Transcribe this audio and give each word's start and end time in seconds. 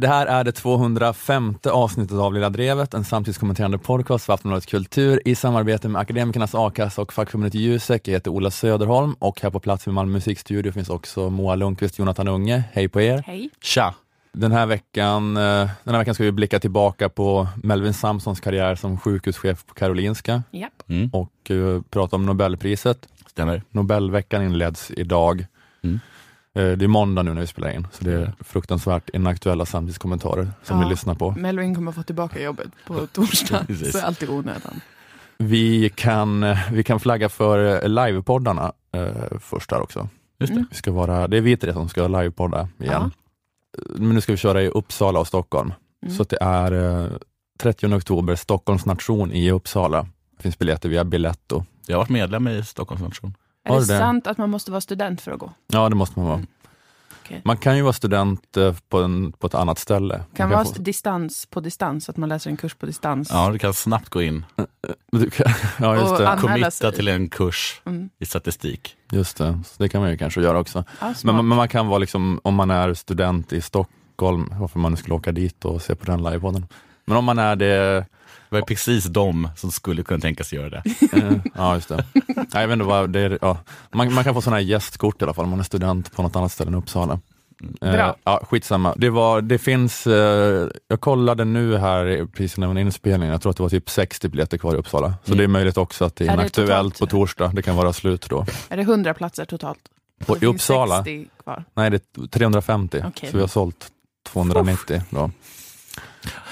Det 0.00 0.08
här 0.08 0.26
är 0.26 0.44
det 0.44 0.52
205 0.52 1.54
avsnittet 1.64 2.16
av 2.16 2.34
Lilla 2.34 2.50
Drevet, 2.50 2.94
en 2.94 3.04
samtidskommenterande 3.04 3.78
podcast 3.78 4.24
för 4.24 4.32
Aftonbladet 4.32 4.66
Kultur 4.66 5.20
i 5.24 5.34
samarbete 5.34 5.88
med 5.88 6.00
Akademikernas 6.00 6.54
A-kassa 6.54 7.02
och 7.02 7.12
fackförbundet 7.12 7.54
Jusek. 7.54 8.08
Jag 8.08 8.12
heter 8.12 8.30
Ola 8.30 8.50
Söderholm 8.50 9.14
och 9.18 9.40
här 9.40 9.50
på 9.50 9.60
plats 9.60 9.86
vid 9.86 9.94
Malmö 9.94 10.12
musikstudio 10.12 10.72
finns 10.72 10.90
också 10.90 11.30
Moa 11.30 11.54
Lundqvist 11.54 11.94
och 11.94 11.98
Jonathan 11.98 12.28
Unge. 12.28 12.64
Hej 12.72 12.88
på 12.88 13.00
er! 13.00 13.22
Hej. 13.26 13.50
Tja! 13.62 13.94
Den 14.32 14.52
här, 14.52 14.66
veckan, 14.66 15.36
eh, 15.36 15.70
den 15.84 15.94
här 15.94 15.98
veckan 15.98 16.14
ska 16.14 16.24
vi 16.24 16.32
blicka 16.32 16.60
tillbaka 16.60 17.08
på 17.08 17.48
Melvin 17.62 17.94
Samsons 17.94 18.40
karriär 18.40 18.74
som 18.74 18.98
sjukhuschef 18.98 19.66
på 19.66 19.74
Karolinska 19.74 20.42
Japp. 20.50 20.82
Mm. 20.88 21.10
och 21.12 21.50
eh, 21.50 21.82
prata 21.90 22.16
om 22.16 22.26
Nobelpriset. 22.26 23.08
Stämmer. 23.26 23.62
Nobelveckan 23.70 24.42
inleds 24.42 24.90
idag. 24.90 25.46
Mm. 25.82 26.00
Eh, 26.54 26.62
Det 26.72 26.84
är 26.84 26.88
måndag 26.88 27.22
nu 27.22 27.34
när 27.34 27.40
vi 27.40 27.46
spelar 27.46 27.70
in, 27.70 27.86
så 27.92 28.04
det 28.04 28.12
är 28.12 28.32
fruktansvärt 28.40 29.08
inaktuella 29.10 29.66
samtidskommentarer 29.66 30.50
som 30.62 30.78
Ja. 30.80 30.84
vi 30.84 30.90
lyssnar 30.90 31.14
på. 31.14 31.30
Melvin 31.30 31.74
kommer 31.74 31.92
få 31.92 32.02
tillbaka 32.02 32.42
jobbet 32.42 32.68
på 32.86 33.06
torsdag, 33.06 33.66
så 33.92 33.98
är 33.98 34.02
allt 34.02 34.22
i 34.22 34.28
onödan. 34.28 34.80
Vi 35.38 35.90
kan, 35.94 36.42
eh, 36.42 36.58
vi 36.72 36.82
kan 36.84 37.00
flagga 37.00 37.28
för 37.28 37.84
eh, 37.84 37.88
livepoddarna 37.88 38.72
eh, 38.92 39.38
först 39.40 39.70
där 39.70 39.80
också. 39.80 40.08
Just 40.40 40.52
det. 40.52 40.56
Mm. 40.56 40.66
Vi 40.70 40.76
ska 40.76 40.92
vara, 40.92 41.28
det 41.28 41.36
är 41.36 41.40
vi 41.40 41.56
tre 41.56 41.72
som 41.72 41.88
ska 41.88 42.08
livepodda 42.08 42.68
igen. 42.78 43.02
Eh, 43.02 43.10
Men 43.96 44.08
nu 44.14 44.20
ska 44.20 44.32
vi 44.32 44.36
köra 44.38 44.62
i 44.62 44.68
Uppsala 44.68 45.20
och 45.20 45.26
Stockholm. 45.26 45.72
Mm. 46.02 46.14
Så 46.16 46.22
att 46.22 46.28
det 46.28 46.38
är 46.40 47.02
eh, 47.04 47.10
30 47.60 47.94
oktober, 47.94 48.34
Stockholms 48.36 48.86
nation 48.86 49.32
i 49.32 49.50
Uppsala. 49.50 50.06
Det 50.36 50.42
finns 50.42 50.58
biljetter 50.58 50.88
via 50.88 51.04
Biletto. 51.04 51.64
Jag 51.86 51.96
har 51.96 52.00
varit 52.02 52.08
medlem 52.10 52.48
i 52.48 52.64
Stockholms 52.64 53.02
nation. 53.02 53.34
Är 53.64 53.72
det, 53.72 53.78
det? 53.80 53.84
sant 53.98 54.26
att 54.26 54.38
man 54.38 54.50
måste 54.50 54.70
vara 54.70 54.80
student 54.80 55.20
för 55.20 55.32
att 55.32 55.38
gå? 55.38 55.52
Ja, 55.66 55.88
det 55.88 55.94
måste 55.94 56.18
man 56.18 56.26
vara. 56.28 56.36
Mm. 56.36 56.46
Okej. 57.24 57.42
Man 57.44 57.56
kan 57.56 57.76
ju 57.76 57.82
vara 57.82 57.92
student 57.92 58.56
eh, 58.56 58.74
på, 58.88 58.98
en, 59.02 59.32
på 59.32 59.46
ett 59.46 59.54
annat 59.54 59.78
ställe. 59.78 60.20
Kan 60.36 60.48
man 60.48 60.58
vara 60.58 60.74
få- 60.74 60.82
distans 60.82 61.46
på 61.46 61.60
distans, 61.60 62.08
att 62.08 62.16
man 62.16 62.28
läser 62.28 62.50
en 62.50 62.56
kurs 62.56 62.74
på 62.74 62.86
distans. 62.86 63.28
Ja, 63.32 63.50
du 63.50 63.58
kan 63.58 63.74
snabbt 63.74 64.08
gå 64.08 64.22
in 64.22 64.44
Du 65.12 65.30
kan- 65.30 65.52
Ja, 65.78 65.94
just 65.96 66.12
Och 66.12 66.18
det. 66.18 66.36
committa 66.40 66.92
till 66.92 67.08
en 67.08 67.28
kurs 67.28 67.82
Mm. 67.86 68.10
i 68.18 68.26
statistik. 68.26 68.96
Just 69.12 69.36
det. 69.36 69.58
Så 69.66 69.82
det 69.82 69.88
kan 69.88 70.00
man 70.00 70.10
ju 70.10 70.16
kanske 70.16 70.40
göra 70.40 70.58
också. 70.58 70.84
Ja, 71.00 71.14
Men, 71.24 71.34
man- 71.36 71.48
men 71.48 71.56
man 71.56 71.68
kan 71.68 71.86
vara 71.86 71.98
liksom, 71.98 72.40
om 72.44 72.54
man 72.54 72.70
är 72.70 72.94
student 72.94 73.52
i 73.52 73.60
Stockholm, 73.60 74.54
varför 74.58 74.78
man 74.78 74.90
nu 74.92 74.96
skulle 74.96 75.14
åka 75.14 75.32
dit 75.32 75.64
och 75.64 75.82
se 75.82 75.94
på 75.94 76.04
den 76.06 76.22
livepodden. 76.22 76.66
Men 77.04 77.16
om 77.16 77.24
man 77.24 77.38
är 77.38 77.56
det, 77.56 78.06
Det 78.50 78.56
var 78.56 78.62
precis 78.62 79.04
de 79.04 79.48
som 79.56 79.70
skulle 79.72 80.02
kunna 80.02 80.20
tänka 80.20 80.44
sig 80.44 80.58
göra 80.58 80.70
det. 80.70 80.82
eh, 81.12 81.32
ja 81.54 81.74
just 81.74 81.88
det. 81.88 82.04
Nej, 82.36 82.46
jag 82.52 82.68
vet 82.68 82.72
inte 82.72 82.84
vad, 82.84 83.10
det 83.10 83.20
är, 83.20 83.38
ja. 83.40 83.58
man, 83.92 84.14
man 84.14 84.24
kan 84.24 84.34
få 84.34 84.40
sådana 84.40 84.56
här 84.56 84.64
gästkort 84.64 85.22
i 85.22 85.24
alla 85.24 85.34
fall 85.34 85.44
om 85.44 85.50
man 85.50 85.60
är 85.60 85.64
student 85.64 86.12
på 86.16 86.22
något 86.22 86.36
annat 86.36 86.52
ställe 86.52 86.68
än 86.68 86.74
Uppsala. 86.74 87.20
Eh, 87.80 87.92
Bra. 87.92 88.16
ja, 88.24 88.40
skitsamma. 88.50 88.94
Det, 88.96 89.10
var, 89.10 89.40
det 89.40 89.58
finns, 89.58 90.06
eh, 90.06 90.68
jag 90.88 91.00
kollade 91.00 91.44
nu 91.44 91.76
här 91.76 92.26
precis 92.32 92.58
innan 92.58 92.78
inspelningen, 92.78 93.32
jag 93.32 93.42
tror 93.42 93.50
att 93.50 93.56
det 93.56 93.62
var 93.62 93.70
typ 93.70 93.90
60 93.90 94.28
biljetter 94.28 94.58
kvar 94.58 94.74
i 94.74 94.76
Uppsala. 94.76 95.14
Så 95.24 95.32
Mm. 95.32 95.38
det 95.38 95.44
är 95.44 95.48
möjligt 95.48 95.76
också 95.76 96.04
att 96.04 96.16
det 96.16 96.24
är 96.24 96.28
Är 96.28 96.34
inaktuellt 96.34 96.98
på 96.98 97.06
torsdag, 97.06 97.50
det 97.54 97.62
kan 97.62 97.76
vara 97.76 97.92
slut 97.92 98.26
då. 98.30 98.46
Är 98.68 98.76
det 98.76 98.82
100 98.82 99.14
platser 99.14 99.44
totalt? 99.44 99.78
På, 100.26 100.36
I 100.38 100.46
Uppsala? 100.46 101.04
60 101.04 101.26
kvar. 101.42 101.64
Nej, 101.74 101.90
det 101.90 101.96
är 101.96 102.26
350, 102.26 103.02
Okej. 103.06 103.30
så 103.30 103.36
vi 103.36 103.40
har 103.40 103.48
sålt 103.48 103.86
290 104.32 105.02
då. 105.10 105.30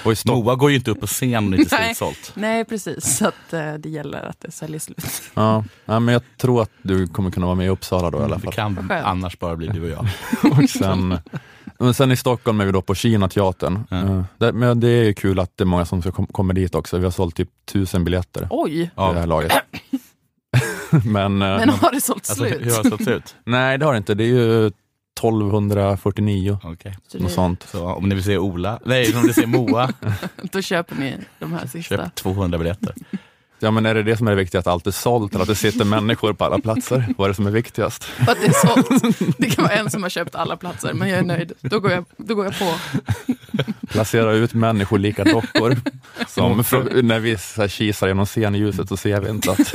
Och 0.05 0.13
i 0.13 0.17
Moa 0.27 0.55
går 0.55 0.71
ju 0.71 0.77
inte 0.77 0.91
upp 0.91 1.01
på 1.01 1.07
scen 1.07 1.35
om 1.37 1.51
det 1.51 1.57
inte 1.57 1.75
är 1.77 1.79
Nej. 1.81 1.87
slutsålt. 1.95 2.33
Nej, 2.35 2.65
precis. 2.65 3.17
Så 3.17 3.29
att, 3.29 3.53
eh, 3.53 3.75
det 3.75 3.89
gäller 3.89 4.23
att 4.23 4.41
det 4.41 4.51
säljer 4.51 4.79
slut. 4.81 5.23
ja, 5.35 5.65
ja, 5.85 6.01
men 6.01 6.13
jag 6.13 6.23
tror 6.37 6.63
att 6.63 6.71
du 6.83 7.07
kommer 7.07 7.31
kunna 7.31 7.47
vara 7.47 7.57
med 7.57 7.67
i 7.67 7.69
Uppsala 7.69 8.11
då 8.11 8.19
i 8.21 8.23
alla 8.23 8.37
Det 8.37 8.43
fall. 8.43 8.53
kan 8.53 8.75
Vad 8.75 8.89
skönt. 8.89 9.07
annars 9.07 9.39
bara 9.39 9.57
bli 9.57 9.67
du 9.67 9.83
och 9.83 9.89
jag. 9.89 10.07
Och 10.63 10.71
sen, 10.71 11.19
men 11.79 11.95
sen 11.95 12.13
i 12.13 12.17
Stockholm 12.17 12.61
är 12.61 12.65
vi 12.67 12.73
då 12.73 12.83
på 12.83 12.95
Kina-teatern. 12.95 13.85
Ja. 13.91 13.97
Eh, 13.97 14.23
det, 14.39 14.53
men 14.53 14.81
det 14.81 14.89
är 14.89 15.05
ju 15.05 15.15
kul 15.15 15.39
att 15.41 15.57
det 15.57 15.65
är 15.65 15.67
många 15.67 15.85
som 15.87 16.03
ska 16.03 16.13
kom, 16.13 16.27
kommer 16.27 16.55
dit 16.55 16.75
också. 16.75 16.99
Vi 16.99 17.05
har 17.05 17.11
sålt 17.11 17.37
typ 17.37 17.49
tusen 17.73 18.05
biljetter 18.05 18.47
Oj, 18.51 18.81
i 18.81 18.91
det 18.97 19.03
här 19.21 19.27
laget. 19.27 19.53
men, 21.05 21.43
eh, 21.43 21.49
men 21.59 21.69
har 21.69 21.93
det 21.93 22.01
sålt 22.01 22.17
Alltså, 22.31 22.35
slut? 22.35 22.61
hur 22.67 22.71
har 22.77 22.83
det 22.85 22.91
sett 22.91 23.09
ut? 23.09 23.37
nej, 23.45 23.79
det 23.79 23.85
har 23.85 23.93
det 23.93 23.99
inte. 23.99 24.15
Det 24.15 24.25
är 24.25 24.29
ju 24.29 24.71
1249, 25.19 26.59
Okej. 26.65 26.97
Så 27.09 27.19
något 27.19 27.29
det, 27.29 27.35
sånt. 27.35 27.63
Så 27.71 27.85
om 27.87 28.09
ni 28.09 28.15
vill 28.15 28.25
se 28.25 28.39
Ola, 28.39 28.81
nej 28.85 29.15
om 29.15 29.21
ni 29.21 29.27
vill 29.27 29.35
se 29.35 29.47
Moa, 29.47 29.91
då 30.53 30.63
köper 30.63 30.95
ni 30.97 31.17
de 31.39 31.53
här 31.53 31.67
sista. 31.67 31.97
köp 31.97 32.15
200 32.15 32.59
biljetter. 32.59 32.95
Ja, 33.61 33.71
men 33.71 33.87
är 33.87 33.95
det 33.95 34.03
det 34.03 34.17
som 34.17 34.27
är 34.27 34.31
det 34.31 34.37
viktiga, 34.37 34.59
att 34.59 34.67
allt 34.67 34.87
är 34.87 34.91
sålt 34.91 35.35
eller 35.35 35.43
att 35.43 35.49
det 35.49 35.55
sitter 35.55 35.85
människor 35.85 36.33
på 36.33 36.45
alla 36.45 36.59
platser? 36.59 37.15
Vad 37.17 37.25
är 37.25 37.29
det 37.29 37.35
som 37.35 37.47
är 37.47 37.51
viktigast? 37.51 38.05
Att 38.19 38.39
det 38.41 38.47
är 38.47 38.67
sålt. 38.67 39.19
Det 39.39 39.51
kan 39.51 39.65
vara 39.65 39.75
en 39.75 39.91
som 39.91 40.03
har 40.03 40.11
köpt 40.11 40.35
alla 40.35 40.57
platser, 40.57 40.93
men 40.95 41.09
jag 41.09 41.19
är 41.19 41.23
nöjd. 41.23 41.53
Då 41.61 41.81
går 41.81 41.91
jag, 41.91 42.05
då 42.17 42.35
går 42.35 42.45
jag 42.45 42.59
på. 42.59 42.75
Placera 43.89 44.33
ut 44.33 44.55
människolika 44.55 45.25
dockor. 45.25 45.77
Som 46.29 46.65
för, 46.65 47.03
när 47.03 47.19
vi 47.19 47.39
så 47.39 47.61
här 47.61 47.69
kisar 47.69 48.09
genom 48.09 48.27
scenljuset 48.27 48.89
så 48.89 48.97
ser 48.97 49.21
vi 49.21 49.31
inte 49.31 49.51
att... 49.51 49.75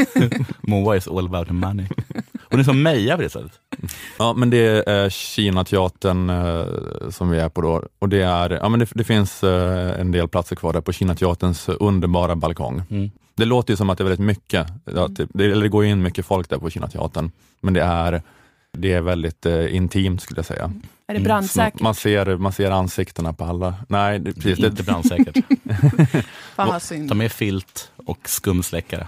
Moa 0.61 0.97
is 0.97 1.07
all 1.07 1.25
about 1.25 1.47
the 1.47 1.53
money. 1.53 1.88
Hon 2.50 2.59
är 2.59 2.63
som 2.63 2.83
Meja 2.83 3.15
på 3.15 3.21
det 3.21 3.29
sättet. 3.29 3.59
Ja, 4.17 4.33
men 4.33 4.50
det 4.50 4.89
är 4.89 5.09
Kinateatern 5.09 6.29
eh, 6.29 6.65
som 7.09 7.29
vi 7.29 7.39
är 7.39 7.50
på 7.50 7.61
då. 7.61 7.83
Och 8.00 8.09
det, 8.09 8.21
är, 8.21 8.50
ja, 8.50 8.69
men 8.69 8.79
det, 8.79 8.88
det 8.94 9.03
finns 9.03 9.44
eh, 9.44 10.00
en 10.00 10.11
del 10.11 10.27
platser 10.27 10.55
kvar 10.55 10.73
där 10.73 10.81
på 10.81 10.91
Kinateaterns 10.91 11.69
underbara 11.69 12.35
balkong. 12.35 12.81
Mm. 12.89 13.11
Det 13.35 13.45
låter 13.45 13.73
ju 13.73 13.77
som 13.77 13.89
att 13.89 13.97
det 13.97 14.01
är 14.01 14.05
väldigt 14.09 14.25
mycket, 14.25 14.67
att 14.85 15.16
det, 15.16 15.27
det, 15.33 15.45
eller 15.45 15.61
det 15.63 15.69
går 15.69 15.85
in 15.85 16.01
mycket 16.01 16.25
folk 16.25 16.49
där 16.49 16.57
på 16.57 16.69
Kinateatern. 16.69 17.31
Men 17.61 17.73
det 17.73 17.81
är, 17.81 18.21
det 18.77 18.94
är 18.94 19.01
väldigt 19.01 19.45
eh, 19.45 19.75
intimt 19.75 20.21
skulle 20.21 20.38
jag 20.38 20.45
säga. 20.45 20.63
Är 20.63 21.13
det 21.13 21.19
Mm, 21.19 21.23
brandsäkert? 21.23 21.81
Man 21.81 21.95
ser, 21.95 22.38
man 22.38 22.51
ser 22.51 22.71
ansiktena 22.71 23.33
på 23.33 23.45
alla. 23.45 23.75
Nej, 23.89 24.19
det, 24.19 24.33
precis, 24.33 24.59
det, 24.59 24.67
Inte 24.67 24.83
brandsäkert. 24.83 25.38
Fan 26.55 26.67
vad 26.67 26.81
synd. 26.81 27.09
Ta 27.09 27.16
med 27.16 27.31
filt 27.31 27.91
och 28.05 28.29
skumsläckare. 28.29 29.07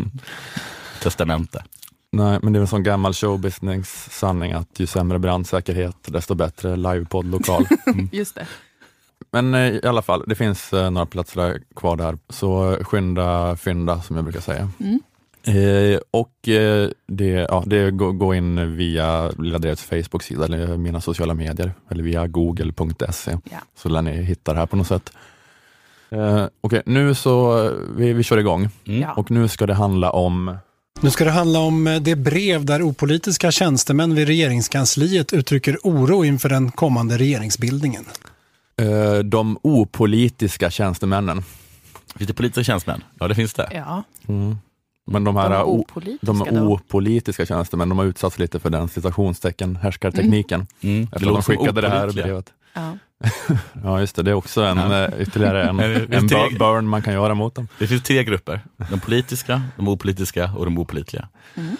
Testamente. 1.02 1.64
Nej, 2.12 2.38
men 2.42 2.52
det 2.52 2.58
är 2.58 2.60
en 2.60 2.66
sån 2.66 2.82
gammal 2.82 3.12
showbusiness-sanning 3.12 4.52
att 4.52 4.80
ju 4.80 4.86
sämre 4.86 5.18
brandsäkerhet, 5.18 5.96
desto 6.06 6.34
bättre 6.34 6.76
livepoddlokal. 6.76 7.66
Just 8.12 8.34
det. 8.34 8.46
Men 9.30 9.54
eh, 9.54 9.74
i 9.74 9.80
alla 9.86 10.02
fall, 10.02 10.24
det 10.26 10.34
finns 10.34 10.72
eh, 10.72 10.90
några 10.90 11.06
platser 11.06 11.40
där, 11.40 11.62
kvar 11.76 11.96
där, 11.96 12.18
så 12.28 12.78
skynda 12.80 13.56
fynda 13.56 14.02
som 14.02 14.16
jag 14.16 14.24
brukar 14.24 14.40
säga. 14.40 14.68
Mm. 14.80 15.00
Eh, 15.46 15.98
och 16.10 16.48
eh, 16.48 16.88
det, 17.06 17.30
ja, 17.30 17.62
det 17.66 17.90
går, 17.90 18.12
gå 18.12 18.34
in 18.34 18.76
via 18.76 19.30
Lilla 19.38 19.58
Drevets 19.58 19.82
Facebook-sida 19.82 20.44
eller 20.44 20.76
mina 20.76 21.00
sociala 21.00 21.34
medier 21.34 21.72
eller 21.90 22.02
via 22.02 22.26
google.se 22.26 23.38
Ja. 23.50 23.58
så 23.76 23.88
lär 23.88 24.02
ni 24.02 24.22
hitta 24.22 24.52
det 24.52 24.58
här 24.58 24.66
på 24.66 24.76
något 24.76 24.86
sätt. 24.86 25.12
Eh, 26.10 26.46
Okej, 26.60 26.82
nu 26.86 27.14
så, 27.14 27.64
eh, 27.66 27.72
vi, 27.96 28.12
vi 28.12 28.22
kör 28.22 28.38
igång 28.38 28.68
Mm. 28.86 29.10
Och 29.10 29.30
nu 29.30 29.48
ska 29.48 29.66
det 29.66 29.74
handla 29.74 30.10
om 30.10 30.56
Nu 31.00 31.10
ska 31.10 31.24
det 31.24 31.30
handla 31.30 31.58
om 31.58 31.86
eh, 31.86 32.00
det 32.00 32.16
brev 32.16 32.64
där 32.64 32.82
opolitiska 32.82 33.50
tjänstemän 33.50 34.14
vid 34.14 34.26
regeringskansliet 34.26 35.32
uttrycker 35.32 35.78
oro 35.82 36.24
inför 36.24 36.48
den 36.48 36.70
kommande 36.70 37.18
regeringsbildningen. 37.18 38.04
Eh, 38.82 39.18
de 39.18 39.58
opolitiska 39.62 40.70
tjänstemännen. 40.70 41.42
Lite 42.14 42.34
politiska 42.34 42.64
tjänstemän. 42.64 43.04
Ja, 43.20 43.28
det 43.28 43.34
finns 43.34 43.54
det. 43.54 43.68
Ja, 43.72 44.02
Mm. 44.28 44.56
Men 45.10 45.24
de 45.24 45.36
här 45.36 45.50
de 45.50 45.62
o- 45.62 45.80
opolitiska 45.90 46.44
de 46.44 46.58
opolitiska 46.68 47.46
tjänstemän, 47.46 47.88
de 47.88 47.98
har 47.98 48.04
utsatts 48.04 48.38
lite 48.38 48.60
för 48.60 48.70
den 48.70 48.88
citationstecken 48.88 49.76
härskartekniken. 49.76 50.66
Mm. 50.80 51.02
Efter 51.02 51.16
att 51.16 51.22
de 51.22 51.42
skickade 51.42 51.80
det 51.80 51.88
här 51.88 52.10
brevet. 52.12 52.52
Ja. 52.74 52.96
Ja 53.84 54.00
just 54.00 54.16
det, 54.16 54.22
det 54.22 54.30
är 54.30 54.34
också 54.34 54.62
en, 54.62 54.76
Ja. 54.78 55.04
eh, 55.04 55.20
ytterligare 55.22 55.68
en, 55.68 55.76
det 55.76 55.84
en 56.16 56.28
finns 56.28 56.58
burn 56.58 56.88
man 56.88 57.02
kan 57.02 57.14
göra 57.14 57.34
mot 57.34 57.54
dem. 57.54 57.68
Det 57.78 57.86
finns 57.86 58.02
tre 58.02 58.24
grupper. 58.24 58.60
De 58.90 59.00
politiska, 59.00 59.62
de 59.76 59.88
opolitiska 59.88 60.50
och 60.56 60.64
de 60.64 60.78
opolitliga. 60.78 61.28
Mm. 61.54 61.76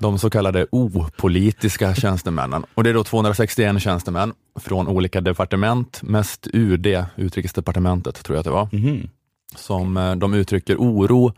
De 0.00 0.18
så 0.18 0.30
kallade 0.30 0.66
opolitiska 0.70 1.94
tjänstemännen. 1.94 2.64
Och 2.74 2.84
det 2.84 2.90
är 2.90 2.94
då 2.94 3.04
261 3.04 3.82
tjänstemän 3.82 4.32
från 4.60 4.88
olika 4.88 5.20
departement, 5.20 6.02
mest 6.02 6.46
UD, 6.52 7.04
utrikesdepartementet 7.16 8.24
tror 8.24 8.36
jag 8.36 8.40
att 8.40 8.44
det 8.44 8.50
var, 8.50 8.68
Mhm. 8.72 9.08
som 9.56 9.96
eh, 9.96 10.14
de 10.14 10.34
uttrycker 10.34 10.76
oro 10.76 11.32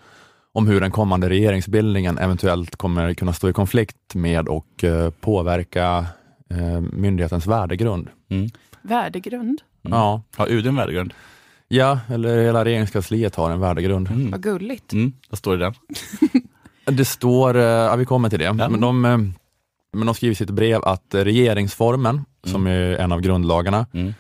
om 0.52 0.66
hur 0.66 0.80
den 0.80 0.90
kommande 0.90 1.28
regeringsbildningen 1.28 2.18
eventuellt 2.18 2.76
kommer 2.76 3.14
kunna 3.14 3.32
stå 3.32 3.48
i 3.48 3.52
konflikt 3.52 4.14
med 4.14 4.48
och 4.48 4.84
eh, 4.84 5.10
påverka 5.10 6.06
eh, 6.50 6.80
myndighetens 6.80 7.46
värdegrund. 7.46 8.08
Mm. 8.30 8.48
Värdegrund, 8.82 9.60
Mm. 9.84 9.98
Ja. 9.98 10.22
Har 10.36 10.48
UD 10.50 10.66
en 10.66 10.76
värdegrund? 10.76 11.14
ja, 11.68 12.00
eller 12.08 12.42
hela 12.42 12.64
regeringskansliet 12.64 13.34
har 13.34 13.50
en 13.50 13.60
värdegrund. 13.60 14.10
Mm. 14.10 14.30
vad 14.30 14.42
gulligt. 14.42 14.92
Mm. 14.92 15.12
Vad 15.30 15.38
står 15.38 15.56
det 15.56 15.64
den? 15.64 15.74
Det 16.92 17.04
står, 17.04 17.56
eh, 17.56 17.62
ja 17.62 17.96
vi 17.96 18.04
kommer 18.04 18.28
till 18.31 18.38
det, 18.38 18.44
Ja. 18.44 18.52
men, 18.52 18.81
de, 18.81 19.04
eh, 19.04 19.19
men 19.92 20.06
de 20.06 20.14
skriver 20.14 20.32
i 20.32 20.34
sitt 20.34 20.50
brev 20.50 20.81
att 20.84 21.04
regeringsformen, 21.14 22.25
som 22.44 22.66
är 22.66 22.96
en 22.96 23.12
av 23.12 23.20
grundlagarna, 23.20 23.87
Mm. 23.92 24.14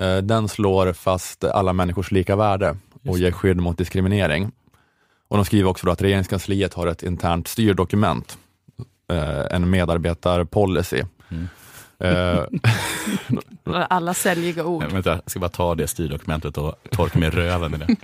eh, 0.00 0.16
den 0.16 0.48
slår 0.48 0.92
fast 0.92 1.44
alla 1.44 1.72
människors 1.72 2.10
lika 2.10 2.36
värde 2.36 2.76
och 3.08 3.18
ger 3.18 3.32
skydd 3.32 3.56
mot 3.56 3.78
diskriminering. 3.78 4.50
Och 5.28 5.36
de 5.36 5.44
skriver 5.44 5.70
också 5.70 5.86
då 5.86 5.92
att 5.92 6.02
regeringskansliet 6.02 6.74
har 6.74 6.86
ett 6.86 7.02
internt 7.02 7.48
styrdokument, 7.48 8.38
en 9.50 9.70
medarbetarpolicy, 9.70 11.02
Mm. 11.30 11.48
Alla 13.64 14.14
säljiga 14.14 14.64
ord. 14.64 14.82
Eh, 14.82 14.88
Vänta, 14.88 15.10
jag 15.10 15.20
ska 15.30 15.40
bara 15.40 15.48
ta 15.48 15.74
det 15.74 15.86
styrdokumentet 15.88 16.58
och 16.58 16.74
torka 16.90 17.18
mig 17.18 17.28
i 17.28 17.30
röven 17.30 17.70
med 17.70 17.80
det. 17.80 17.96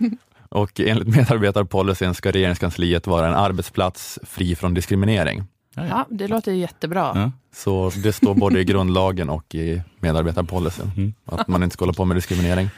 Och 0.54 0.80
enligt 0.80 1.08
medarbetarpolicyn 1.16 2.14
ska 2.14 2.30
regeringskansliet 2.30 3.06
vara 3.06 3.28
en 3.28 3.34
arbetsplats 3.34 4.18
fri 4.22 4.56
från 4.56 4.74
diskriminering. 4.74 5.44
Ja, 5.74 6.06
det 6.10 6.28
låter 6.28 6.52
jättebra. 6.52 7.12
Ja. 7.14 7.30
Så 7.54 7.90
det 8.02 8.12
står 8.12 8.34
både 8.34 8.60
i 8.60 8.64
grundlagen 8.64 9.28
och 9.30 9.54
i 9.54 9.82
medarbetarpolicyn, 10.00 10.90
Mm. 10.96 11.14
att 11.24 11.48
man 11.48 11.62
inte 11.62 11.74
ska 11.74 11.82
hålla 11.84 11.92
på 11.92 12.04
med 12.04 12.16
diskriminering. 12.16 12.70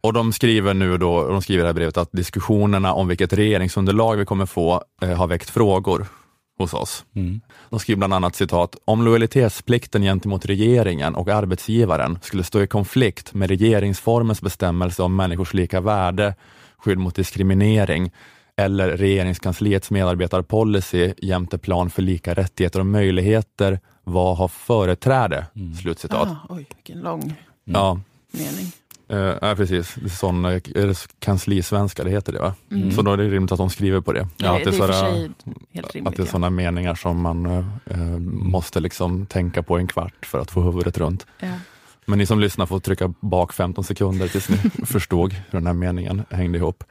Och 0.00 0.12
de 0.12 0.32
skriver 0.32 0.74
nu 0.74 0.98
då, 0.98 1.28
de 1.28 1.42
skriver 1.42 1.60
i 1.60 1.62
det 1.62 1.68
här 1.68 1.74
brevet 1.74 1.96
att 1.96 2.12
diskussionerna 2.12 2.92
om 2.92 3.08
vilket 3.08 3.32
regeringsunderlag 3.32 4.16
vi 4.16 4.24
kommer 4.24 4.46
få 4.46 4.82
eh, 5.02 5.12
har 5.16 5.26
väckt 5.26 5.50
frågor 5.50 6.06
hos 6.58 6.74
oss. 6.74 7.04
Mm. 7.16 7.40
De 7.70 7.78
skriver 7.78 7.98
bland 7.98 8.14
annat 8.14 8.34
citat, 8.36 8.76
om 8.84 9.04
lojalitetsplikten 9.04 10.02
gentemot 10.02 10.46
regeringen 10.46 11.14
och 11.14 11.28
arbetsgivaren 11.28 12.18
skulle 12.22 12.44
stå 12.44 12.62
i 12.62 12.66
konflikt 12.66 13.34
med 13.34 13.48
regeringsformens 13.48 14.40
bestämmelse 14.42 15.02
om 15.02 15.16
människors 15.16 15.54
lika 15.54 15.80
värde, 15.80 16.34
skydd 16.86 16.98
mot 16.98 17.14
diskriminering 17.14 18.10
eller 18.56 18.96
regeringskansliets 18.96 19.90
medarbetarpolicy 19.90 21.14
jämte 21.18 21.58
plan 21.58 21.90
för 21.90 22.02
lika 22.02 22.34
rättigheter 22.34 22.80
och 22.80 22.86
möjligheter, 22.86 23.80
vad 24.04 24.36
har 24.36 24.48
företräde? 24.48 25.46
Mm. 25.56 25.74
Slutcitat. 25.74 26.28
Ah, 26.28 26.36
oj, 26.48 26.66
vilken 26.74 27.02
lång 27.02 27.34
Ja, 27.64 28.00
mening. 28.30 28.72
eh, 29.08 29.48
ja, 29.48 29.54
precis. 29.56 29.94
Det 29.94 30.04
är 30.06 30.08
sån 30.08 30.44
är 30.44 30.86
det 30.86 31.06
kanslisvenska, 31.18 32.04
det 32.04 32.10
heter 32.10 32.32
det 32.32 32.38
va? 32.38 32.54
Mm. 32.70 32.92
Så 32.92 33.02
då 33.02 33.12
är 33.12 33.16
det 33.16 33.28
rimligt 33.28 33.52
att 33.52 33.58
de 33.58 33.70
skriver 33.70 34.00
på 34.00 34.12
det. 34.12 34.28
Ja, 34.36 34.56
att 34.56 34.64
det, 34.64 34.78
är 34.78 34.82
att 34.82 35.92
det 35.92 35.98
är 35.98 36.12
ja. 36.18 36.26
sådana 36.26 36.50
meningar 36.50 36.94
som 36.94 37.20
man 37.20 37.46
eh, 37.46 37.98
måste 38.28 38.80
liksom 38.80 39.26
tänka 39.26 39.62
på 39.62 39.78
en 39.78 39.86
kvart 39.86 40.26
för 40.26 40.38
att 40.40 40.50
få 40.50 40.60
huvudet 40.60 40.98
runt. 40.98 41.26
Men 42.06 42.18
ni 42.18 42.26
som 42.26 42.40
lyssnar 42.40 42.66
får 42.66 42.80
trycka 42.80 43.14
bak 43.20 43.52
15 43.52 43.84
sekunder 43.84 44.28
tills 44.28 44.48
ni 44.48 44.56
förstod 44.86 45.32
hur 45.32 45.58
den 45.58 45.66
här 45.66 45.74
meningen 45.74 46.22
hängde 46.30 46.58
ihop. 46.58 46.84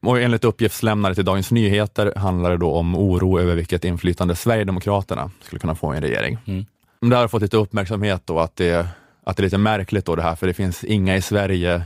Och 0.00 0.20
enligt 0.20 0.44
uppgiftslämnare 0.44 1.14
till 1.14 1.24
Dagens 1.24 1.50
Nyheter 1.50 2.12
handlar 2.16 2.50
det 2.50 2.56
då 2.56 2.72
om 2.72 2.96
oro 2.96 3.40
över 3.40 3.54
vilket 3.54 3.84
inflytande 3.84 4.36
Sverigedemokraterna 4.36 5.30
skulle 5.40 5.60
kunna 5.60 5.74
få 5.74 5.94
i 5.94 5.96
en 5.96 6.02
regering. 6.02 6.38
Mm. 6.46 6.66
Det 7.00 7.16
har 7.16 7.28
fått 7.28 7.42
lite 7.42 7.56
uppmärksamhet 7.56 8.22
då 8.24 8.38
att 8.40 8.56
det, 8.56 8.88
att 9.24 9.36
det 9.36 9.40
är 9.40 9.44
lite 9.44 9.58
märkligt 9.58 10.04
då 10.04 10.16
det 10.16 10.22
här, 10.22 10.34
för 10.36 10.46
det 10.46 10.54
finns 10.54 10.84
inga 10.84 11.16
i 11.16 11.22
Sverige, 11.22 11.82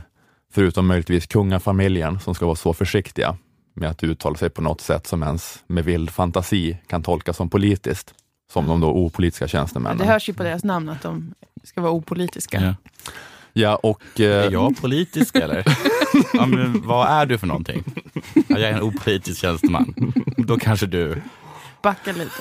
förutom 0.53 0.87
möjligtvis 0.87 1.27
kungafamiljen, 1.27 2.19
som 2.19 2.35
ska 2.35 2.45
vara 2.45 2.55
så 2.55 2.73
försiktiga 2.73 3.37
med 3.73 3.89
att 3.89 4.03
uttala 4.03 4.35
sig 4.35 4.49
på 4.49 4.61
något 4.61 4.81
sätt 4.81 5.07
som 5.07 5.23
ens 5.23 5.63
med 5.67 5.85
vild 5.85 6.09
fantasi 6.09 6.77
kan 6.87 7.03
tolkas 7.03 7.37
som 7.37 7.49
politiskt, 7.49 8.13
som 8.51 8.67
de 8.67 8.81
då 8.81 8.87
opolitiska 8.87 9.47
tjänstemännen. 9.47 9.97
Det 9.97 10.05
hörs 10.05 10.29
ju 10.29 10.33
på 10.33 10.43
deras 10.43 10.63
namn 10.63 10.89
att 10.89 11.01
de 11.01 11.33
ska 11.63 11.81
vara 11.81 11.91
opolitiska. 11.91 12.61
Ja. 12.61 12.75
Ja, 13.55 13.75
och... 13.75 14.19
eh, 14.19 14.45
Är 14.45 14.51
jag 14.51 14.81
politisk 14.81 15.35
eller? 15.35 15.63
ja, 16.33 16.45
men 16.45 16.87
vad 16.87 17.07
är 17.07 17.25
du 17.25 17.37
för 17.37 17.47
någonting? 17.47 17.83
Ja, 18.33 18.41
jag 18.47 18.61
är 18.61 18.73
en 18.73 18.81
opolitisk 18.81 19.41
tjänsteman. 19.41 20.13
Då 20.37 20.57
kanske 20.57 20.85
du... 20.85 21.21
Backa 21.83 22.11
lite. 22.11 22.31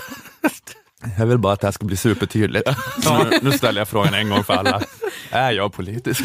Jag 1.18 1.26
vill 1.26 1.38
bara 1.38 1.52
att 1.52 1.60
det 1.60 1.66
här 1.66 1.72
ska 1.72 1.86
bli 1.86 1.96
supertydligt. 1.96 2.68
Så 3.02 3.24
nu, 3.24 3.38
nu 3.42 3.52
ställer 3.52 3.80
jag 3.80 3.88
frågan 3.88 4.14
en 4.14 4.28
gång 4.28 4.44
för 4.44 4.54
alla. 4.54 4.82
Är 5.30 5.52
jag 5.52 5.72
politisk? 5.72 6.24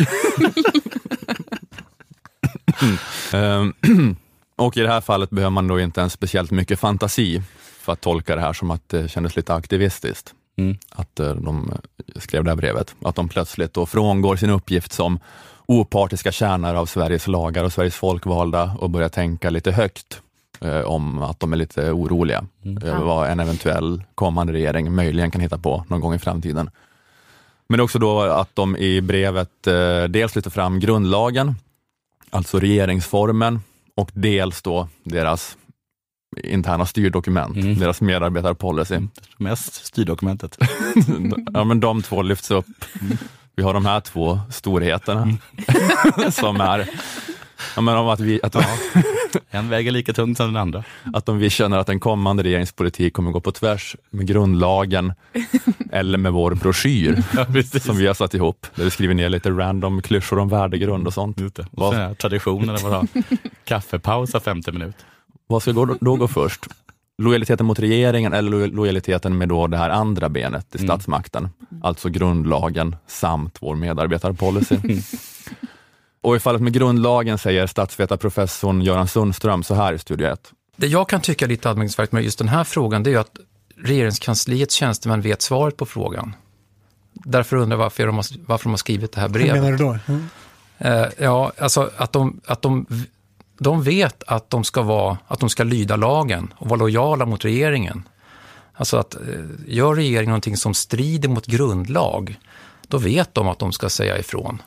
Ehm, 3.33 3.73
och 4.55 4.77
i 4.77 4.81
det 4.81 4.87
här 4.89 5.01
fallet 5.01 5.29
behöver 5.29 5.49
man 5.51 5.67
då 5.67 5.79
inte 5.79 5.99
ens 5.99 6.13
speciellt 6.13 6.51
mycket 6.51 6.79
fantasi 6.79 7.41
för 7.81 7.93
att 7.93 8.01
tolka 8.01 8.35
det 8.35 8.41
här 8.41 8.53
som 8.53 8.71
att 8.71 8.89
det 8.89 9.07
kändes 9.11 9.35
lite 9.35 9.53
aktivistiskt. 9.53 10.33
Mm. 10.57 10.77
Att 10.89 11.19
eh, 11.19 11.35
de 11.35 11.71
skrev 12.15 12.43
det 12.43 12.49
här 12.49 12.55
brevet. 12.55 12.95
Att 13.03 13.15
de 13.15 13.29
plötsligt 13.29 13.73
då 13.73 13.85
frångår 13.85 14.35
sin 14.35 14.49
uppgift 14.49 14.93
som 14.93 15.19
opartiska 15.65 16.31
tjänare 16.31 16.79
av 16.79 16.85
Sveriges 16.85 17.27
lagar 17.27 17.63
och 17.63 17.73
Sveriges 17.73 17.95
folkvalda 17.95 18.75
och 18.79 18.89
börjar 18.89 19.09
tänka 19.09 19.49
lite 19.49 19.71
högt 19.71 20.21
eh, 20.61 20.81
om 20.81 21.21
att 21.21 21.39
de 21.39 21.53
är 21.53 21.57
lite 21.57 21.91
oroliga 21.91 22.45
Mm. 22.65 22.83
över 22.83 23.03
vad 23.05 23.29
en 23.29 23.39
eventuell 23.39 24.03
kommande 24.15 24.53
regering 24.53 24.95
möjligen 24.95 25.31
kan 25.31 25.41
hitta 25.41 25.57
på 25.57 25.85
någon 25.87 26.01
gång 26.01 26.13
i 26.13 26.19
framtiden. 26.19 26.69
Men 27.69 27.79
också 27.79 27.99
då 27.99 28.21
att 28.21 28.55
de 28.55 28.77
i 28.77 29.01
brevet 29.01 29.67
eh, 29.67 30.03
dels 30.03 30.35
lyfter 30.35 30.49
fram 30.51 30.79
grundlagen, 30.79 31.55
alltså 32.29 32.59
regeringsformen 32.59 33.59
och 33.95 34.09
dels 34.13 34.61
då 34.61 34.87
deras 35.03 35.57
interna 36.43 36.85
styrdokument, 36.85 37.55
Mm. 37.57 37.79
deras 37.79 38.01
medarbetarpolicy. 38.01 38.99
Mest 39.37 39.85
styrdokumentet. 39.85 40.57
ja, 41.53 41.63
men 41.63 41.79
de 41.79 42.01
två 42.01 42.21
lyfts 42.21 42.51
upp. 42.51 42.65
Vi 43.55 43.63
har 43.63 43.73
de 43.73 43.85
här 43.85 43.99
två 43.99 44.39
storheterna 44.51 45.37
som 46.31 46.61
är 46.61 46.89
ja, 47.75 47.81
men 47.81 47.97
om 47.97 48.07
att, 48.07 48.19
vi, 48.19 48.39
att, 48.43 48.55
En 49.49 49.69
väger 49.69 49.91
lika 49.91 50.13
tungt 50.13 50.37
som 50.37 50.45
den 50.47 50.55
andra. 50.61 50.83
att 51.13 51.29
om 51.29 51.37
vi 51.37 51.49
känner 51.49 51.77
att 51.77 51.89
en 51.89 51.99
kommande 51.99 52.43
regeringspolitik 52.43 53.13
kommer 53.13 53.31
gå 53.31 53.39
på 53.41 53.51
tvärs 53.51 53.95
med 54.09 54.27
grundlagen 54.27 55.13
eller 55.91 56.17
med 56.17 56.31
vår 56.33 56.53
broschyr 56.55 57.23
Ja, 57.33 57.79
som 57.79 57.97
vi 57.97 58.07
har 58.07 58.13
satt 58.13 58.33
ihop, 58.33 58.67
där 58.75 58.83
vi 58.83 58.89
skriver 58.91 59.13
ner 59.13 59.29
lite 59.29 59.49
random 59.49 60.01
klyschor 60.01 60.39
om 60.39 60.49
värdegrund 60.49 61.07
och 61.07 61.13
sånt. 61.13 61.39
Just 61.39 61.55
det. 61.55 61.67
Vad- 61.71 62.15
Vad? 62.83 63.07
Kaffepaus 63.65 64.35
av 64.35 64.39
50 64.39 64.71
minuter. 64.71 65.05
Vad 65.47 65.61
ska 65.61 65.71
då 66.01 66.15
gå 66.15 66.27
först? 66.27 66.65
Lojaliteten 67.17 67.65
mot 67.65 67.79
regeringen 67.79 68.33
eller 68.33 68.51
lo- 68.51 68.65
lojaliteten 68.75 69.37
med 69.37 69.49
då 69.49 69.67
det 69.67 69.77
här 69.77 69.89
andra 69.89 70.29
benet 70.29 70.75
i 70.75 70.77
Mm. 70.77 70.87
statsmakten, 70.87 71.49
alltså 71.83 72.09
grundlagen 72.09 72.95
samt 73.07 73.57
vår 73.59 73.75
medarbetarpolicy. 73.75 74.77
Och 76.21 76.35
i 76.35 76.39
fallet 76.39 76.61
med 76.61 76.73
grundlagen 76.73 77.37
säger 77.37 77.67
statsvetarprofessorn 77.67 78.81
Göran 78.81 79.07
Sundström 79.07 79.63
så 79.63 79.75
här 79.75 79.93
i 79.93 79.99
Studio 79.99 80.27
1. 80.27 80.51
Det 80.75 80.87
jag 80.87 81.09
kan 81.09 81.21
tycka 81.21 81.45
är 81.45 81.49
lite 81.49 81.69
anmärkningsvärt 81.69 82.11
med 82.11 82.23
just 82.23 82.37
den 82.39 82.47
här 82.47 82.63
frågan, 82.63 83.03
det 83.03 83.09
är 83.09 83.11
ju 83.11 83.17
att 83.19 83.37
regeringskansliets 83.83 84.75
tjänstemän 84.75 85.21
vet 85.21 85.41
svaret 85.41 85.77
på 85.77 85.85
frågan. 85.85 86.35
Därför 87.13 87.55
undrar 87.57 87.77
jag 87.77 87.83
varför 87.83 88.05
de 88.07 88.15
har, 88.15 88.25
varför 88.45 88.63
de 88.63 88.69
har 88.69 88.77
skrivit 88.77 89.11
det 89.11 89.19
här 89.21 89.27
Hur 89.27 89.33
brevet. 89.33 89.53
menar 89.55 89.71
du 89.71 89.77
då? 89.77 89.97
Mm. 90.07 90.23
Eh, 90.77 91.07
ja, 91.19 91.51
alltså 91.59 91.89
att 91.97 92.11
de, 92.13 92.41
att 92.45 92.61
de, 92.61 92.85
de 93.59 93.83
vet 93.83 94.23
att 94.23 94.49
de, 94.49 94.63
ska 94.63 94.81
vara, 94.81 95.17
att 95.27 95.39
de 95.39 95.49
ska 95.49 95.63
lyda 95.63 95.95
lagen 95.95 96.53
och 96.57 96.69
vara 96.69 96.79
lojala 96.79 97.25
mot 97.25 97.45
regeringen. 97.45 98.03
Alltså 98.73 98.97
att 98.97 99.15
eh, 99.15 99.21
gör 99.67 99.95
regeringen 99.95 100.29
någonting 100.29 100.57
som 100.57 100.73
strider 100.73 101.29
mot 101.29 101.45
grundlag, 101.45 102.39
då 102.87 102.97
vet 102.97 103.33
de 103.33 103.47
att 103.47 103.59
de 103.59 103.71
ska 103.71 103.89
säga 103.89 104.17
ifrån. 104.19 104.61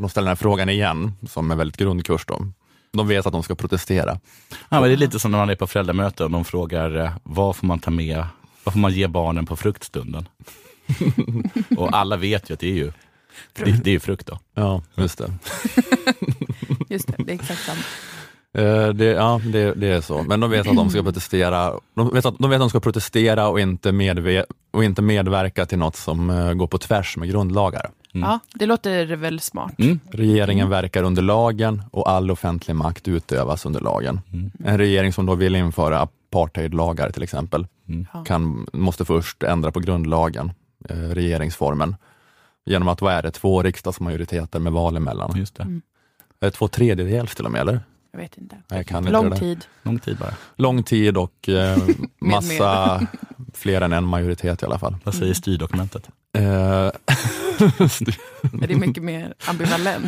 De 0.00 0.08
ställer 0.08 0.24
den 0.24 0.30
här 0.30 0.36
frågan 0.36 0.68
igen, 0.68 1.12
som 1.28 1.50
är 1.50 1.56
väldigt 1.56 1.76
grundkurs. 1.76 2.24
Då. 2.26 2.46
De 2.92 3.08
vet 3.08 3.26
att 3.26 3.32
de 3.32 3.42
ska 3.42 3.54
protestera. 3.54 4.20
Ja, 4.50 4.80
men 4.80 4.82
det 4.82 4.92
är 4.92 4.96
lite 4.96 5.18
som 5.18 5.30
när 5.30 5.38
man 5.38 5.50
är 5.50 5.56
på 5.56 5.66
föräldramöte 5.66 6.24
och 6.24 6.30
de 6.30 6.44
frågar 6.44 6.96
eh, 6.96 7.10
vad 7.22 7.56
får 7.56 7.66
man 7.66 7.78
ta 7.78 7.90
med, 7.90 8.24
vad 8.64 8.72
får 8.72 8.80
man 8.80 8.92
ge 8.92 9.06
barnen 9.06 9.46
på 9.46 9.56
fruktstunden? 9.56 10.28
och 11.76 11.96
alla 11.96 12.16
vet 12.16 12.50
ju 12.50 12.54
att 12.54 12.60
det 12.60 12.68
är 12.68 12.74
ju 12.74 12.92
det, 13.52 13.64
det 13.64 13.90
är 13.90 13.92
ju 13.92 14.00
frukt 14.00 14.26
då. 14.26 14.38
Ja, 14.54 14.82
just 14.94 15.18
det. 15.18 15.32
Just 16.88 17.06
det, 17.06 17.14
det 17.18 17.32
är 17.32 17.34
exakt 17.34 17.64
samma. 17.64 17.80
Eh, 18.54 18.88
det, 18.88 19.04
ja, 19.04 19.40
det, 19.44 19.74
det 19.74 19.86
är 19.86 20.00
så. 20.00 20.22
Men 20.22 20.40
de 20.40 20.50
vet 20.50 20.68
att 20.68 20.76
de 20.76 20.90
ska 20.90 21.02
protestera. 21.02 21.72
De 21.94 22.14
vet 22.14 22.26
att 22.26 22.38
de, 22.38 22.50
vet 22.50 22.56
att 22.56 22.60
de 22.60 22.70
ska 22.70 22.80
protestera 22.80 23.48
och 23.48 23.60
inte, 23.60 23.92
medve, 23.92 24.44
och 24.70 24.84
inte 24.84 25.02
medverka 25.02 25.66
till 25.66 25.78
något 25.78 25.96
som 25.96 26.30
eh, 26.30 26.52
går 26.52 26.66
på 26.66 26.78
tvärs 26.78 27.16
med 27.16 27.28
grundlagar. 27.28 27.90
Ja, 28.12 28.38
det 28.54 28.66
låter 28.66 29.16
väl 29.16 29.40
smart. 29.40 29.74
Mm. 29.78 30.00
Regeringen 30.10 30.68
verkar 30.68 31.02
under 31.02 31.22
lagen 31.22 31.82
och 31.90 32.10
all 32.10 32.30
offentlig 32.30 32.74
makt 32.74 33.08
utövas 33.08 33.66
under 33.66 33.80
lagen. 33.80 34.20
Mm. 34.32 34.50
En 34.64 34.78
regering 34.78 35.12
som 35.12 35.26
då 35.26 35.34
vill 35.34 35.56
införa 35.56 35.98
apartheidlagar 36.00 37.10
till 37.10 37.22
exempel, 37.22 37.66
Mm. 37.88 38.06
Kan, 38.24 38.66
måste 38.72 39.04
först 39.04 39.42
ändra 39.42 39.72
på 39.72 39.80
grundlagen, 39.80 40.52
eh, 40.88 40.96
regeringsformen, 40.96 41.96
genom 42.66 42.88
att, 42.88 43.00
vad 43.00 43.12
är 43.12 43.22
det, 43.22 43.30
två 43.30 43.62
riksdagsmajoriteter 43.62 44.58
med 44.58 44.72
val 44.72 44.96
emellan. 44.96 45.32
Just 45.36 45.54
det. 45.54 45.62
Mm. 45.62 45.82
Det 46.38 46.50
två 46.50 46.68
tredjedels 46.68 47.34
till 47.34 47.44
och 47.44 47.52
med, 47.52 47.60
eller? 47.60 47.80
Jag 48.12 48.18
vet 48.18 48.38
inte. 48.38 48.56
Jag 48.68 48.86
kan 48.86 48.98
inte 48.98 49.12
Lång 49.12 49.30
det 49.30 49.36
tid. 49.36 49.64
Lång 49.82 49.98
tid 49.98 50.16
bara. 50.16 50.34
Lång 50.56 50.82
tid 50.82 51.16
och 51.16 51.48
eh, 51.48 51.78
massa, 52.20 53.06
fler 53.54 53.80
än 53.80 53.92
en 53.92 54.04
majoritet 54.04 54.62
i 54.62 54.66
alla 54.66 54.78
fall. 54.78 54.96
Vad 55.04 55.14
säger 55.14 55.34
styrdokumentet? 55.34 56.08
Eh, 56.32 56.42
Det 58.52 58.72
är 58.72 58.76
mycket 58.76 59.02
mer 59.02 59.34
ambivalent. 59.46 60.06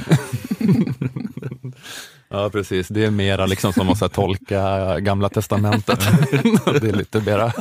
ja, 2.28 2.50
precis. 2.50 2.88
Det 2.88 3.04
är 3.04 3.10
mera 3.10 3.46
liksom 3.46 3.72
som 3.72 3.88
att 3.88 4.12
tolka 4.12 5.00
gamla 5.00 5.28
testamentet. 5.28 6.00
det 6.80 6.88
är 6.88 6.96
lite 6.96 7.20
mera... 7.20 7.52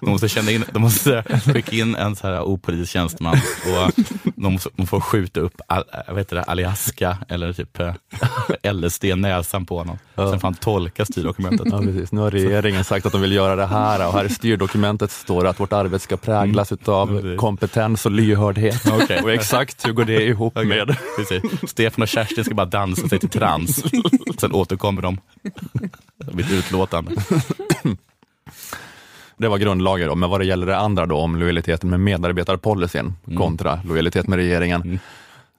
De 0.00 0.10
måste, 0.10 0.28
känna 0.28 0.50
in, 0.50 0.64
de 0.72 0.82
måste 0.82 1.22
skicka 1.52 1.76
in 1.76 1.94
en 1.94 2.16
så 2.16 2.26
här 2.26 2.42
opolitisk 2.42 2.92
tjänsteman 2.92 3.40
och 3.66 3.92
de, 4.36 4.52
måste, 4.52 4.70
de 4.76 4.86
får 4.86 5.00
skjuta 5.00 5.40
upp 5.40 5.60
all, 5.66 5.84
heter 6.16 6.36
det, 6.36 6.42
Alaska 6.42 7.18
eller 7.28 7.52
typ 7.52 7.80
eh, 7.80 8.72
LSD 8.72 9.04
näsan 9.16 9.66
på 9.66 9.78
honom. 9.78 9.98
Ja. 10.14 10.30
Sen 10.30 10.40
får 10.40 10.48
han 10.48 10.54
tolka 10.54 11.04
styrdokumentet. 11.04 11.66
Ja, 11.70 11.78
precis. 11.78 12.12
Nu 12.12 12.20
har 12.20 12.30
regeringen 12.30 12.84
sagt 12.84 13.06
att 13.06 13.12
de 13.12 13.20
vill 13.20 13.32
göra 13.32 13.56
det 13.56 13.66
här 13.66 14.06
och 14.06 14.12
här 14.12 14.24
i 14.24 14.28
styrdokumentet 14.28 15.10
står 15.10 15.42
det 15.42 15.50
att 15.50 15.60
vårt 15.60 15.72
arbete 15.72 16.04
ska 16.04 16.16
präglas 16.16 16.72
utav 16.72 17.06
precis. 17.06 17.40
kompetens 17.40 18.06
och 18.06 18.12
lyhörhet. 18.12 18.86
Okej. 19.02 19.20
Och 19.22 19.32
exakt 19.32 19.86
hur 19.86 19.92
går 19.92 20.04
det 20.04 20.22
ihop 20.22 20.52
Okej, 20.56 20.66
med? 20.68 20.96
Precis. 21.16 21.70
Stefan 21.70 22.02
och 22.02 22.08
Kerstin 22.08 22.44
ska 22.44 22.54
bara 22.54 22.66
dansa 22.66 23.08
sig 23.08 23.18
till 23.18 23.28
trans. 23.28 23.84
Sen 24.38 24.52
återkommer 24.52 25.02
de 25.02 25.18
med 26.32 26.44
ett 26.44 26.50
utlåtande. 26.50 27.10
Det 29.42 29.48
var 29.48 29.58
grundlagen 29.58 30.08
då, 30.08 30.14
men 30.14 30.30
vad 30.30 30.40
det 30.40 30.44
gäller 30.44 30.66
det 30.66 30.76
andra 30.78 31.06
då 31.06 31.16
om 31.16 31.36
lojaliteten 31.36 31.90
med 31.90 32.00
medarbetarpolicyn 32.00 33.14
kontra 33.38 33.80
lojalitet 33.88 34.26
med 34.28 34.36
regeringen. 34.36 34.82
Mm. 34.82 34.98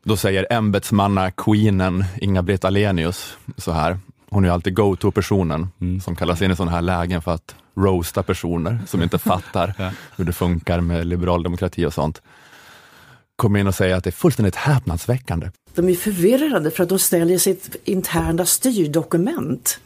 Då 0.03 0.17
säger 0.17 0.47
ämbetsmanna-queenen 0.49 2.03
Inga-Britt 2.21 2.65
Ahlenius 2.65 3.37
så 3.57 3.71
här. 3.71 3.99
Hon 4.29 4.43
är 4.43 4.47
ju 4.47 4.53
alltid 4.53 4.73
go-to-personen 4.75 5.67
Mm. 5.81 6.01
som 6.01 6.15
kallas 6.15 6.41
in 6.41 6.51
i 6.51 6.55
sådana 6.55 6.71
här 6.71 6.81
lägen 6.81 7.21
för 7.21 7.31
att 7.33 7.55
roasta 7.77 8.23
personer 8.23 8.79
som 8.87 9.01
inte 9.03 9.17
fattar 9.29 9.73
Ja. 9.77 9.91
hur 10.17 10.25
det 10.25 10.33
funkar 10.33 10.81
med 10.81 11.07
liberal 11.07 11.43
demokrati 11.43 11.85
och 11.85 11.93
sånt. 11.93 12.21
Kommer 13.35 13.59
in 13.59 13.67
och 13.67 13.75
säger 13.75 13.95
att 13.95 14.03
det 14.03 14.09
är 14.09 14.11
fullständigt 14.11 14.55
häpnadsväckande. 14.55 15.49
De 15.75 15.89
är 15.89 15.95
förvirrade 15.95 16.71
för 16.71 16.83
att 16.83 16.89
de 16.89 16.99
ställer 16.99 17.37
sitt 17.37 17.75
interna 17.85 18.45
styrdokument 18.45 19.79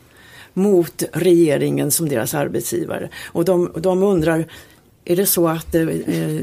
mot 0.57 1.03
regeringen 1.13 1.91
som 1.91 2.09
deras 2.09 2.33
arbetsgivare. 2.33 3.09
Och 3.25 3.45
de, 3.45 3.71
de 3.75 4.03
undrar, 4.03 4.45
är 5.05 5.15
det 5.15 5.25
så 5.25 5.47
att 5.47 5.75
eh, 5.75 5.85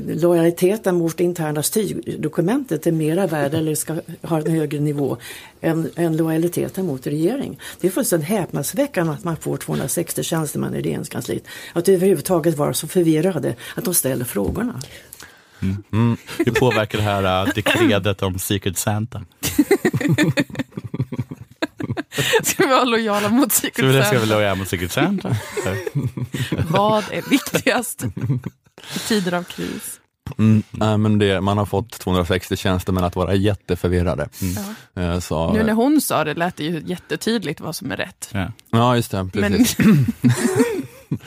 lojaliteten 0.07 0.95
mot 0.95 1.17
det 1.17 1.25
interna 1.25 1.63
styrdokumentet 1.63 2.87
är 2.87 2.93
mera 2.93 3.27
värd 3.27 3.55
eller 3.55 3.75
ska 3.75 3.97
ha 4.23 4.39
en 4.39 4.51
högre 4.51 4.81
nivå 4.81 5.17
än, 5.61 5.91
än 5.97 6.17
lojaliteten 6.17 6.87
mot 6.87 7.07
regering? 7.07 7.59
Det 7.81 7.87
är 7.87 7.91
fullständigt 7.91 8.29
häpnadsväckande 8.29 9.13
att 9.13 9.25
man 9.25 9.37
får 9.37 9.57
260 9.57 10.23
tjänstemän 10.23 10.75
i 10.75 10.83
regeringskansliet. 10.83 11.45
Att 11.73 11.89
överhuvudtaget 11.89 12.57
vara 12.57 12.75
så 12.75 12.89
förvirrade 12.89 13.55
att 13.75 13.85
de 13.85 13.95
ställer 13.95 14.25
frågorna. 14.25 14.81
Hur 16.39 16.53
påverkar 16.61 16.99
det 16.99 17.05
här 17.05 17.47
uh, 17.47 17.55
dekretet 17.55 18.23
om 18.23 18.39
Secret 18.39 18.79
Santa? 18.79 19.25
Ska 22.43 22.63
vi 22.65 22.71
vara 22.71 22.85
lojala 22.85 23.29
mot 23.29 23.53
Secret 23.53 23.93
det 23.93 24.05
ska 24.05 24.13
vi 24.13 24.19
Santa? 24.19 24.35
lojala 24.35 24.55
mot 24.55 24.69
Secret 24.69 24.93
Santa? 24.93 25.37
Vad 26.71 27.05
är 27.11 27.31
viktigast 27.31 28.05
i 28.97 28.99
tider 29.09 29.33
av 29.35 29.43
kris? 29.43 30.01
Mm. 30.39 30.63
Nej, 30.71 30.99
men 30.99 31.19
det, 31.19 31.41
man 31.41 31.59
har 31.59 31.67
fått 31.67 31.91
260 31.99 32.57
tjänstemän 32.57 33.05
att 33.05 33.17
vara 33.17 33.35
jätteförvirrade. 33.35 34.29
Ja. 34.95 35.03
Eh, 35.03 35.19
Så, 35.21 35.53
Nu 35.53 35.63
när 35.63 35.73
hon 35.73 36.01
sa 36.01 36.25
det 36.25 36.35
lät 36.35 36.57
det 36.57 36.65
ju 36.65 36.83
jättetydligt 36.87 37.61
vad 37.61 37.77
som 37.77 37.93
är 37.93 37.97
rätt. 37.97 38.29
Ja. 38.33 38.53
Ja, 38.71 38.97
just 38.97 39.11
det. 39.11 39.29
Men. 39.35 39.65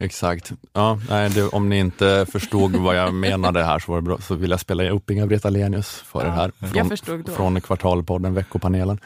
Exakt. 0.00 0.52
Ja, 0.72 1.00
nej, 1.08 1.30
det, 1.30 1.42
om 1.48 1.68
ni 1.68 1.78
inte 1.78 2.26
förstod 2.32 2.76
vad 2.76 2.96
jag 2.96 3.14
menade 3.14 3.64
här 3.64 3.78
så, 3.78 3.92
var 3.92 3.98
det 3.98 4.02
bra, 4.02 4.18
så 4.20 4.34
vill 4.34 4.50
jag 4.50 4.60
spela 4.60 4.90
upp 4.90 5.10
Inga-Britt 5.10 5.44
Ahlenius 5.44 5.88
för 6.06 6.20
er 6.26 6.30
här. 6.30 6.52
jag 6.58 6.70
Från, 6.70 6.88
förstod 6.88 7.24
då. 7.24 7.32
från 7.32 7.60
Kvartalpodden, 7.60 8.34
Veckopanelen. 8.34 9.00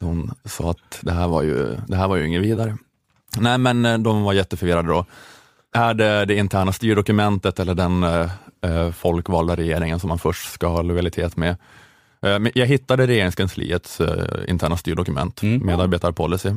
Hon 0.00 0.30
sa 0.44 0.70
att 0.70 0.98
det 1.00 1.12
här 1.12 1.28
var 1.28 1.42
ju, 1.42 1.76
det 1.88 1.96
här 1.96 2.08
var 2.08 2.16
ju 2.16 2.26
inget 2.26 2.42
vidare. 2.42 2.76
Nej, 3.38 3.58
men 3.58 3.84
eh, 3.84 3.98
de 3.98 4.22
var 4.22 4.32
jätteförvirrade 4.32 4.88
då. 4.88 5.04
Är 5.74 5.94
det 5.94 6.24
det 6.24 6.34
interna 6.34 6.72
styrdokumentet 6.72 7.60
eller 7.60 7.74
den 7.74 8.02
eh, 8.02 8.30
eh, 8.62 8.90
folkvalda 8.92 9.56
regeringen 9.56 10.00
som 10.00 10.08
man 10.08 10.18
först 10.18 10.52
ska 10.52 10.66
ha 10.66 10.82
lojalitet 10.82 11.36
med? 11.36 11.56
Eh, 12.22 12.38
jag 12.54 12.66
hittade 12.66 13.06
regeringskansliets 13.06 14.00
eh, 14.00 14.50
interna 14.50 14.76
styrdokument, 14.76 15.42
Mm. 15.42 15.66
medarbetarpolicy. 15.66 16.50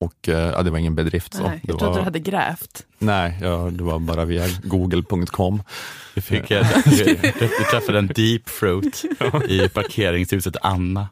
Och 0.00 0.28
eh, 0.28 0.50
ja, 0.50 0.62
det 0.62 0.70
var 0.70 0.78
ingen 0.78 0.94
bedrift. 0.94 1.34
Så. 1.34 1.42
Nej, 1.42 1.60
jag 1.62 1.78
trodde 1.78 1.92
var, 1.92 1.98
du 1.98 2.04
hade 2.04 2.18
grävt. 2.18 2.86
Nej, 2.98 3.38
ja, 3.40 3.70
det 3.72 3.82
var 3.82 3.98
bara 3.98 4.24
via 4.24 4.46
google.com. 4.62 5.62
Du, 6.14 6.20
fick, 6.20 6.50
eh, 6.50 6.66
du 7.40 7.64
träffade 7.70 7.98
en 7.98 8.06
deep 8.06 8.42
throat 8.60 9.04
i 9.48 9.68
parkeringshuset 9.68 10.56
Anna 10.62 11.08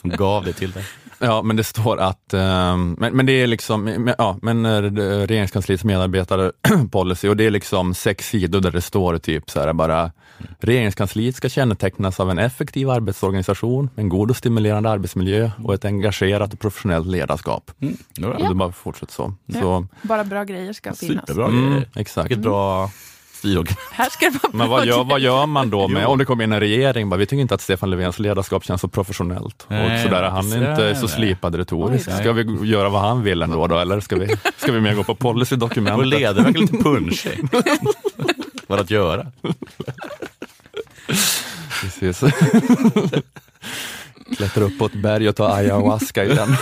som 0.00 0.10
gav 0.10 0.44
det 0.44 0.52
till 0.52 0.70
dig. 0.70 0.84
Ja, 1.18 1.42
men 1.42 1.56
det 1.56 1.64
står 1.64 1.98
att, 2.00 2.34
ehm, 2.34 2.96
men, 2.98 3.16
men 3.16 3.26
det 3.26 3.32
är 3.32 3.46
liksom, 3.46 4.12
ja, 4.18 4.38
men 4.42 4.66
eh, 4.66 4.82
regeringskansliets 5.26 5.84
medarbetare 5.84 6.52
policy 6.90 7.28
och 7.28 7.36
det 7.36 7.46
är 7.46 7.50
liksom 7.50 7.94
sex 7.94 8.28
sidor 8.28 8.60
där 8.60 8.70
det 8.70 8.80
står 8.80 9.18
typ 9.18 9.50
så 9.50 9.60
här 9.60 9.72
bara, 9.72 10.10
regeringskansliet 10.58 11.36
ska 11.36 11.48
kännetecknas 11.48 12.20
av 12.20 12.30
en 12.30 12.38
effektiv 12.38 12.90
arbetsorganisation, 12.90 13.90
en 13.96 14.08
god 14.08 14.30
och 14.30 14.36
stimulerande 14.36 14.90
arbetsmiljö 14.90 15.50
och 15.64 15.74
ett 15.74 15.84
engagerat 15.84 16.52
och 16.52 16.60
professionellt 16.60 17.06
ledarskap. 17.06 17.70
Mm. 17.80 17.96
Ja. 18.16 18.28
Och 18.28 18.48
det 18.48 18.54
bara 18.54 18.72
fortsätter 18.72 19.12
så. 19.12 19.34
Ja. 19.46 19.60
så 19.60 19.86
Bara 20.02 20.24
bra 20.24 20.44
grejer 20.44 20.72
ska 20.72 20.92
finnas. 20.92 21.20
Superbra 21.26 21.46
mm, 21.46 21.70
grejer. 21.70 21.88
exakt. 21.96 22.30
Vilket 22.30 22.42
bra. 22.42 22.90
Här 23.92 24.10
ska 24.10 24.30
det 24.30 24.38
vara 24.42 24.52
Men 24.52 24.68
vad 24.68 24.86
gör, 24.86 25.04
vad 25.04 25.20
gör 25.20 25.46
man 25.46 25.70
då 25.70 25.88
med, 25.88 26.06
om 26.06 26.18
det 26.18 26.24
kommer 26.24 26.44
in 26.44 26.52
en 26.52 26.60
regering, 26.60 27.08
bara, 27.08 27.16
vi 27.16 27.26
tycker 27.26 27.40
inte 27.40 27.54
att 27.54 27.60
Stefan 27.60 27.90
Löfvens 27.90 28.18
ledarskap 28.18 28.64
känns 28.64 28.80
så 28.80 28.88
professionellt. 28.88 29.66
Nej, 29.68 29.94
och 29.96 30.02
sådär, 30.02 30.22
han 30.22 30.52
är 30.52 30.70
inte 30.70 31.00
så 31.00 31.08
slipad 31.08 31.54
retoriskt. 31.54 32.16
Ska 32.16 32.32
vi 32.32 32.68
göra 32.68 32.88
vad 32.88 33.00
han 33.00 33.22
vill 33.22 33.42
ändå 33.42 33.66
då, 33.66 33.78
eller 33.78 34.00
ska 34.00 34.16
vi, 34.16 34.36
ska 34.56 34.72
vi 34.72 34.80
mer 34.80 34.94
gå 34.94 35.04
på 35.04 35.16
Vår 35.20 35.32
policydokumentet? 35.32 36.06
ledare 36.06 36.44
verkar 36.44 36.60
lite 36.60 36.76
punschig. 36.76 37.48
Vad 38.66 38.80
att 38.80 38.90
göra? 38.90 39.26
Precis. 41.80 42.20
Klättra 44.36 44.64
upp 44.64 44.78
på 44.78 44.86
ett 44.86 45.02
berg 45.02 45.28
och 45.28 45.36
ta 45.36 45.54
ayahuasca 45.54 46.24
i 46.24 46.28
den. 46.28 46.56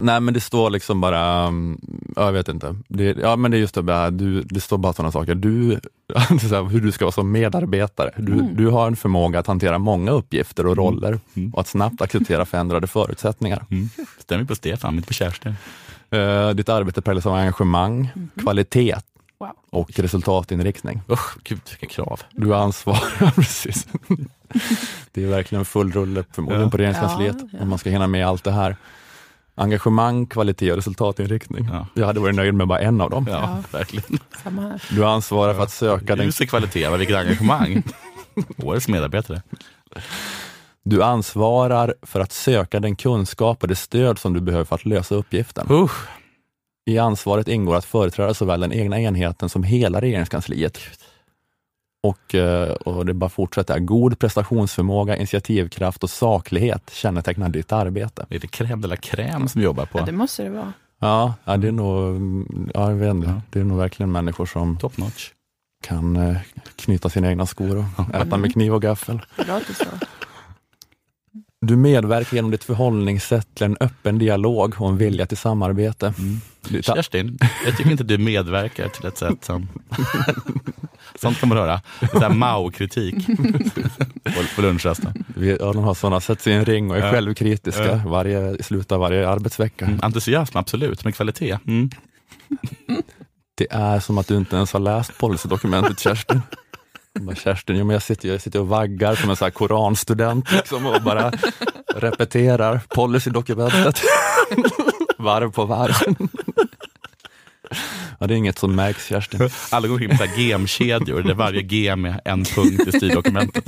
Nej 0.00 0.20
men 0.20 0.34
det 0.34 0.40
står 0.40 0.70
liksom 0.70 1.00
bara, 1.00 1.46
um, 1.48 1.80
ja, 2.16 2.24
jag 2.24 2.32
vet 2.32 2.48
inte. 2.48 2.76
Det, 2.88 3.04
ja 3.18 3.36
men 3.36 3.50
det 3.50 3.56
är 3.56 3.58
just 3.58 3.74
det, 3.74 3.82
bara, 3.82 4.10
du, 4.10 4.42
det 4.42 4.60
står 4.60 4.78
bara 4.78 4.92
sådana 4.92 5.12
saker. 5.12 5.34
Du, 5.34 5.80
hur 6.70 6.80
du 6.80 6.92
ska 6.92 7.04
vara 7.04 7.12
som 7.12 7.32
medarbetare. 7.32 8.10
Du, 8.16 8.42
du 8.42 8.66
har 8.68 8.86
en 8.86 8.96
förmåga 8.96 9.38
att 9.38 9.46
hantera 9.46 9.78
många 9.78 10.10
uppgifter 10.10 10.66
och 10.66 10.76
roller 10.76 11.20
Mm. 11.36 11.54
och 11.54 11.60
att 11.60 11.66
snabbt 11.68 12.00
acceptera 12.02 12.44
förändrade 12.46 12.86
förutsättningar. 12.86 13.64
Mm. 13.70 13.88
Stämmer 14.18 14.44
på 14.44 14.54
Stefan, 14.54 14.94
inte 14.96 15.06
på 15.08 15.14
Kerstin. 15.14 15.54
Eh, 16.10 16.50
ditt 16.50 16.68
arbete 16.68 17.02
präglas 17.02 17.26
av 17.26 17.34
engagemang, 17.34 18.08
kvalitet 18.36 18.94
Wow. 19.38 19.50
och 19.70 19.90
resultatinriktning. 19.98 21.00
Usch, 21.10 21.36
gud 21.44 21.60
vilka 21.70 21.94
krav. 21.94 22.20
Du 22.32 22.46
har 22.48 22.56
ansvar, 22.56 22.98
ja, 23.20 23.30
precis. 23.36 23.86
Det 25.12 25.22
är 25.24 25.26
verkligen 25.26 25.64
full 25.64 25.92
rulle 25.92 26.24
förmodligen 26.32 26.64
Ja. 26.64 26.70
på 26.70 26.76
regeringskansliet 26.76 27.36
Ja, 27.40 27.48
ja. 27.52 27.58
om 27.62 27.68
man 27.68 27.78
ska 27.78 27.90
hinna 27.90 28.06
med 28.06 28.26
allt 28.26 28.44
det 28.44 28.50
här. 28.50 28.76
Engagemang, 29.60 30.26
kvalitet 30.26 30.70
och 30.70 30.76
resultatinriktning. 30.76 31.68
Ja. 31.72 31.86
Jag 31.94 32.06
hade 32.06 32.20
varit 32.20 32.34
nöjd 32.34 32.54
med 32.54 32.68
bara 32.68 32.78
en 32.80 33.00
av 33.00 33.10
dem. 33.10 33.26
Ja, 33.28 33.32
Ja. 33.72 33.78
verkligen. 33.78 34.18
Samma 34.42 34.62
här. 34.62 34.82
Du 34.90 35.04
ansvarar 35.04 35.54
för 35.54 35.62
att 35.62 35.70
söka 35.70 36.16
den, 36.16 36.26
Ljus 36.26 36.40
i 36.40 36.46
kvalitet, 36.46 36.90
men 36.90 36.98
vilket 36.98 37.16
engagemang. 37.16 37.82
Årets 38.62 38.88
medarbetare. 38.88 39.42
du 40.84 41.02
ansvarar 41.02 41.94
för 42.02 42.20
att 42.20 42.32
söka 42.32 42.80
den 42.80 42.96
kunskap 42.96 43.62
och 43.62 43.68
det 43.68 43.76
stöd 43.76 44.18
som 44.18 44.32
du 44.32 44.40
behöver 44.40 44.64
för 44.64 44.74
att 44.74 44.84
lösa 44.84 45.14
uppgiften. 45.14 45.66
Usch. 45.70 46.06
I 46.86 46.98
ansvaret 46.98 47.48
ingår 47.48 47.76
att 47.76 47.84
företräda 47.84 48.34
såväl 48.34 48.60
den 48.60 48.72
egna 48.72 49.00
enheten 49.00 49.48
som 49.48 49.62
hela 49.62 50.00
regeringskansliet. 50.00 50.78
Och, 52.02 52.34
eh, 52.34 52.70
och 52.72 53.06
det 53.06 53.14
bara 53.14 53.30
fortsätter. 53.30 53.78
God 53.78 54.18
prestationsförmåga, 54.18 55.16
initiativkraft 55.16 56.02
och 56.04 56.10
saklighet 56.10 56.90
kännetecknar 56.94 57.48
ditt 57.48 57.72
arbete. 57.72 58.26
Det 58.28 58.36
är 58.36 58.40
det 58.40 58.46
crème 58.46 58.80
de 58.82 58.88
la 58.88 58.96
crème 58.96 59.46
som 59.46 59.62
jobbar 59.62 59.86
på 59.86 59.98
Ja, 59.98 60.04
det 60.04 60.12
måste 60.12 60.42
det 60.42 60.50
vara. 60.50 60.72
Ja, 61.00 61.34
ja 61.44 61.56
det 61.56 61.68
är 61.68 61.72
nog, 61.72 62.20
ja, 62.74 62.88
jag 62.90 62.96
vet 62.96 63.10
inte. 63.10 63.40
Det 63.50 63.60
är 63.60 63.64
nog 63.64 63.78
verkligen 63.78 64.12
människor 64.12 64.46
som 64.46 64.76
top 64.76 64.96
notch. 64.98 65.30
kan 65.82 66.16
eh, 66.16 66.36
knyta 66.76 67.08
sina 67.08 67.28
egna 67.28 67.46
skor 67.46 67.76
och 67.96 68.14
äta 68.14 68.36
med 68.36 68.52
kniv 68.52 68.74
och 68.74 68.82
gaffel. 68.82 69.20
Du 71.66 71.76
medverkar 71.76 72.34
genom 72.36 72.50
ditt 72.50 72.64
förhållningssätt 72.64 73.54
till 73.54 73.64
en 73.66 73.76
öppen 73.80 74.18
dialog 74.18 74.74
och 74.78 74.88
en 74.88 74.96
vilja 74.96 75.26
till 75.26 75.36
samarbete. 75.36 76.14
Ditt- 76.68 76.84
Kerstin, 76.86 77.38
jag 77.66 77.76
tycker 77.76 77.90
inte 77.90 78.04
du 78.04 78.18
medverkar 78.18 78.88
till 78.88 79.06
ett 79.06 79.18
sätt 79.18 79.44
som... 79.44 79.68
Sånt 81.20 81.40
kan 81.40 81.48
man 81.48 81.58
höra. 81.58 81.80
Så 82.12 82.28
Mao-kritik 82.28 83.26
på, 84.24 84.42
på 84.56 84.62
lunchrasten. 84.62 85.24
Vi, 85.36 85.56
ja, 85.60 85.72
de 85.72 85.84
har 85.84 85.94
sådana, 85.94 86.20
sätts 86.20 86.46
i 86.46 86.52
en 86.52 86.64
ring 86.64 86.90
och 86.90 86.96
är 86.96 87.00
Ja. 87.04 87.10
självkritiska 87.10 88.02
varje, 88.06 88.56
i 88.56 88.62
slutet 88.62 88.92
av 88.92 89.00
varje 89.00 89.28
arbetsvecka. 89.28 89.84
Mm, 89.84 89.98
entusiasm, 90.02 90.56
absolut, 90.58 91.04
men 91.04 91.12
kvalitet. 91.12 91.58
Mm. 91.66 91.90
Det 93.54 93.66
är 93.70 94.00
som 94.00 94.18
att 94.18 94.28
du 94.28 94.36
inte 94.36 94.56
ens 94.56 94.72
har 94.72 94.80
läst 94.80 95.18
policydokumentet 95.18 96.00
Kerstin. 96.00 96.42
Bara, 97.20 97.36
Kerstin, 97.36 97.76
jo, 97.76 97.84
men 97.84 97.94
jag, 97.94 98.02
sitter, 98.02 98.28
jag 98.28 98.40
sitter 98.40 98.60
och 98.60 98.68
vaggar 98.68 99.14
som 99.14 99.30
en 99.30 99.36
så 99.36 99.44
här 99.44 99.50
koranstudent 99.50 100.52
liksom, 100.52 100.86
och 100.86 101.02
bara 101.02 101.32
repeterar 101.94 102.80
policydokumentet. 102.88 104.00
varv 105.18 105.52
på 105.52 105.64
varv. 105.64 106.16
Ja, 108.18 108.26
det 108.26 108.34
är 108.34 108.36
inget 108.36 108.58
som 108.58 108.74
märks 108.74 109.06
Kerstin. 109.06 109.50
Alla 109.70 109.88
går 109.88 110.02
in 110.02 110.10
på 110.10 110.16
så 110.16 110.24
här 110.24 110.38
gemkedjor 110.38 111.22
där 111.22 111.34
varje 111.34 111.62
gem 111.62 112.04
är 112.04 112.20
en 112.24 112.44
punkt 112.44 112.86
i 112.86 112.92
styrdokumentet. 112.92 113.64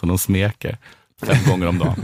Som 0.00 0.08
de 0.08 0.18
smeker 0.18 0.78
fem 1.22 1.36
gånger 1.48 1.66
om 1.66 1.78
dagen. 1.78 1.96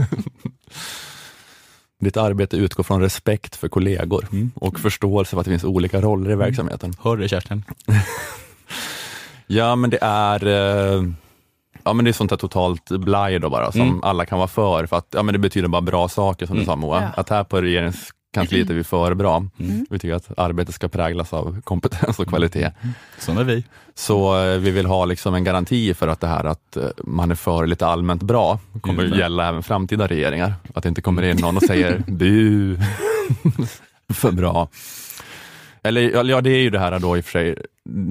Ditt 2.00 2.16
arbete 2.16 2.56
utgår 2.56 2.82
från 2.84 3.00
respekt 3.00 3.56
för 3.56 3.68
kollegor 3.68 4.26
och 4.54 4.80
förståelse 4.80 5.30
för 5.30 5.38
att 5.40 5.44
det 5.44 5.50
finns 5.50 5.64
olika 5.64 6.00
roller 6.00 6.30
i 6.30 6.34
verksamheten. 6.34 6.94
Hör 7.02 7.16
du 7.16 7.28
Kerstin? 7.28 7.64
Ja, 9.50 9.76
men 9.76 9.90
det 9.90 9.98
är 10.02 10.46
eh, 10.46 11.02
Ja 11.84 11.92
men 11.92 12.04
det 12.04 12.10
är 12.10 12.12
sånt 12.12 12.30
här 12.30 12.38
totalt 12.38 12.88
blaj 12.90 13.38
då 13.38 13.50
bara, 13.50 13.72
som 13.72 13.80
Mm. 13.80 14.02
alla 14.02 14.26
kan 14.26 14.38
vara 14.38 14.48
för, 14.48 14.86
för 14.86 14.96
att 14.96 15.06
ja, 15.10 15.22
men 15.22 15.32
det 15.32 15.38
betyder 15.38 15.68
bara 15.68 15.80
bra 15.82 16.08
saker 16.08 16.46
som 16.46 16.58
du 16.58 16.64
sa 16.64 16.76
Moa. 16.76 17.02
Ja. 17.02 17.08
Att 17.20 17.28
här 17.28 17.44
på 17.44 17.60
regeringskansliet 18.34 18.70
är 18.70 18.74
vi 18.74 18.84
för 18.84 19.14
bra. 19.14 19.44
Mm. 19.58 19.86
Vi 19.90 19.98
tycker 19.98 20.14
att 20.14 20.38
arbetet 20.38 20.74
ska 20.74 20.88
präglas 20.88 21.32
av 21.32 21.60
kompetens 21.60 22.18
och 22.18 22.28
kvalitet. 22.28 22.70
Sån 23.18 23.38
är 23.38 23.44
vi. 23.44 23.64
Så 23.94 24.44
eh, 24.44 24.58
vi 24.58 24.70
vill 24.70 24.86
ha 24.86 25.04
liksom 25.04 25.34
en 25.34 25.44
garanti 25.44 25.94
för 25.94 26.08
att 26.08 26.20
det 26.20 26.26
här 26.26 26.44
att 26.44 26.76
eh, 26.76 26.84
man 27.04 27.30
är 27.30 27.34
för 27.34 27.66
lite 27.66 27.86
allmänt 27.86 28.22
bra 28.22 28.58
kommer 28.80 29.04
att 29.04 29.18
gälla 29.18 29.48
även 29.48 29.62
framtida 29.62 30.06
regeringar. 30.06 30.54
Att 30.74 30.82
det 30.82 30.88
inte 30.88 31.02
kommer 31.02 31.22
in 31.22 31.36
någon 31.36 31.56
och 31.56 31.62
säger 31.62 31.98
bu, 32.06 32.76
för 34.14 34.32
bra. 34.32 34.68
Eller 35.82 36.00
ja, 36.00 36.22
ja, 36.24 36.40
det 36.40 36.50
är 36.50 36.60
ju 36.60 36.70
det 36.70 36.78
här 36.78 36.98
då 36.98 37.16
i 37.16 37.20
och 37.20 37.24
för 37.24 37.30
sig, 37.30 37.56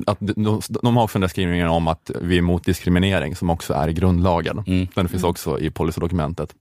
att 0.06 0.18
de, 0.20 0.62
de 0.82 0.98
har 0.98 1.04
också 1.04 1.18
den 1.18 1.22
där 1.22 1.28
skrivningen 1.28 1.68
om 1.68 1.88
att 1.88 2.12
vi 2.22 2.36
är 2.36 2.40
emot 2.40 2.66
diskriminering 2.66 3.36
som 3.36 3.50
också 3.50 3.74
är 3.74 3.88
i 3.88 3.94
grundlagen. 3.94 4.64
Mm. 4.68 4.88
Den 4.94 5.10
finns 5.10 5.24
också 5.24 5.60
i 5.60 5.70
policydokumentet. 5.70 6.56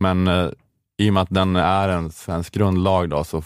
Men 0.00 0.28
eh, 0.28 0.48
i 0.98 1.10
och 1.10 1.14
med 1.14 1.22
att 1.22 1.30
den 1.30 1.56
är 1.56 1.88
en 1.88 2.10
svensk 2.10 2.54
grundlag 2.54 3.10
då, 3.10 3.24
så 3.24 3.42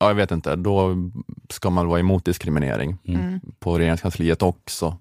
ja, 0.00 0.06
jag 0.08 0.14
vet 0.14 0.30
inte, 0.30 0.56
då 0.56 0.96
ska 1.50 1.70
man 1.70 1.88
vara 1.88 2.00
emot 2.00 2.24
diskriminering 2.24 2.98
Mm. 3.04 3.40
på 3.58 3.78
regeringskansliet 3.78 4.42
också. 4.42 4.96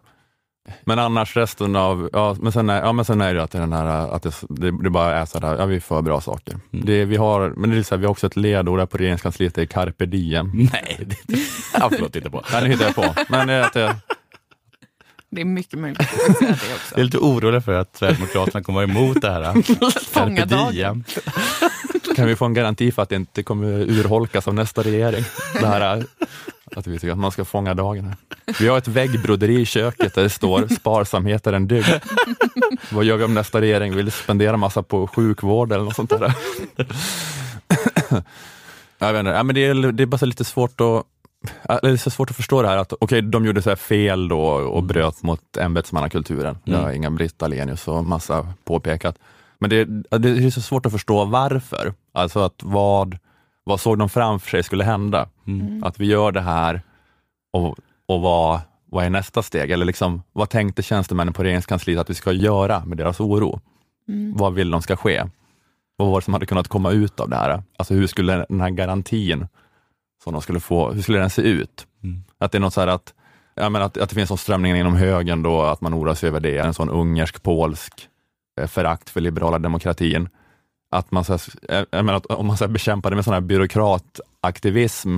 Men 0.83 0.99
annars 0.99 1.35
resten 1.37 1.75
av, 1.75 2.09
ja 2.13 2.35
men 2.41 2.51
sen 2.51 2.69
är, 2.69 2.81
ja, 2.83 2.93
men 2.93 3.05
sen 3.05 3.21
är 3.21 3.33
det 3.33 3.43
att, 3.43 3.51
det, 3.51 3.59
den 3.59 3.73
här, 3.73 3.85
att 3.85 4.23
det, 4.23 4.33
det, 4.49 4.83
det 4.83 4.89
bara 4.89 5.13
är 5.15 5.25
sådär, 5.25 5.55
ja 5.59 5.65
vi 5.65 5.79
för 5.79 6.01
bra 6.01 6.21
saker. 6.21 6.59
Mm. 6.73 6.85
Det, 6.85 7.05
vi 7.05 7.15
har, 7.17 7.49
men 7.49 7.69
det 7.69 7.77
är 7.77 7.83
så 7.83 7.95
här, 7.95 7.99
vi 7.99 8.05
har 8.05 8.11
också 8.11 8.27
ett 8.27 8.35
ledord 8.35 8.89
på 8.89 8.97
regeringskansliet, 8.97 9.55
det 9.55 9.61
är 9.61 9.65
carpe 9.65 10.05
diem. 10.05 10.51
Nej, 10.53 10.95
det, 11.07 11.15
det, 11.27 11.37
förlåt, 11.89 12.13
titta 12.13 12.29
på. 12.29 12.41
Nej, 12.51 12.63
nu 12.63 12.69
hittar 12.69 12.85
jag 12.85 12.95
på. 12.95 13.15
Men 13.29 13.47
det 13.47 13.53
är 13.53 13.61
att 13.89 13.95
det, 15.29 15.41
är 15.41 15.45
mycket 15.45 15.79
möjligt 15.79 15.99
att 15.99 16.09
säga 16.37 16.37
det 16.39 16.45
Jag 16.45 16.49
är 16.49 16.75
också. 16.75 17.03
lite 17.03 17.17
orolig 17.17 17.63
för 17.63 17.73
att 17.73 17.97
Sverigedemokraterna 17.97 18.63
kommer 18.63 18.87
vara 18.87 18.91
emot 18.91 19.21
det 19.21 19.31
här. 19.31 19.61
Fånga 20.13 20.45
dagen. 20.45 21.03
kan 22.15 22.27
vi 22.27 22.35
få 22.35 22.45
en 22.45 22.53
garanti 22.53 22.91
för 22.91 23.01
att 23.01 23.09
det 23.09 23.15
inte 23.15 23.43
kommer 23.43 23.67
urholkas 23.67 24.47
av 24.47 24.53
nästa 24.53 24.83
regering? 24.83 25.23
Det 25.53 25.67
här, 25.67 26.05
att 26.75 26.87
vi 26.87 26.99
tycker 26.99 27.11
att 27.11 27.17
man 27.17 27.31
ska 27.31 27.45
fånga 27.45 27.73
dagen. 27.73 28.05
Här. 28.05 28.15
Vi 28.59 28.67
har 28.67 28.77
ett 28.77 28.87
väggbroderi 28.87 29.61
i 29.61 29.65
köket 29.65 30.13
där 30.13 30.23
det 30.23 30.29
står 30.29 30.67
sparsamhet 30.67 31.47
är 31.47 31.53
en 31.53 31.67
dygd. 31.67 31.87
Vad 32.91 33.05
gör 33.05 33.17
vi 33.17 33.23
om 33.23 33.33
nästa 33.33 33.61
regering 33.61 33.95
vill 33.95 34.11
spendera 34.11 34.57
massa 34.57 34.83
på 34.83 35.07
sjukvård 35.07 35.71
eller 35.71 35.83
något 35.83 35.95
sånt 35.95 36.09
där? 36.09 36.33
Jag 38.97 39.13
vet 39.13 39.19
inte, 39.19 39.31
ja, 39.31 39.43
men 39.43 39.55
det, 39.55 39.65
är, 39.65 39.91
det 39.91 40.03
är 40.03 40.07
bara 40.07 40.17
så 40.17 40.25
lite 40.25 40.43
svårt 40.43 40.81
att 40.81 41.03
Det 41.81 41.89
är 41.89 41.97
så 41.97 42.09
svårt 42.09 42.29
att 42.29 42.35
förstå 42.35 42.61
det 42.61 42.67
här 42.67 42.77
att 42.77 42.93
okej, 42.99 43.21
de 43.21 43.45
gjorde 43.45 43.61
så 43.61 43.69
här 43.69 43.75
fel 43.75 44.27
då 44.27 44.41
och 44.47 44.83
bröt 44.83 45.23
mot 45.23 45.57
ämbetsmannakulturen. 45.57 46.57
Det 46.63 46.75
har 46.75 46.83
Mm. 46.83 46.95
Inga-Britt 46.95 47.43
Ahlenius 47.43 47.87
och 47.87 48.05
massa 48.05 48.53
påpekat. 48.63 49.17
Men 49.59 49.69
det, 49.69 49.85
det 50.17 50.29
är 50.29 50.49
så 50.49 50.61
svårt 50.61 50.85
att 50.85 50.91
förstå 50.91 51.25
varför. 51.25 51.93
Alltså 52.13 52.39
att 52.39 52.63
vad, 52.63 53.17
vad 53.63 53.79
såg 53.79 53.99
de 53.99 54.09
framför 54.09 54.49
sig 54.49 54.63
skulle 54.63 54.83
hända? 54.83 55.29
Mm. 55.47 55.83
Att 55.83 55.99
vi 55.99 56.05
gör 56.05 56.31
det 56.31 56.41
här 56.41 56.81
och, 57.53 57.77
och 58.05 58.21
vad, 58.21 58.59
vad 58.85 59.05
är 59.05 59.09
nästa 59.09 59.43
steg? 59.43 59.71
Eller 59.71 59.85
liksom, 59.85 60.23
vad 60.33 60.49
tänkte 60.49 60.83
tjänstemännen 60.83 61.33
på 61.33 61.43
regeringskansliet 61.43 61.99
att 61.99 62.09
vi 62.09 62.13
ska 62.13 62.31
göra 62.31 62.85
med 62.85 62.97
deras 62.97 63.19
oro? 63.19 63.59
Mm. 64.07 64.33
Vad 64.37 64.53
vill 64.53 64.71
de 64.71 64.81
ska 64.81 64.95
ske? 64.95 65.23
Vad 65.97 66.07
var 66.07 66.19
det 66.19 66.25
som 66.25 66.33
hade 66.33 66.45
kunnat 66.45 66.67
komma 66.67 66.91
ut 66.91 67.19
av 67.19 67.29
det 67.29 67.35
här? 67.35 67.63
Alltså 67.77 67.93
hur 67.93 68.07
skulle 68.07 68.45
den 68.49 68.61
här 68.61 68.69
garantin 68.69 69.47
som 70.25 70.33
de 70.33 70.41
skulle 70.41 70.59
få, 70.59 70.91
hur 70.91 71.01
skulle 71.01 71.19
den 71.19 71.29
se 71.29 71.41
ut? 71.41 71.87
Mm. 72.03 72.23
Att 72.37 72.51
det 72.51 72.57
är 72.57 72.59
något 72.59 72.73
så 72.73 72.81
här 72.81 72.87
att, 72.87 73.13
ja, 73.55 73.69
men 73.69 73.81
att, 73.81 73.97
att 73.97 74.09
det 74.09 74.15
finns 74.15 74.31
en 74.31 74.37
strömning 74.37 74.75
inom 74.75 74.95
högern 74.95 75.43
då, 75.43 75.61
att 75.61 75.81
man 75.81 75.93
oroar 75.93 76.13
sig 76.13 76.29
över 76.29 76.39
det, 76.39 76.57
en 76.57 76.73
sån 76.73 76.89
ungersk-polsk 76.89 78.07
eh, 78.61 78.67
förakt 78.67 79.09
för 79.09 79.21
liberala 79.21 79.59
demokratin. 79.59 80.29
Att 80.91 81.11
man, 81.11 81.25
så 81.25 81.33
här, 81.33 81.41
eh, 81.69 81.85
jag 81.91 82.05
menar, 82.05 82.17
att 82.17 82.25
om 82.25 82.47
man 82.47 82.57
så 82.57 82.63
här 82.63 82.71
bekämpar 82.71 83.09
det 83.09 83.15
med 83.15 83.25
sån 83.25 83.33
här 83.33 83.41
byråkrataktivism, 83.41 85.17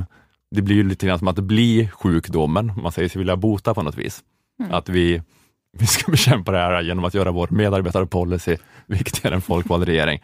det 0.55 0.61
blir 0.61 0.75
ju 0.75 0.83
lite 0.83 1.07
grann 1.07 1.19
som 1.19 1.27
att 1.27 1.39
blir 1.39 1.87
sjukdomen, 1.87 2.71
man 2.81 2.91
säger 2.91 3.09
sig 3.09 3.19
vilja 3.19 3.35
bota 3.35 3.73
på 3.73 3.83
något 3.83 3.97
vis. 3.97 4.23
Mm. 4.59 4.73
Att 4.73 4.89
vi, 4.89 5.21
vi 5.77 5.85
ska 5.85 6.11
bekämpa 6.11 6.51
det 6.51 6.57
här 6.57 6.81
genom 6.81 7.05
att 7.05 7.13
göra 7.13 7.31
vår 7.31 7.47
medarbetarpolicy 7.51 8.57
viktigare 8.85 9.35
än 9.35 9.41
folkvald 9.41 9.83
regering. 9.83 10.21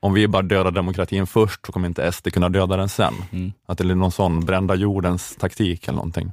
Om 0.00 0.12
vi 0.12 0.28
bara 0.28 0.42
dödar 0.42 0.70
demokratin 0.70 1.26
först 1.26 1.66
så 1.66 1.72
kommer 1.72 1.88
inte 1.88 2.12
SD 2.12 2.28
kunna 2.32 2.48
döda 2.48 2.76
den 2.76 2.88
sen. 2.88 3.14
Mm. 3.32 3.52
Att 3.66 3.78
det 3.78 3.84
är 3.84 3.94
någon 3.94 4.12
sån 4.12 4.40
brända 4.40 4.74
jordens 4.74 5.36
taktik 5.36 5.88
eller 5.88 5.96
någonting. 5.96 6.32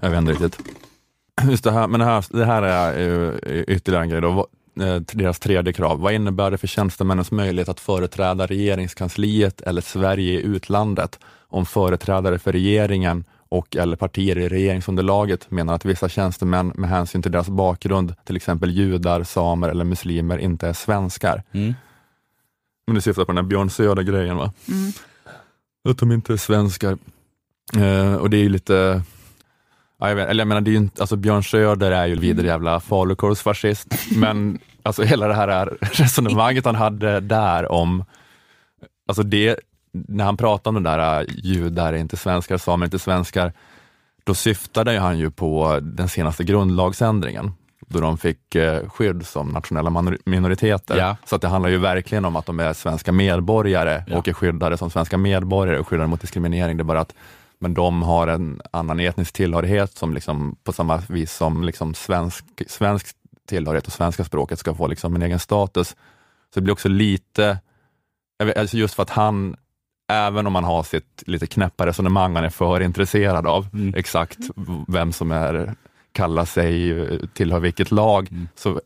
Jag 0.00 0.10
vet 0.10 0.18
inte 0.18 0.32
riktigt. 0.32 0.58
Just 1.50 1.64
det 1.64 1.70
här, 1.70 1.88
men 1.88 2.00
det 2.00 2.06
här, 2.06 2.24
det 2.30 2.44
här 2.44 2.62
är 2.62 3.70
ytterligare 3.70 4.04
en 4.04 4.10
grej 4.10 4.20
då. 4.20 4.46
Eh, 4.80 4.96
Deras 4.96 5.38
tredje 5.38 5.72
krav. 5.72 6.00
Vad 6.00 6.12
innebär 6.12 6.50
det 6.50 6.58
för 6.58 6.66
tjänstemännens 6.66 7.30
möjlighet 7.30 7.68
att 7.68 7.80
företräda 7.80 8.46
regeringskansliet 8.46 9.60
eller 9.60 9.80
Sverige 9.80 10.32
i 10.32 10.42
utlandet 10.42 11.18
om 11.48 11.66
företrädare 11.66 12.38
för 12.38 12.52
regeringen 12.52 13.24
och 13.48 13.76
eller 13.76 13.96
partier 13.96 14.38
i 14.38 14.48
regeringsunderlaget 14.48 15.50
menar 15.50 15.74
att 15.74 15.84
vissa 15.84 16.08
tjänstemän 16.08 16.72
med 16.74 16.90
hänsyn 16.90 17.22
till 17.22 17.32
deras 17.32 17.48
bakgrund, 17.48 18.14
till 18.24 18.36
exempel 18.36 18.70
judar, 18.70 19.22
samer 19.22 19.68
eller 19.68 19.84
muslimer, 19.84 20.38
inte 20.38 20.68
är 20.68 20.72
svenskar? 20.72 21.42
Mm. 21.52 21.74
Men 22.86 22.94
du 22.94 23.00
syftar 23.00 23.24
på 23.24 23.32
den 23.32 23.44
här 23.44 23.48
Björn 23.48 23.70
Söder-grejen 23.70 24.36
va? 24.36 24.52
Mm. 24.68 24.92
Att 25.88 25.98
de 25.98 26.12
inte 26.12 26.32
är 26.32 26.36
svenskar. 26.36 26.98
Eh, 27.76 28.14
och 28.14 28.30
det 28.30 28.36
är 28.36 28.42
ju 28.42 28.48
lite, 28.48 29.02
ja, 29.98 30.08
jag, 30.08 30.16
vet, 30.16 30.28
eller 30.28 30.40
jag 30.40 30.48
menar, 30.48 30.60
det 30.60 30.70
är 30.70 30.72
ju 30.72 30.78
inte, 30.78 31.02
alltså 31.02 31.16
Björn 31.16 31.44
Söder 31.44 31.90
är 31.90 32.06
ju 32.06 32.12
en 32.12 32.20
vidrig 32.20 32.46
jävla 32.46 32.80
falukorvsfascist, 32.80 33.94
men 34.16 34.58
alltså 34.82 35.02
hela 35.02 35.28
det 35.28 35.34
här 35.34 35.76
resonemanget 35.80 36.64
han 36.64 36.74
hade 36.74 37.20
där 37.20 37.72
om, 37.72 38.04
alltså 39.08 39.22
det, 39.22 39.60
när 39.92 40.24
han 40.24 40.36
pratade 40.36 40.76
om 40.76 40.82
det 40.82 40.90
där 40.90 41.20
äh, 41.20 41.26
judar 41.28 41.92
är 41.92 41.96
inte 41.96 42.16
svenskar, 42.16 42.58
samer 42.58 42.84
är 42.84 42.86
inte 42.86 42.98
svenskar, 42.98 43.52
då 44.24 44.34
syftade 44.34 44.98
han 44.98 45.18
ju 45.18 45.30
på 45.30 45.78
den 45.82 46.08
senaste 46.08 46.44
grundlagsändringen 46.44 47.52
då 47.86 48.00
de 48.00 48.18
fick 48.18 48.54
eh, 48.54 48.88
skydd 48.88 49.26
som 49.26 49.48
nationella 49.48 50.02
minoriteter. 50.24 50.96
Ja. 50.98 51.16
Så 51.24 51.36
att 51.36 51.42
det 51.42 51.48
handlar 51.48 51.70
ju 51.70 51.78
verkligen 51.78 52.24
om 52.24 52.36
att 52.36 52.46
de 52.46 52.60
är 52.60 52.72
svenska 52.72 53.12
medborgare 53.12 54.04
Ja. 54.06 54.18
och 54.18 54.28
är 54.28 54.32
skyddade 54.32 54.76
som 54.76 54.90
svenska 54.90 55.18
medborgare 55.18 55.78
och 55.78 55.88
skyddade 55.88 56.08
mot 56.08 56.20
diskriminering. 56.20 56.76
Det 56.76 56.82
är 56.82 56.84
bara 56.84 57.00
att 57.00 57.14
men 57.58 57.74
de 57.74 58.02
har 58.02 58.26
en 58.28 58.60
annan 58.70 59.00
etnisk 59.00 59.32
tillhörighet 59.32 59.96
som 59.96 60.14
liksom, 60.14 60.56
på 60.64 60.72
samma 60.72 60.96
vis 61.08 61.32
som 61.32 61.64
liksom 61.64 61.94
svensk, 61.94 62.44
svensk 62.66 63.06
tillhörighet 63.48 63.86
och 63.86 63.92
svenska 63.92 64.24
språket 64.24 64.58
ska 64.58 64.74
få 64.74 64.86
liksom 64.86 65.14
en 65.16 65.22
egen 65.22 65.38
status. 65.38 65.88
Så 66.54 66.60
det 66.60 66.60
blir 66.60 66.72
också 66.72 66.88
lite, 66.88 67.58
alltså 68.56 68.76
just 68.76 68.94
för 68.94 69.02
att 69.02 69.10
han, 69.10 69.56
även 70.12 70.46
om 70.46 70.54
han 70.54 70.64
har 70.64 70.82
sitt 70.82 71.22
lite 71.26 71.46
knäppa 71.46 71.86
resonemang 71.86 72.34
han 72.34 72.44
är 72.44 72.50
för 72.50 72.80
intresserad 72.80 73.46
av, 73.46 73.66
Mm. 73.72 73.94
exakt 73.96 74.38
vem 74.88 75.12
som 75.12 75.32
är, 75.32 75.74
kallar 76.14 76.44
sig, 76.44 76.94
tillhör 77.34 77.60
vilket 77.60 77.90
lag, 77.90 78.28
Mm. 78.30 78.48
så 78.54 78.80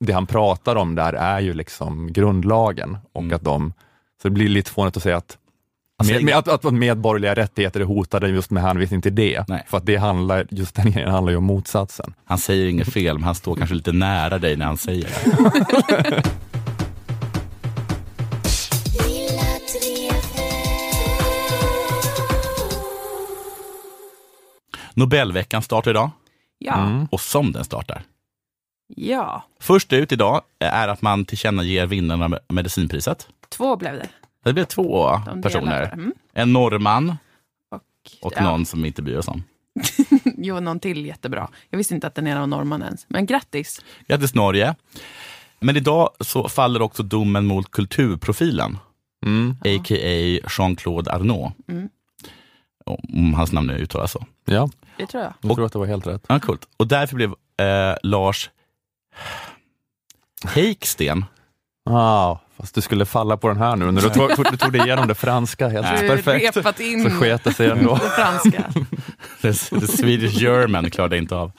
det 0.00 0.12
han 0.12 0.26
pratar 0.26 0.76
om 0.76 0.94
där 0.94 1.12
är 1.12 1.40
ju 1.40 1.54
liksom 1.54 2.12
grundlagen 2.12 2.98
och 3.12 3.22
Mm. 3.22 3.36
att 3.36 3.42
de, 3.44 3.72
så 4.22 4.28
det 4.28 4.32
blir 4.34 4.48
lite 4.48 4.70
fånigt 4.70 4.96
att 4.96 5.02
säga 5.02 5.16
att 5.16 5.38
Alltså, 5.98 6.14
med, 6.14 6.24
med, 6.24 6.34
att, 6.36 6.48
att 6.48 6.74
medborgerliga 6.74 7.34
rättigheter 7.34 7.80
är 7.80 7.84
hotade 7.84 8.28
just 8.28 8.50
med 8.50 8.62
hänvisning 8.62 9.02
till 9.02 9.14
det. 9.14 9.44
Nej. 9.48 9.64
För 9.68 9.76
att 9.76 9.86
det 9.86 9.96
handlar, 9.96 10.46
just 10.50 10.74
den 10.74 10.90
grejen 10.90 11.10
handlar 11.10 11.30
ju 11.30 11.36
om 11.36 11.44
motsatsen. 11.44 12.14
Han 12.24 12.38
säger 12.38 12.66
inget 12.66 12.92
fel, 12.92 13.14
men 13.18 13.24
han 13.24 13.34
står 13.34 13.54
kanske 13.56 13.74
lite 13.74 13.92
nära 13.92 14.38
dig 14.38 14.56
när 14.56 14.66
han 14.66 14.76
säger 14.76 15.08
det. 15.08 16.22
Nobelveckan 24.94 25.62
startar 25.62 25.90
idag 25.90 26.10
Ja. 26.64 26.74
Mm. 26.86 27.06
och 27.10 27.20
som 27.20 27.52
den 27.52 27.64
startar. 27.64 28.02
ja, 28.96 29.44
Först 29.60 29.92
ut 29.92 30.12
idag 30.12 30.42
är 30.58 30.88
att 30.88 31.02
man 31.02 31.24
tillkännager 31.24 31.86
vinnarna 31.86 32.24
av 32.24 32.38
medicinpriset. 32.48 33.28
två 33.48 33.76
blev 33.76 33.92
det. 33.94 34.08
Det 34.44 34.52
blir 34.52 34.64
två 34.64 35.20
De 35.26 35.42
personer. 35.42 35.92
Mm. 35.92 36.12
En 36.32 36.52
norrman 36.52 37.16
Och, 37.70 37.80
och 38.22 38.32
ja, 38.36 38.42
någon 38.44 38.66
som 38.66 38.82
vi 38.82 38.88
inte 38.88 39.02
bryr 39.02 39.16
oss 39.16 39.28
om. 39.28 39.42
Jo, 40.38 40.60
någon 40.60 40.80
till 40.80 41.06
jättebra. 41.06 41.48
Jag 41.70 41.78
visste 41.78 41.94
inte 41.94 42.06
att 42.06 42.14
den 42.14 42.26
ena 42.26 42.40
var 42.40 42.46
norrman 42.46 42.82
ens. 42.82 43.06
Men 43.08 43.26
grattis. 43.26 43.80
Grattis 44.08 44.34
Norge. 44.34 44.74
Men 45.60 45.76
idag 45.76 46.10
så 46.20 46.48
faller 46.48 46.82
också 46.82 47.02
domen 47.02 47.46
mot 47.46 47.70
kulturprofilen. 47.70 48.78
Mm. 49.26 49.50
a.k.a. 49.50 50.48
Jean-Claude 50.58 51.12
Arnault. 51.12 51.54
Mm. 51.68 51.88
Om 52.86 53.34
hans 53.34 53.52
namn 53.52 53.66
nu 53.66 53.72
uttalas 53.78 54.12
så. 54.12 54.26
Ja, 54.44 54.68
Det 54.98 55.06
tror 55.06 55.22
jag. 55.22 55.32
jag 55.40 55.54
tror 55.54 55.66
att 55.66 55.72
det 55.72 55.78
var 55.78 55.86
helt 55.86 56.06
rätt. 56.06 56.24
Ja, 56.28 56.40
coolt. 56.40 56.68
Och 56.76 56.86
därför 56.86 57.16
blev 57.16 57.30
eh, 57.60 57.96
Lars 58.02 58.50
Heiksten 60.44 61.24
Ah, 61.90 62.38
fast 62.56 62.74
du 62.74 62.80
skulle 62.80 63.06
falla 63.06 63.36
på 63.36 63.48
den 63.48 63.56
här 63.56 63.76
nu 63.76 63.90
när 63.90 64.02
du 64.02 64.08
tog, 64.10 64.30
du 64.50 64.56
tog 64.56 64.72
dig 64.72 64.80
igenom 64.82 65.08
det 65.08 65.14
franska 65.14 65.68
helt 65.68 66.00
Du 66.00 66.08
perfekt. 66.08 66.56
repat 66.56 66.80
in 66.80 67.02
Så 67.04 67.10
sket 67.10 67.44
det 67.44 67.52
sig 67.52 67.70
ändå. 67.70 67.94
det 67.94 68.00
franska. 68.10 68.64
The, 69.42 69.52
the 69.52 69.86
Swedish 69.86 70.40
German 70.40 70.90
klarade 70.90 71.18
inte 71.18 71.36
av. 71.36 71.52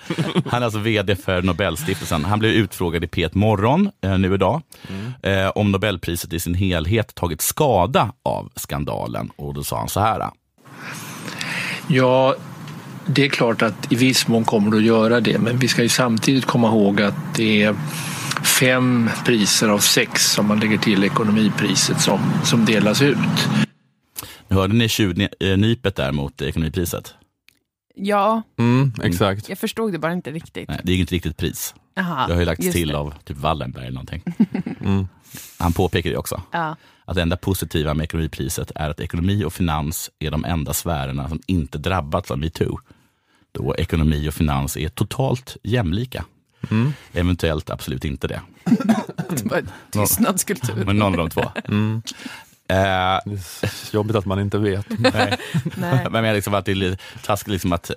Han 0.50 0.62
är 0.62 0.66
alltså 0.66 0.80
vd 0.80 1.16
för 1.16 1.42
Nobelstiftelsen. 1.42 2.26
Han 2.26 2.40
blev 2.40 2.52
utfrågad 2.52 3.04
i 3.04 3.08
P1 3.08 3.30
Morgon 3.38 3.92
eh, 4.04 4.18
nu 4.18 4.34
idag 4.34 4.62
eh, 5.24 5.48
om 5.48 5.72
Nobelpriset 5.72 6.34
i 6.34 6.40
sin 6.40 6.54
helhet 6.54 7.16
tagit 7.16 7.42
skada 7.42 8.14
av 8.24 8.52
skandalen. 8.56 9.32
Och 9.36 9.54
då 9.54 9.64
sa 9.64 9.78
han 9.80 9.90
så 9.90 10.00
här. 10.00 10.30
Ja, 11.88 12.36
det 13.06 13.26
är 13.26 13.30
klart 13.30 13.62
att 13.62 13.92
i 13.92 13.96
viss 13.96 14.28
mån 14.28 14.46
kommer 14.46 14.72
det 14.72 14.78
att 14.78 14.84
göra 14.84 15.20
det, 15.22 15.40
men 15.40 15.58
vi 15.58 15.68
ska 15.68 15.84
ju 15.84 15.90
samtidigt 15.90 16.46
komma 16.46 16.68
ihåg 16.68 17.02
att 17.02 17.16
det 17.36 17.64
är 17.64 17.76
fem 18.60 19.10
priser 19.26 19.70
av 19.70 19.80
sex 19.80 20.32
som 20.32 20.46
man 20.48 20.60
lägger 20.60 20.78
till 20.78 21.04
ekonomipriset 21.04 22.02
som, 22.02 22.20
som 22.44 22.66
delas 22.66 23.02
ut. 23.02 23.18
Nu 24.48 24.56
hörde 24.56 24.74
ni 24.74 24.90
tjuvnypet 24.90 25.96
där 25.96 26.12
mot 26.12 26.42
ekonomipriset? 26.42 27.14
Ja, 27.96 28.42
Mm, 28.60 28.94
exakt. 29.04 29.50
jag 29.50 29.58
förstod 29.58 29.92
det 29.92 30.00
bara 30.00 30.14
inte 30.14 30.32
riktigt. 30.32 30.70
Nej, 30.70 30.80
det 30.84 30.92
är 30.92 30.96
ju 30.96 31.02
inte 31.02 31.16
riktigt 31.16 31.38
pris. 31.38 31.76
Aha, 31.98 32.28
Det 32.28 32.34
har 32.34 32.40
ju 32.40 32.46
lagts 32.46 32.72
till 32.72 32.88
det. 32.88 32.98
av 32.98 33.14
typ 33.24 33.38
Wallenberg 33.38 33.84
eller 33.88 33.94
någonting. 33.94 34.24
Mm. 34.86 35.08
Han 35.60 35.74
påpekar 35.74 36.10
det 36.10 36.18
också. 36.18 36.42
Ja. 36.52 36.76
Att 37.06 37.16
det 37.16 37.22
enda 37.22 37.38
positiva 37.38 37.94
med 37.94 38.04
ekonomipriset 38.04 38.72
är 38.76 38.90
att 38.90 39.00
ekonomi 39.00 39.44
och 39.44 39.54
finans 39.54 40.12
är 40.20 40.32
de 40.32 40.46
enda 40.46 40.74
sfärerna 40.74 41.30
som 41.30 41.42
inte 41.48 41.78
drabbats 41.78 42.32
av 42.32 42.40
metoo. 42.40 42.80
Då 43.52 43.76
ekonomi 43.76 44.30
och 44.30 44.34
finans 44.34 44.78
är 44.78 44.90
totalt 44.90 45.58
jämlika. 45.64 46.26
Mm. 46.72 46.94
Eventuellt 47.14 47.70
absolut 47.70 48.06
inte 48.06 48.28
det. 48.28 48.42
Det 49.30 49.46
var 49.46 49.64
Tystnadskultur. 49.92 50.86
Men 50.86 50.98
någon 50.98 51.12
av 51.12 51.18
de 51.18 51.30
två. 51.30 51.52
Mm. 51.66 52.02
Eh, 52.70 52.76
Det 52.76 53.64
är 53.64 53.94
jobbigt 53.96 54.16
att 54.16 54.26
man 54.26 54.40
inte 54.40 54.58
vet. 54.58 54.86
nej. 55.00 55.38
Nej. 55.76 56.08
Men 56.10 56.24
jag 56.24 56.36
liksom 56.36 56.54
att 56.54 56.66
det 56.66 56.72
är 56.72 56.76
lite 56.76 57.04
taskigt 57.24 57.52
liksom 57.52 57.74
att, 57.74 57.92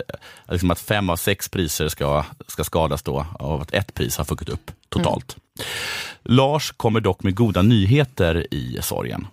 liksom 0.49 0.71
att 0.71 0.81
fem 0.81 1.11
av 1.11 1.17
sex 1.17 1.49
priser 1.49 1.89
ska, 1.89 2.25
ska 2.47 2.65
skadas 2.65 3.03
då 3.03 3.27
av 3.39 3.63
att 3.63 3.73
ett 3.75 3.95
pris 3.95 4.17
har 4.17 4.25
fuckat 4.25 4.49
upp 4.49 4.71
totalt. 4.89 5.37
Lars 6.23 6.73
kommer 6.77 7.01
dock 7.01 7.23
med 7.23 7.35
goda 7.35 7.63
nyheter 7.63 8.47
i 8.55 8.79
sorgen. 8.83 9.27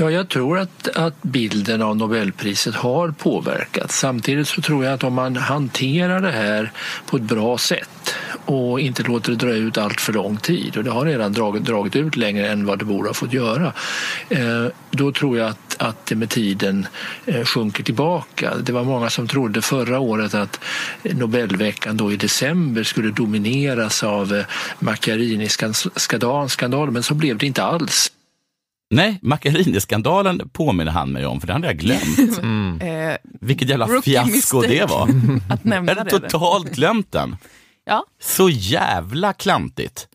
Ja, 0.00 0.10
jag 0.10 0.28
tror 0.28 0.58
att, 0.58 0.96
att 0.96 1.22
bilden 1.22 1.82
av 1.82 1.96
Nobelpriset 1.96 2.74
har 2.74 3.10
påverkats. 3.10 3.98
Samtidigt 3.98 4.48
så 4.48 4.62
tror 4.62 4.84
jag 4.84 4.94
att 4.94 5.04
om 5.04 5.14
man 5.14 5.36
hanterar 5.36 6.20
det 6.20 6.30
här 6.30 6.72
på 7.06 7.16
ett 7.16 7.22
bra 7.22 7.58
sätt 7.58 8.14
och 8.44 8.80
inte 8.80 9.02
låter 9.02 9.30
det 9.30 9.36
dra 9.36 9.52
ut 9.52 9.78
allt 9.78 10.00
för 10.00 10.12
lång 10.12 10.36
tid 10.36 10.76
och 10.76 10.84
det 10.84 10.90
har 10.90 11.04
redan 11.04 11.32
dragit, 11.32 11.64
dragit 11.64 11.96
ut 11.96 12.16
längre 12.16 12.48
än 12.48 12.66
vad 12.66 12.78
det 12.78 12.84
borde 12.84 13.08
ha 13.08 13.14
fått 13.14 13.32
göra. 13.32 13.72
Eh, 14.28 14.66
då 14.90 15.12
tror 15.12 15.38
jag 15.38 15.48
att, 15.48 15.76
att 15.78 16.06
det 16.06 16.14
med 16.14 16.30
tiden 16.30 16.86
eh, 17.26 17.44
sjunker 17.44 17.82
tillbaka. 17.82 18.54
Det 18.62 18.72
var 18.72 18.84
många 18.84 19.10
som 19.10 19.28
trodde 19.28 19.62
förra 19.62 19.98
året 19.98 20.34
att 20.34 20.60
Nobelveckan 21.02 21.96
då 21.96 22.12
i 22.12 22.16
december 22.16 22.82
skulle 22.82 23.10
domineras 23.10 24.02
av 24.02 24.34
eh, 24.34 24.44
Macchiarini-skandalen 24.78 26.92
men 26.92 27.02
så 27.02 27.14
blev 27.14 27.38
det 27.38 27.46
inte 27.46 27.62
alls. 27.62 28.12
Nej, 28.90 29.18
Macchiarini-skandalen 29.22 30.48
påminner 30.52 30.92
han 30.92 31.12
mig 31.12 31.26
om, 31.26 31.40
för 31.40 31.46
det 31.46 31.52
hade 31.52 31.66
jag 31.66 31.76
glömt. 31.78 32.38
Mm. 32.38 32.80
Eh, 32.80 33.16
Vilket 33.40 33.68
jävla 33.68 33.88
fiasko 34.02 34.60
det 34.60 34.90
var. 34.90 35.02
att 35.50 35.64
nämna 35.64 35.92
Jag 35.92 35.98
hade 35.98 36.18
det. 36.18 36.28
totalt 36.30 36.74
glömt 36.74 37.12
den. 37.12 37.36
Ja. 37.84 38.04
Så 38.20 38.48
jävla 38.48 39.32
klantigt. 39.32 40.08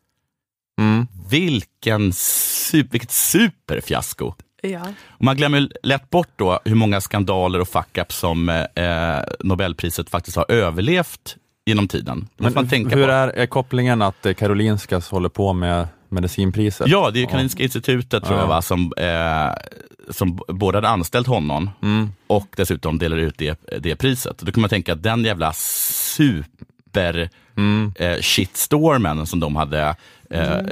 Mm. 0.79 1.07
Vilken 1.29 2.13
super, 2.13 2.91
vilket 2.91 3.11
superfiasko. 3.11 4.33
Ja. 4.61 4.81
Och 5.07 5.23
man 5.25 5.37
glömmer 5.37 5.69
lätt 5.83 6.09
bort 6.09 6.29
då 6.35 6.59
hur 6.65 6.75
många 6.75 7.01
skandaler 7.01 7.59
och 7.59 7.67
fuck-ups 7.67 8.11
som 8.11 8.49
eh, 8.49 9.19
Nobelpriset 9.39 10.09
faktiskt 10.09 10.37
har 10.37 10.51
överlevt 10.51 11.35
genom 11.65 11.87
tiden. 11.87 12.27
Det 12.37 12.51
tänka 12.69 12.95
hur 12.95 13.05
på. 13.05 13.11
är, 13.11 13.45
kopplingen 13.45 14.01
att 14.01 14.25
eh, 14.25 14.33
Karolinska 14.33 15.01
håller 15.11 15.29
på 15.29 15.53
med 15.53 15.87
medicinpriset? 16.09 16.87
Ja, 16.87 17.11
det 17.11 17.21
är 17.21 17.25
Karolinska 17.25 17.63
institutet 17.63 18.23
tror 18.23 18.37
jag 18.37 18.43
Ja. 18.45 18.49
va, 18.49 18.61
som, 18.61 18.93
eh, 18.97 19.49
som 20.09 20.39
både 20.47 20.77
hade 20.77 20.89
anställt 20.89 21.27
honom 21.27 21.69
Mm. 21.81 22.09
och 22.27 22.47
dessutom 22.55 22.97
delar 22.97 23.17
ut 23.17 23.37
det, 23.37 23.59
det 23.79 23.95
priset. 23.95 24.37
Då 24.39 24.51
kan 24.51 24.61
man 24.61 24.69
tänka 24.69 24.93
att 24.93 25.03
den 25.03 25.23
jävla 25.23 25.53
super 25.53 27.29
Mm. 27.57 27.93
eh, 27.99 28.17
shitstormen 28.21 29.25
som 29.25 29.39
de 29.39 29.55
hade, 29.55 29.95
eh, 30.29 30.51
eh, 30.57 30.63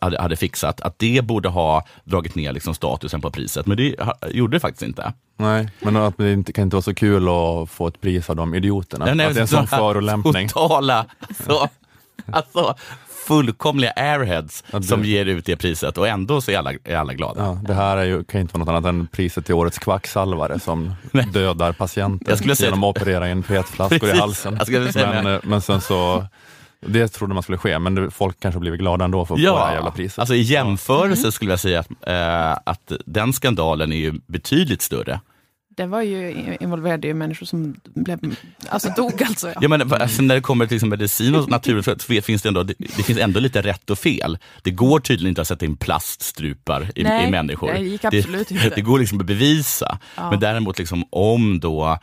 hade, 0.00 0.20
hade 0.20 0.36
fixat, 0.36 0.80
att 0.80 0.98
det 0.98 1.24
borde 1.24 1.48
ha 1.48 1.84
dragit 2.04 2.34
ner 2.34 2.52
liksom 2.52 2.74
statusen 2.74 3.20
på 3.20 3.30
priset. 3.30 3.66
Men 3.66 3.76
det 3.76 4.00
ha, 4.00 4.14
gjorde 4.28 4.56
det 4.56 4.60
faktiskt 4.60 4.82
inte. 4.82 5.12
Nej, 5.36 5.68
men 5.80 5.96
att 5.96 6.18
det 6.18 6.32
inte, 6.32 6.52
kan 6.52 6.62
inte 6.64 6.76
vara 6.76 6.82
så 6.82 6.94
kul 6.94 7.28
att 7.28 7.70
få 7.70 7.86
ett 7.88 8.00
pris 8.00 8.30
av 8.30 8.36
de 8.36 8.54
idioterna. 8.54 9.04
Nej, 9.04 9.14
nej, 9.14 9.26
att 9.26 9.34
det 9.34 9.40
är 9.40 9.42
en 9.42 9.48
sån 9.48 9.66
förolämpning. 9.66 10.48
Totala, 10.52 11.06
alltså, 11.28 11.68
alltså 12.32 12.74
fullkomliga 13.28 13.90
airheads 13.96 14.64
Ja, 14.70 14.82
som 14.82 15.04
ger 15.04 15.26
ut 15.26 15.44
det 15.44 15.56
priset 15.56 15.98
och 15.98 16.08
ändå 16.08 16.40
så 16.40 16.50
är 16.50 16.58
alla, 16.58 16.72
är 16.84 16.96
alla 16.96 17.14
glada. 17.14 17.40
Ja, 17.44 17.58
det 17.66 17.74
här 17.74 17.96
är 17.96 18.04
ju, 18.04 18.24
kan 18.24 18.38
ju 18.38 18.42
inte 18.42 18.58
vara 18.58 18.64
något 18.64 18.68
annat 18.68 18.88
än 18.94 19.06
priset 19.06 19.46
till 19.46 19.54
årets 19.54 19.78
kvacksalvare 19.78 20.60
som 20.60 20.94
dödar 21.32 21.72
patienter 21.72 22.26
Jag 22.30 22.38
skulle 22.38 22.56
säga- 22.56 22.66
genom 22.66 22.84
att 22.84 22.96
operera 22.96 23.30
in 23.30 23.42
petflaskor 23.42 24.08
i 24.08 24.18
halsen. 24.18 24.54
Jag 24.58 24.66
skulle 24.66 24.92
säga 24.92 25.22
men, 25.22 25.34
eh, 25.34 25.40
men 25.42 25.60
sen 25.60 25.80
så, 25.80 26.26
det 26.86 27.08
trodde 27.08 27.34
man 27.34 27.42
skulle 27.42 27.58
ske, 27.58 27.78
men 27.78 28.10
folk 28.10 28.40
kanske 28.40 28.60
blivit 28.60 28.80
glada 28.80 29.04
ändå 29.04 29.26
för 29.26 29.34
att 29.34 29.40
få 29.40 29.46
det 29.56 29.64
här 29.64 29.74
jävla 29.74 29.90
priset. 29.90 30.18
alltså 30.18 30.34
i 30.34 30.40
jämförelse 30.42 31.32
skulle 31.32 31.50
jag 31.52 31.60
säga 31.60 31.80
att, 31.80 31.90
eh, 32.06 32.52
att 32.72 32.92
den 33.06 33.32
skandalen 33.32 33.92
är 33.92 33.96
ju 33.96 34.12
betydligt 34.26 34.82
större. 34.82 35.20
Det 35.78 35.86
var 35.86 36.02
ju 36.02 36.56
involverade 36.60 37.08
i 37.08 37.14
människor 37.14 37.46
som 37.46 37.80
blev, 37.94 38.36
alltså 38.68 38.90
dog 38.96 39.22
alltså. 39.22 39.48
Ja. 39.48 39.54
Ja, 39.60 39.68
men, 39.68 39.92
alltså, 39.92 40.22
när 40.22 40.34
det 40.34 40.40
kommer 40.40 40.66
till 40.66 40.74
liksom 40.74 40.88
medicin 40.88 41.34
och 41.34 41.48
naturvetenskap 41.48 42.02
så 42.02 42.22
finns 42.22 42.42
det, 42.42 42.48
ändå, 42.48 42.62
det, 42.62 42.74
det 42.78 43.02
finns 43.02 43.18
ändå 43.18 43.40
lite 43.40 43.62
rätt 43.62 43.90
och 43.90 43.98
fel. 43.98 44.38
Det 44.62 44.70
går 44.70 45.00
tydligen 45.00 45.28
inte 45.28 45.40
att 45.40 45.48
sätta 45.48 45.64
in 45.64 45.76
plaststrupar 45.76 46.90
i, 46.94 47.02
Nej, 47.02 47.28
i 47.28 47.30
människor. 47.30 47.72
det 47.72 47.78
gick 47.78 48.04
absolut 48.04 48.48
det, 48.48 48.54
inte. 48.54 48.72
Det 48.74 48.80
går 48.80 48.98
liksom 48.98 49.20
att 49.20 49.26
bevisa. 49.26 49.98
Ja. 50.16 50.30
Men 50.30 50.40
däremot 50.40 50.78
liksom, 50.78 51.04
om 51.10 51.60
då 51.60 51.98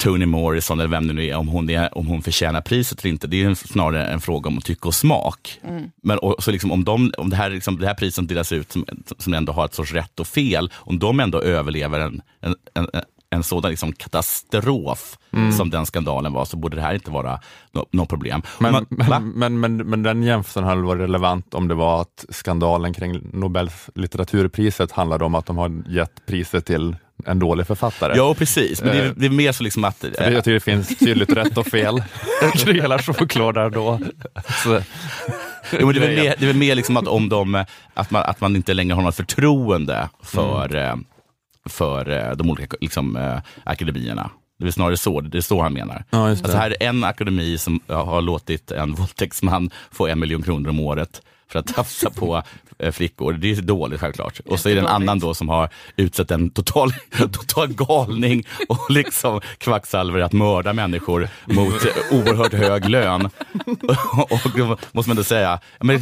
Toni 0.00 0.26
Morrison, 0.26 0.80
eller 0.80 0.90
vem 0.90 1.06
det 1.06 1.12
nu 1.14 1.26
är, 1.26 1.36
om 1.36 1.48
hon, 1.48 1.70
är, 1.70 1.98
om 1.98 2.06
hon 2.06 2.22
förtjänar 2.22 2.60
priset 2.60 3.00
eller 3.04 3.12
inte, 3.12 3.26
det 3.26 3.42
är 3.42 3.54
snarare 3.54 4.06
en 4.06 4.20
fråga 4.20 4.48
om 4.48 4.60
tycke 4.60 4.88
och 4.88 4.94
smak. 4.94 5.58
Mm. 5.64 5.90
Men 6.02 6.18
och, 6.18 6.42
så 6.42 6.50
liksom, 6.50 6.72
om, 6.72 6.84
de, 6.84 7.12
om 7.18 7.30
det, 7.30 7.36
här, 7.36 7.50
liksom, 7.50 7.78
det 7.78 7.86
här 7.86 7.94
priset 7.94 8.28
delas 8.28 8.52
ut, 8.52 8.72
som, 8.72 8.84
som 9.18 9.34
ändå 9.34 9.52
har 9.52 9.64
ett 9.64 9.74
sorts 9.74 9.92
rätt 9.92 10.20
och 10.20 10.26
fel, 10.26 10.70
om 10.74 10.98
de 10.98 11.20
ändå 11.20 11.40
överlever 11.40 12.00
en, 12.00 12.22
en, 12.40 12.54
en, 12.74 12.86
en 13.30 13.42
sådan 13.42 13.70
liksom 13.70 13.92
katastrof 13.92 15.18
som 15.56 15.70
den 15.70 15.86
skandalen 15.86 16.32
var, 16.32 16.44
så 16.44 16.56
borde 16.56 16.76
det 16.76 16.82
här 16.82 16.94
inte 16.94 17.10
vara 17.10 17.40
något 17.72 17.92
no 17.92 18.06
problem. 18.06 18.42
Men, 18.58 18.72
Man- 18.72 18.86
va? 18.90 19.20
men, 19.20 19.32
men, 19.38 19.60
men, 19.60 19.76
men 19.76 20.02
den 20.02 20.22
jämförelsen 20.22 20.64
hade 20.64 20.82
varit 20.82 21.00
relevant 21.00 21.54
om 21.54 21.68
det 21.68 21.74
var 21.74 22.00
att 22.00 22.24
skandalen 22.28 22.94
kring 22.94 23.20
Nobels 23.32 23.90
litteraturpriset 23.94 24.92
handlade 24.92 25.24
om 25.24 25.34
att 25.34 25.46
de 25.46 25.58
har 25.58 25.82
gett 25.88 26.26
priset 26.26 26.66
till 26.66 26.96
en 27.26 27.38
dålig 27.38 27.66
författare. 27.66 28.16
Ja, 28.16 28.34
precis. 28.34 28.82
Men 28.82 28.96
det, 28.96 29.02
är, 29.02 29.12
det 29.16 29.26
är 29.26 29.30
mer 29.30 29.52
så 29.52 29.62
liksom 29.62 29.84
att... 29.84 29.96
För 29.98 30.08
det- 30.10 30.30
Jag 30.32 30.44
tycker 30.44 30.54
det 30.54 30.60
finns 30.60 30.98
tydligt 30.98 31.32
rätt 31.32 31.58
och 31.58 31.66
fel 31.66 32.02
kring 32.54 32.74
hela 32.82 32.98
choklad 32.98 33.72
då. 33.72 34.00
Så, 34.64 34.82
Jo, 35.80 35.86
men 35.86 35.94
det 35.94 36.00
är 36.04 36.06
väl 36.06 36.16
mer, 36.24 36.34
det 36.38 36.44
är 36.44 36.46
väl 36.46 36.56
mer 36.56 36.74
liksom 36.74 36.96
att, 36.96 37.08
om 37.08 37.28
de, 37.28 37.64
att, 37.94 38.10
man, 38.10 38.22
att 38.22 38.40
man 38.40 38.56
inte 38.56 38.74
längre 38.74 38.94
har 38.94 39.02
något 39.02 39.16
förtroende 39.16 40.08
för, 40.22 40.76
eh, 40.76 40.94
för 41.68 42.10
eh, 42.10 42.36
de 42.36 42.50
olika 42.50 42.76
liksom, 42.80 43.16
eh, 43.16 43.38
akademierna. 43.64 44.30
Det 44.58 44.66
är 44.66 44.70
snarare 44.70 44.96
så, 44.96 45.20
det 45.20 45.38
är 45.38 45.42
så 45.42 45.62
han 45.62 45.72
menar. 45.72 46.04
Ja. 46.10 46.28
Alltså 46.30 46.56
här 46.56 46.70
är 46.82 46.86
en 46.88 47.04
akademi 47.04 47.58
som 47.58 47.80
har 47.86 48.20
låtit 48.22 48.70
en 48.70 48.94
våldtäktsman 48.94 49.70
få 49.92 50.06
en 50.06 50.18
miljon 50.20 50.42
kronor 50.42 50.68
om 50.70 50.80
året 50.80 51.22
för 51.52 51.58
att 51.58 51.66
tafsa 51.74 52.10
på 52.10 52.36
eh, 52.36 52.42
flickor. 52.92 53.32
Det 53.32 53.50
är 53.50 53.62
dåligt 53.62 54.00
självklart. 54.00 54.40
Och 54.46 54.60
så 54.60 54.68
är 54.68 54.74
det 54.74 54.80
en 54.80 54.86
annan 54.86 55.18
då 55.18 55.34
som 55.34 55.48
har 55.48 55.68
utsett 55.96 56.30
en 56.30 56.50
total, 56.50 56.92
total 57.18 57.68
galning 57.68 58.46
och 58.68 58.90
liksom 58.90 59.40
kvacksalver 59.58 60.20
att 60.20 60.32
mörda 60.32 60.72
människor 60.72 61.28
mot 61.44 61.84
eh, 61.84 62.18
oerhört 62.18 62.52
hög 62.52 62.88
lön. 62.88 63.24
och 64.30 64.50
då 64.56 64.76
måste 64.92 65.10
man 65.10 65.16
då 65.16 65.24
säga, 65.24 65.60
men, 65.80 66.00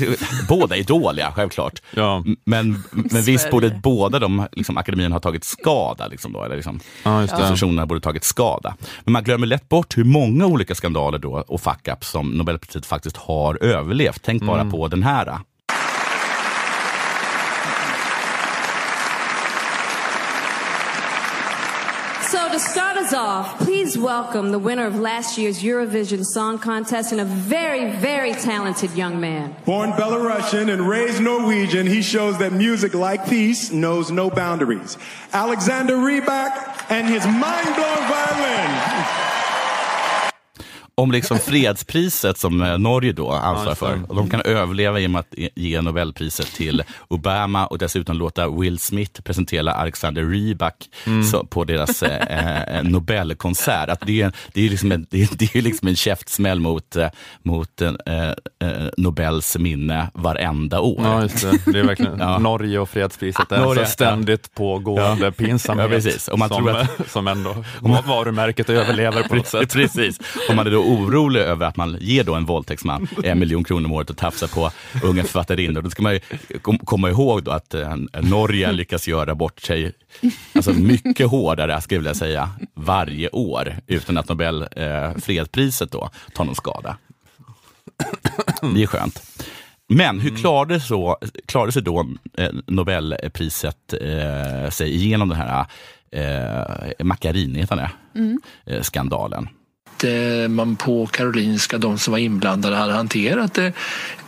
båda 0.49 0.77
är 0.77 0.85
dåliga 0.85 1.33
självklart. 1.33 1.83
ja, 1.91 2.25
Men, 2.45 2.83
men 2.91 3.23
visst 3.23 3.51
borde 3.51 3.71
båda 3.83 4.19
de 4.19 4.47
liksom, 4.53 4.77
akademierna 4.77 5.15
ha 5.15 5.21
tagit 5.21 5.45
skada. 5.45 6.07
Liksom 6.07 6.33
då, 6.33 6.45
eller 6.45 6.57
liksom, 6.57 6.81
ja, 7.03 7.21
just 7.21 7.37
det. 7.37 7.41
institutionerna 7.41 7.87
borde 7.87 8.01
tagit 8.01 8.25
skada. 8.25 8.77
Men 9.05 9.13
man 9.13 9.25
glömmer 9.25 9.47
lätt 9.47 9.69
bort 9.69 9.99
hur 9.99 10.05
många 10.05 10.47
olika 10.47 10.75
skandaler 10.75 11.19
då 11.19 11.45
och 11.49 11.61
fuck-ups 11.61 12.05
som 12.05 12.31
Nobelpriset 12.31 12.87
faktiskt 12.87 13.17
har 13.17 13.65
överlevt. 13.65 14.21
Tänk 14.23 14.43
bara 14.43 14.65
på 14.65 14.89
den 14.89 15.03
här. 15.03 15.39
Us 23.09 23.15
off, 23.15 23.59
please 23.61 23.97
welcome 23.97 24.51
the 24.51 24.59
winner 24.59 24.85
of 24.85 24.99
last 24.99 25.39
year's 25.39 25.63
Eurovision 25.63 26.25
Song 26.25 26.59
Contest 26.59 27.11
and 27.13 27.21
a 27.23 27.25
very, 27.25 27.91
very 27.93 28.33
talented 28.33 28.91
young 28.93 29.19
man. 29.19 29.57
Born 29.65 29.93
Belarusian 29.93 30.71
and 30.71 30.87
raised 30.87 31.23
Norwegian, 31.23 31.87
he 31.87 32.03
shows 32.03 32.37
that 32.39 32.53
music, 32.53 32.93
like 32.93 33.27
peace, 33.27 33.71
knows 33.71 34.11
no 34.11 34.29
boundaries. 34.29 34.99
Alexander 35.33 35.95
Rybak 35.97 36.91
and 36.91 37.07
his 37.09 37.25
mind-blowing 37.25 38.09
violin. 38.09 39.28
Om 40.99 41.13
liksom 41.13 41.39
fredspriset 41.39 42.39
som 42.39 42.63
eh, 42.63 42.79
Norge 42.79 43.13
då 43.13 43.31
ansvarar 43.31 43.75
för. 43.75 44.01
Och 44.09 44.17
de 44.17 44.31
kan 44.31 44.41
överleva 44.43 44.99
genom 44.99 45.17
att 45.17 45.35
ge 45.57 45.81
Nobelpriset 45.81 46.47
till 46.47 46.83
Obama 47.09 47.67
och 47.67 47.79
dessutom 47.79 48.17
låta 48.19 48.49
Will 48.49 48.79
Smith 48.79 49.23
presentera 49.23 49.73
Alexander 49.73 50.23
Rybak 50.25 50.75
Mm. 51.07 51.47
på 51.51 51.65
deras 51.65 52.03
eh, 52.03 52.77
eh, 52.79 52.83
Nobelkonsert. 52.85 53.89
Att 53.89 54.01
det, 54.07 54.23
är, 54.23 54.33
det, 54.53 54.67
är 54.67 54.71
liksom 54.71 54.93
en, 54.93 55.07
det, 55.11 55.23
är, 55.23 55.29
det 55.33 55.57
är 55.57 55.63
liksom 55.63 55.89
en 55.89 55.97
käftsmäll 55.97 56.61
mot, 56.61 56.97
eh, 56.97 57.09
mot 57.43 57.83
eh, 57.83 57.93
Nobels 58.97 59.59
minne 59.59 60.11
varenda 60.15 60.81
år. 60.81 61.01
Ja, 61.05 61.23
just 61.23 61.43
det. 61.65 61.73
Det 61.73 61.79
är 61.79 61.85
verkligen 61.85 62.19
Ja. 62.29 62.39
Norge 62.39 62.79
och 62.79 62.89
fredspriset. 62.89 63.53
Är 63.53 63.59
Norge, 63.61 63.83
en 63.83 63.87
så 63.87 63.93
ständigt 63.93 64.55
pågående 64.55 65.25
Ja. 65.27 65.31
pinsamhet 65.31 65.85
Ja, 65.85 65.91
precis. 65.97 66.29
Man 66.37 66.49
som, 66.49 66.59
tror 66.65 66.77
att- 66.77 66.91
som 67.11 67.29
ändå 67.29 67.65
varumärket 68.07 68.71
överlever 68.71 69.23
på 69.23 69.35
något 69.35 69.47
sätt. 69.47 69.73
Precis. 69.73 70.19
Om 70.51 70.57
man 70.57 70.67
är 70.67 70.71
då 70.71 70.83
orolig 70.89 71.41
över 71.41 71.67
att 71.67 71.77
man 71.77 71.97
ger 72.01 72.25
då 72.25 72.35
en 72.35 72.45
våldtäktsman 72.45 73.09
en 73.25 73.39
miljon 73.39 73.65
kronor 73.65 73.85
om 73.85 73.93
året 73.93 74.11
och 74.11 74.17
tafsar 74.17 74.49
på 74.49 74.71
unga 75.03 75.23
författarinnor, 75.23 75.83
då 75.83 75.91
ska 75.91 76.03
man 76.03 76.21
komma 76.85 77.11
ihåg 77.11 77.43
då 77.43 77.51
att 77.51 77.75
eh, 77.75 77.97
Norge 78.23 78.73
lyckas 78.73 79.09
göra 79.09 79.35
bort 79.35 79.61
sig 79.61 79.93
alltså 80.55 80.73
mycket 80.73 81.27
hårdare, 81.27 81.81
skulle 81.81 81.97
jag 81.97 82.01
vilja 82.01 82.15
säga, 82.15 82.51
varje 82.75 83.29
år 83.29 83.77
utan 83.87 84.19
att 84.19 84.29
Nobel 84.29 84.63
eh, 84.77 85.15
fredspriset 85.17 85.93
då 85.93 86.11
tar 86.35 86.45
någon 86.45 86.55
skada. 86.55 86.97
Det 88.75 88.83
är 88.83 88.87
skönt. 88.87 89.23
Men 89.89 90.21
hur 90.21 90.37
klarade, 90.37 90.81
så, 90.81 91.19
klarade 91.47 91.73
sig 91.73 91.83
då 91.83 92.07
eh, 92.39 92.51
Nobelpriset 92.67 93.93
eh, 93.93 94.71
sig 94.71 94.95
igenom 94.95 95.29
den 95.29 95.39
här 95.39 95.67
eh, 96.13 97.05
Macchiarini, 97.05 97.61
heter 97.61 97.77
det? 97.77 97.91
eh, 98.67 98.83
skandalen? 98.83 99.49
Eh, 100.05 100.49
man 100.49 100.77
på 100.77 101.07
Karolinska, 101.07 101.79
de 101.79 101.99
som 101.99 102.13
var 102.13 102.19
inblandade, 102.19 102.77
hade 102.77 102.93
hanterat 102.93 103.55
det 103.55 103.73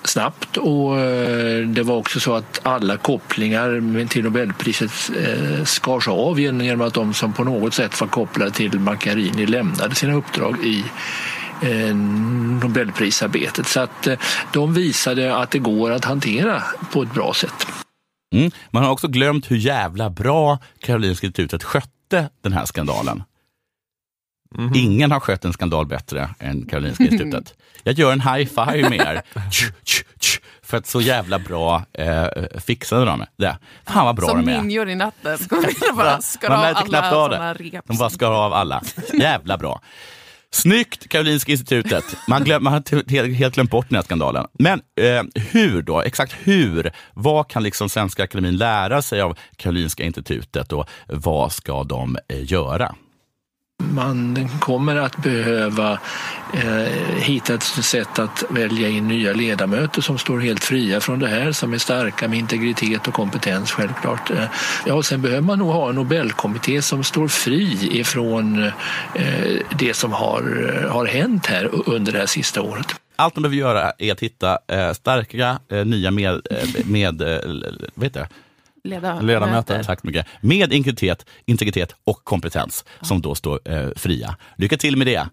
snabbt 0.05 0.57
och 0.57 0.99
eh, 0.99 1.67
det 1.67 1.83
var 1.83 1.97
också 1.97 2.21
så 2.21 2.35
att 2.35 2.61
alla 2.63 2.97
kopplingar 2.97 4.07
till 4.07 4.25
Nobelpriset 4.25 4.91
eh, 5.17 5.65
skars 5.65 6.09
av 6.09 6.41
genom 6.41 6.81
att 6.81 6.95
de 6.95 7.15
som 7.15 7.33
på 7.33 7.45
något 7.45 7.75
sätt 7.75 8.01
var 8.01 8.09
kopplade 8.09 8.51
till 8.51 8.81
Macchiarini 8.81 9.47
lämnade 9.47 9.95
sina 9.95 10.15
uppdrag 10.15 10.65
i 10.65 10.85
Nobelprisarbetet. 12.63 13.67
Så 13.67 13.81
att 13.81 14.09
de 14.53 14.75
visade 14.75 15.37
att 15.37 15.51
det 15.51 15.59
går 15.59 15.91
att 15.91 16.05
hantera 16.05 16.63
på 16.93 17.03
ett 17.03 17.15
bra 17.15 17.35
sätt. 17.35 17.67
Mm. 18.35 18.51
Man 18.71 18.85
har 18.85 18.91
också 18.91 19.09
glömt 19.09 19.51
hur 19.51 19.57
jävla 19.57 20.11
bra 20.11 20.59
Karolinska 20.79 21.27
institutet 21.27 21.65
skötte 21.65 22.29
den 22.43 22.53
här 22.53 22.65
skandalen. 22.65 23.23
Ingen 24.75 25.11
har 25.11 25.21
skött 25.21 25.45
en 25.45 25.53
skandal 25.53 25.87
bättre 25.87 26.31
än 26.39 26.67
Karolinska 26.67 27.05
institutet. 27.11 27.55
Jag 27.83 27.95
gör 27.99 28.13
en 28.13 28.21
high 28.21 28.49
five 28.49 28.89
med 28.91 29.01
er. 29.01 29.23
För 30.63 30.77
att 30.77 30.87
så 30.87 31.01
jävla 31.01 31.39
bra 31.39 31.83
eh, 31.93 32.27
fixade 32.59 33.05
de 33.05 33.25
det. 33.37 33.59
Fan 33.87 34.05
vad 34.07 34.17
bra 34.17 34.29
Som 34.29 34.47
de 34.47 34.53
är. 34.53 34.63
ninjor 34.63 34.89
i 34.89 34.95
natten. 34.95 35.39
Bara 35.97 36.21
skar 36.21 36.49
Man 36.49 36.59
av 36.59 36.65
alla 36.65 36.83
knappt 36.83 37.13
av 37.13 37.31
det. 37.31 37.55
rep. 37.55 37.85
De 37.87 37.97
bara 37.97 38.11
skar 38.11 38.31
av 38.31 38.53
alla. 38.53 38.83
Jävla 39.13 39.59
bra. 39.59 39.81
Snyggt 40.53 41.09
Karolinska 41.09 41.53
institutet. 41.53 42.05
Man, 42.29 42.45
glöm, 42.45 42.65
man 42.65 42.73
har 42.73 43.11
helt, 43.11 43.37
helt 43.37 43.55
glömt 43.55 43.71
bort 43.71 43.89
den 43.89 43.97
här 43.97 44.03
skandalen. 44.03 44.47
Men 44.59 44.81
eh, 45.01 45.23
hur 45.51 45.83
då? 45.83 46.01
Exakt 46.03 46.33
hur? 46.43 46.93
Vad 47.15 47.49
kan 47.49 47.63
liksom 47.63 47.89
Svenska 47.89 48.25
Akademin 48.25 48.57
lära 48.57 49.03
sig 49.03 49.21
av 49.21 49.39
Karolinska 49.57 50.03
institutet 50.05 50.73
och 50.73 50.89
vad 51.07 51.53
ska 51.53 51.85
de 51.85 52.19
eh, 52.29 52.53
göra? 52.53 52.95
Man 53.95 54.49
kommer 54.61 54.97
att 54.97 55.17
behöva 55.17 55.99
eh, 56.55 56.93
hitta 57.17 57.55
ett 57.55 57.63
sätt 57.63 58.19
att 58.19 58.45
välja 58.49 58.89
in 58.89 59.09
nya 59.09 59.33
ledamöter 59.33 60.03
som 60.03 60.19
står 60.19 60.41
helt 60.41 60.65
fria 60.65 61.01
från 61.01 61.19
det 61.19 61.29
här, 61.29 61.53
som 61.53 61.73
är 61.73 61.79
starka 61.79 62.29
med 62.29 62.39
integritet 62.39 63.09
och 63.09 63.15
kompetens 63.15 63.71
självklart. 63.71 64.31
Eh, 64.31 64.45
ja, 64.87 64.95
och 64.95 65.07
sen 65.07 65.23
behöver 65.23 65.43
man 65.43 65.59
nog 65.59 65.71
ha 65.71 65.89
en 65.89 65.95
Nobelkommitté 65.95 66.83
som 66.83 67.05
står 67.05 67.29
fri 67.29 67.99
ifrån 67.99 68.63
eh, 69.15 69.61
det 69.79 69.95
som 69.95 70.13
har, 70.13 70.43
har 70.91 71.07
hänt 71.07 71.47
här 71.47 71.71
under 71.89 72.13
det 72.13 72.19
här 72.19 72.27
sista 72.27 72.63
året. 72.63 72.87
Allt 73.17 73.37
man 73.37 73.43
behöver 73.43 73.57
göra 73.57 73.93
är 73.99 74.13
att 74.13 74.21
hitta 74.21 74.59
eh, 74.69 74.93
starka 74.93 75.59
eh, 75.69 75.85
nya 75.85 76.11
med, 76.11 76.35
eh, 76.51 76.87
med 76.87 77.23
eh, 77.23 77.39
jag, 77.95 78.27
heter 78.85 79.01
det? 79.01 79.09
Leda- 79.09 79.21
Ledamöter. 79.21 79.83
Tack 79.83 80.01
så 80.01 80.07
mycket. 80.07 80.27
Med 80.41 80.73
integritet, 80.73 81.27
integritet 81.47 81.95
och 82.05 82.25
kompetens 82.25 82.85
som 83.03 83.23
då 83.23 83.35
står 83.35 83.61
eh, 83.73 83.89
fria. 83.97 84.37
Lycka 84.57 84.77
till 84.77 84.97
med 84.97 85.07
det. 85.07 85.29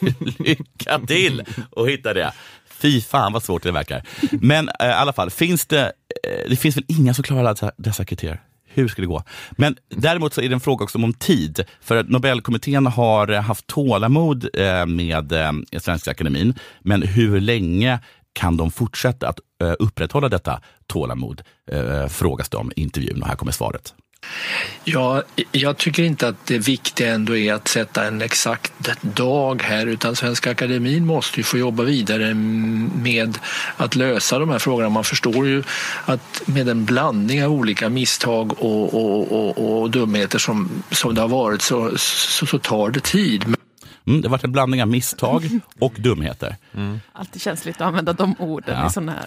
Lycka 0.38 0.98
till 1.06 1.42
att 1.76 1.88
hitta 1.88 2.14
det. 2.14 2.32
Fy 2.70 3.00
fan 3.00 3.32
vad 3.32 3.42
svårt 3.42 3.62
det 3.62 3.72
verkar. 3.72 4.02
Men 4.32 4.68
eh, 4.80 4.86
i 4.86 4.92
alla 4.92 5.12
fall, 5.12 5.30
finns 5.30 5.66
det, 5.66 5.84
eh, 6.24 6.48
det 6.50 6.56
finns 6.56 6.76
väl 6.76 6.84
inga 6.88 7.14
som 7.14 7.24
klarar 7.24 7.40
alla 7.40 7.50
dessa, 7.52 7.72
dessa 7.78 8.04
kriterier. 8.04 8.40
Hur 8.74 8.88
ska 8.88 9.02
det 9.02 9.06
gå? 9.08 9.22
Men 9.50 9.76
däremot 9.88 10.34
så 10.34 10.40
är 10.40 10.48
det 10.48 10.54
en 10.54 10.60
fråga 10.60 10.84
också 10.84 10.98
om 10.98 11.14
tid. 11.14 11.64
För 11.80 11.96
att 11.96 12.08
Nobelkommittén 12.08 12.86
har 12.86 13.28
haft 13.32 13.66
tålamod 13.66 14.48
eh, 14.54 14.86
med 14.86 15.32
eh, 15.32 15.52
Svenska 15.80 16.10
Akademin. 16.10 16.54
Men 16.80 17.02
hur 17.02 17.40
länge 17.40 17.98
kan 18.32 18.56
de 18.56 18.70
fortsätta 18.70 19.28
att 19.28 19.38
eh, 19.62 19.74
upprätthålla 19.78 20.28
detta 20.28 20.60
tålamod? 20.86 21.42
Eh, 21.72 21.78
eh, 21.78 22.08
frågas 22.08 22.48
de 22.48 22.72
i 22.76 22.80
intervjun 22.80 23.22
och 23.22 23.28
här 23.28 23.36
kommer 23.36 23.52
svaret. 23.52 23.94
Ja, 24.84 25.22
jag 25.52 25.76
tycker 25.76 26.02
inte 26.02 26.28
att 26.28 26.46
det 26.46 26.58
viktiga 26.58 27.14
ändå 27.14 27.36
är 27.36 27.54
att 27.54 27.68
sätta 27.68 28.04
en 28.04 28.22
exakt 28.22 28.72
dag 29.02 29.62
här 29.62 29.86
utan 29.86 30.16
Svenska 30.16 30.50
Akademin 30.50 31.06
måste 31.06 31.40
ju 31.40 31.44
få 31.44 31.58
jobba 31.58 31.82
vidare 31.82 32.34
med 32.34 33.38
att 33.76 33.96
lösa 33.96 34.38
de 34.38 34.48
här 34.48 34.58
frågorna. 34.58 34.88
Man 34.88 35.04
förstår 35.04 35.46
ju 35.46 35.62
att 36.04 36.42
med 36.46 36.68
en 36.68 36.84
blandning 36.84 37.44
av 37.44 37.52
olika 37.52 37.88
misstag 37.88 38.52
och, 38.52 38.94
och, 38.94 39.32
och, 39.32 39.80
och 39.80 39.90
dumheter 39.90 40.38
som, 40.38 40.82
som 40.90 41.14
det 41.14 41.20
har 41.20 41.28
varit 41.28 41.62
så, 41.62 41.98
så, 41.98 42.46
så 42.46 42.58
tar 42.58 42.90
det 42.90 43.00
tid. 43.00 43.56
Mm, 44.06 44.20
det 44.20 44.28
har 44.28 44.30
varit 44.30 44.44
en 44.44 44.52
blandning 44.52 44.82
av 44.82 44.88
misstag 44.88 45.60
och 45.80 45.94
dumheter. 45.98 46.56
Alltid 47.12 47.42
känsligt 47.42 47.76
att 47.76 47.80
använda 47.86 48.12
de 48.12 48.34
orden 48.38 48.78
Ja. 48.80 48.86
i 48.86 48.90
sådana 48.90 49.12
här 49.12 49.24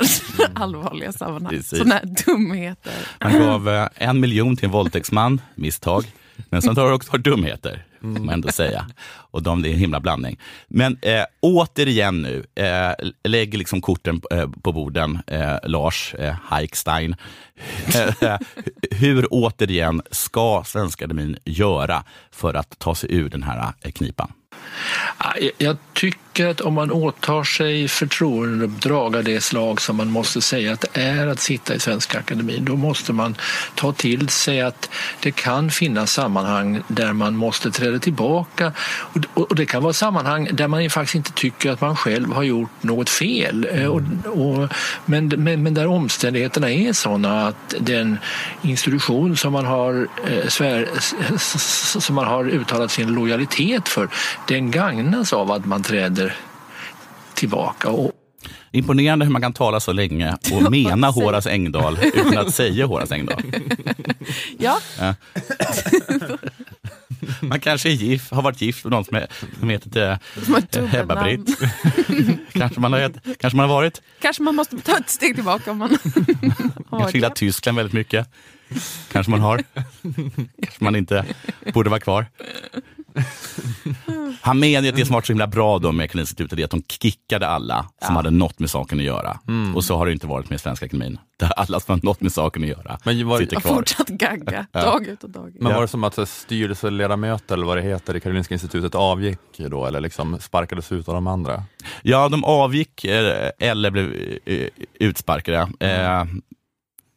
allvarliga 0.53 1.11
sammanhang. 1.11 1.63
Sådana 1.63 1.95
här 1.95 2.25
dumheter. 2.25 2.93
Han 3.19 3.39
gav 3.39 3.69
eh, 3.69 3.87
en 3.95 4.19
miljon 4.19 4.55
till 4.57 4.65
en 4.65 4.71
våldtäktsman, 4.71 5.41
misstag. 5.55 6.05
Men 6.49 6.61
sen 6.61 6.75
tar 6.75 6.87
det 6.87 6.93
också 6.93 7.17
dumheter, 7.17 7.85
får 8.01 8.07
man 8.07 8.29
ändå 8.29 8.51
säga. 8.51 8.85
Och 9.07 9.43
de, 9.43 9.61
det 9.61 9.69
är 9.69 9.73
en 9.73 9.79
himla 9.79 9.99
blandning. 9.99 10.39
Men 10.67 10.97
eh, 11.01 11.23
återigen 11.41 12.21
nu, 12.21 12.45
eh, 12.55 12.91
lägg 13.23 13.53
liksom 13.57 13.81
korten 13.81 14.21
eh, 14.31 14.49
på 14.61 14.71
borden, 14.71 15.19
eh, 15.27 15.55
Lars 15.63 16.15
eh, 16.19 16.35
Heikstein. 16.49 17.15
Hur 18.91 19.27
återigen 19.31 20.01
ska 20.11 20.63
Svenska 20.65 21.05
Akademin 21.05 21.37
göra 21.45 22.03
för 22.31 22.53
att 22.53 22.79
ta 22.79 22.95
sig 22.95 23.13
ur 23.15 23.29
den 23.29 23.43
här 23.43 23.73
eh, 23.81 23.91
knipan? 23.91 24.31
Jag 25.57 25.77
tycker 25.93 26.19
tycker 26.35 26.49
att 26.49 26.61
om 26.61 26.73
man 26.73 26.91
åtar 26.91 27.43
sig 27.43 27.87
förtroendeuppdrag 27.87 29.15
av 29.15 29.23
det 29.23 29.41
slag 29.41 29.81
som 29.81 29.97
man 29.97 30.11
måste 30.11 30.41
säga 30.41 30.73
att 30.73 30.81
det 30.81 31.01
är 31.01 31.27
att 31.27 31.39
sitta 31.39 31.75
i 31.75 31.79
Svenska 31.79 32.19
Akademin, 32.19 32.65
då 32.65 32.75
måste 32.75 33.13
man 33.13 33.35
ta 33.75 33.91
till 33.91 34.29
sig 34.29 34.61
att 34.61 34.89
det 35.19 35.31
kan 35.31 35.71
finnas 35.71 36.13
sammanhang 36.13 36.81
där 36.87 37.13
man 37.13 37.35
måste 37.35 37.71
träda 37.71 37.99
tillbaka. 37.99 38.71
Och 39.33 39.55
det- 39.55 39.65
kan 39.65 39.83
vara 39.83 39.93
sammanhang 39.93 40.49
där 40.51 40.67
man 40.67 40.89
faktiskt 40.89 41.15
inte 41.15 41.31
tycker 41.31 41.71
att 41.71 41.81
man 41.81 41.95
själv 41.95 42.33
har 42.33 42.43
gjort 42.43 42.83
något 42.83 43.09
fel. 43.09 43.67
Eh, 43.71 43.85
och, 43.85 44.01
och, 44.25 44.69
men, 45.05 45.27
men, 45.27 45.63
men 45.63 45.73
där 45.73 45.87
omständigheterna 45.87 46.71
är 46.71 46.93
sådana 46.93 47.47
att 47.47 47.75
den 47.79 48.17
institution 48.61 49.37
som 49.37 49.53
man 49.53 49.65
har, 49.65 50.07
eh, 50.27 50.47
svär, 50.47 50.87
som 51.99 52.15
man 52.15 52.25
har 52.25 52.49
uttalat 52.49 52.91
sin 52.91 53.13
lojalitet 53.13 53.89
för, 53.89 54.09
den 54.47 54.71
gagnas 54.71 55.33
av 55.33 55.51
att 55.51 55.65
man 55.65 55.83
träder 55.83 56.24
tillbaka. 57.35 57.89
Och, 57.89 58.11
Imponerande 58.71 59.25
hur 59.25 59.31
man 59.31 59.41
kan 59.41 59.53
tala 59.53 59.79
så 59.79 59.91
länge 59.93 60.37
och 60.53 60.71
mena 60.71 61.09
Horace 61.09 61.51
Engdahl 61.51 61.97
utan 62.03 62.37
att 62.37 62.53
säga 62.55 62.85
Horace 62.85 63.15
Engdahl. 63.15 63.41
Ja, 64.57 64.79
Ja. 64.99 65.15
Man 67.39 67.59
kanske 67.59 67.89
är 67.89 67.93
gift, 67.93 68.31
har 68.31 68.41
varit 68.41 68.61
gift 68.61 68.83
med 68.83 68.91
någon 68.91 69.05
som, 69.05 69.17
är, 69.17 69.27
som 69.59 69.69
heter 69.69 70.11
eh, 70.11 70.17
Hebba-Britt. 70.87 71.57
kanske, 72.53 72.79
man 72.79 72.93
har, 72.93 73.11
kanske 73.39 73.57
man 73.57 73.69
har 73.69 73.75
varit. 73.75 74.01
Kanske 74.21 74.43
man 74.43 74.55
måste 74.55 74.77
ta 74.77 74.97
ett 74.97 75.09
steg 75.09 75.35
tillbaka 75.35 75.71
om 75.71 75.77
man 75.77 75.89
har 76.89 76.99
Kanske 76.99 77.17
gillar. 77.17 77.29
Tyskland 77.29 77.77
väldigt 77.77 77.93
mycket. 77.93 78.29
Kanske 79.11 79.29
man 79.31 79.41
har. 79.41 79.63
Kanske 80.61 80.83
man 80.83 80.95
inte 80.95 81.25
borde 81.73 81.89
vara 81.89 81.99
kvar. 81.99 82.25
Han 84.41 84.59
menar 84.59 84.89
att 84.89 84.95
det 84.95 85.05
som 85.05 85.13
varit 85.13 85.25
så 85.25 85.31
himla 85.33 85.47
bra 85.47 85.79
då 85.79 85.91
med 85.91 86.11
Karolinska 86.11 86.19
institutet 86.39 86.59
är 86.59 86.63
att 86.63 86.71
de 86.71 86.83
kickade 87.01 87.47
alla 87.47 87.85
som 88.05 88.15
hade 88.15 88.31
något 88.31 88.59
med 88.59 88.69
saken 88.69 88.99
att 88.99 89.05
göra. 89.05 89.39
Och 89.75 89.83
så 89.83 89.97
har 89.97 90.05
det 90.05 90.11
inte 90.11 90.27
varit 90.27 90.49
med 90.49 90.61
Svenska 90.61 90.85
Akademin. 90.85 91.19
Där 91.39 91.51
alla 91.51 91.79
som 91.79 91.93
har 91.93 91.99
något 92.05 92.21
med 92.21 92.31
saken 92.31 92.63
att 92.63 92.69
göra 92.69 92.97
Men 93.03 93.27
var- 93.27 93.39
sitter 93.39 93.55
Jag 93.55 93.63
kvar. 93.63 93.75
fortsatt 93.75 94.07
gagga, 94.07 94.65
dag 94.71 95.07
ut 95.07 95.23
och 95.23 95.29
dag 95.29 95.49
in. 95.49 95.55
Men 95.59 95.69
Ja. 95.71 95.75
var 95.75 95.81
det 95.81 95.87
som 95.87 96.03
att 96.03 96.17
här, 96.17 96.25
styrelseledamöter 96.25 97.53
eller 97.55 97.65
vad 97.65 97.77
det 97.77 97.81
heter 97.81 98.15
i 98.15 98.19
Karolinska 98.19 98.53
institutet 98.53 98.95
avgick 98.95 99.39
då 99.57 99.85
eller 99.85 99.99
liksom 99.99 100.39
sparkades 100.39 100.91
ut 100.91 101.07
av 101.07 101.13
de 101.13 101.27
andra? 101.27 101.63
Ja, 102.03 102.29
de 102.29 102.43
avgick 102.43 103.05
eh, 103.05 103.49
eller 103.59 103.91
blev 103.91 104.13
eh, 104.45 104.67
utsparkade. 104.99 105.57
Eh, 105.79 106.25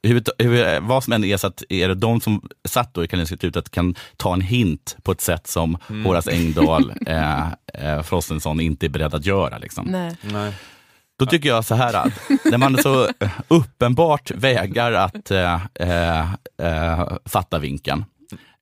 hur, 0.02 0.22
hur, 0.38 0.80
vad 0.80 1.04
som 1.04 1.12
än 1.12 1.24
är 1.24 1.37
så 1.37 1.46
att 1.46 1.62
är 1.68 1.88
det 1.88 1.94
de 1.94 2.20
som 2.20 2.48
satt 2.64 2.94
då 2.94 3.04
i 3.04 3.08
Karolinska 3.08 3.34
institutet 3.34 3.70
kan 3.70 3.94
ta 4.16 4.32
en 4.32 4.40
hint 4.40 4.96
på 5.02 5.12
ett 5.12 5.20
sätt 5.20 5.46
som 5.46 5.78
Horace 6.04 6.30
Engdahl, 6.30 6.92
eh, 7.06 7.52
eh, 7.74 8.02
Frostenson 8.02 8.61
inte 8.61 8.87
är 8.87 8.88
beredd 8.88 9.14
att 9.14 9.26
göra. 9.26 9.58
Liksom. 9.58 9.87
Nej. 9.87 10.16
Nej. 10.22 10.52
Då 11.18 11.26
tycker 11.26 11.48
jag 11.48 11.64
så 11.64 11.74
här 11.74 11.94
att 11.94 12.12
när 12.44 12.58
man 12.58 12.78
så 12.78 13.08
uppenbart 13.48 14.30
vägrar 14.30 14.92
att 14.92 15.30
eh, 15.30 15.61
eh, 15.74 16.32
eh, 16.62 17.16
fatta 17.24 17.58
vinken, 17.58 18.04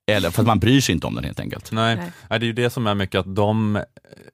eller 0.07 0.29
för 0.31 0.41
att 0.41 0.47
man 0.47 0.59
bryr 0.59 0.81
sig 0.81 0.95
inte 0.95 1.07
om 1.07 1.15
den 1.15 1.23
helt 1.23 1.39
enkelt. 1.39 1.71
Nej. 1.71 1.95
Nej. 1.95 2.39
Det 2.39 2.45
är 2.45 2.47
ju 2.47 2.53
det 2.53 2.69
som 2.69 2.87
är 2.87 2.95
mycket 2.95 3.19
att 3.19 3.35
de, 3.35 3.79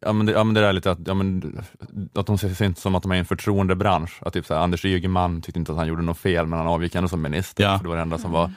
ja 0.02 0.14
men 0.14 0.26
det, 0.26 0.32
ja, 0.32 0.44
men 0.44 0.54
det 0.54 0.62
är 0.68 0.74
lite 0.74 0.92
att, 0.92 1.00
ja, 1.06 1.14
men, 1.14 1.58
att 2.14 2.26
de 2.26 2.38
ser 2.38 2.54
sig 2.54 2.68
inte 2.68 2.82
som 2.82 2.96
att 2.96 3.04
de 3.04 3.12
är 3.12 3.16
i 3.16 3.20
en 3.20 3.26
förtroendebransch. 3.26 4.18
Att 4.22 4.34
typ 4.34 4.46
så 4.46 4.54
här, 4.54 4.62
Anders 4.62 4.86
Ygeman 4.86 5.42
tyckte 5.42 5.60
inte 5.60 5.72
att 5.72 5.78
han 5.78 5.88
gjorde 5.88 6.02
något 6.02 6.18
fel, 6.18 6.46
men 6.48 6.60
han 6.60 6.68
avgick 6.68 6.96
ändå 6.96 7.08
som 7.10 7.22
minister, 7.22 7.64
Ja. 7.64 7.78
för 7.78 7.84
det 7.84 7.90
var 7.90 7.96
det 7.96 8.02
enda 8.02 8.18
som 8.18 8.32
var 8.32 8.52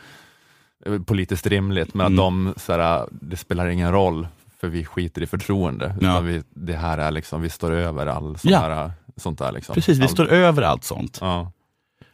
eh, 0.87 0.99
politiskt 1.03 1.47
rimligt. 1.47 1.95
Men 1.95 2.07
Mm. 2.07 2.19
att 2.19 2.25
de, 2.25 2.55
så 2.61 2.73
här, 2.73 3.07
det 3.11 3.37
spelar 3.37 3.67
ingen 3.67 3.93
roll, 3.93 4.29
för 4.61 4.69
vi 4.69 4.85
skiter 4.85 5.23
i 5.23 5.27
förtroende. 5.27 5.95
Ja. 6.01 6.09
Utan 6.11 6.27
vi, 6.27 6.43
det 6.51 6.77
här 6.77 6.99
är 6.99 7.11
liksom, 7.11 7.43
vi 7.43 7.51
står 7.51 7.73
över 7.73 8.07
all 8.07 8.39
sån 8.39 8.51
Ja. 8.53 8.59
här, 8.59 8.93
sånt 9.17 9.39
där. 9.39 9.53
Liksom. 9.53 9.75
Precis, 9.75 9.99
vi 9.99 10.09
står 10.09 10.27
över 10.29 10.63
allt 10.63 10.85
sånt. 10.85 11.19
Ja. 11.21 11.53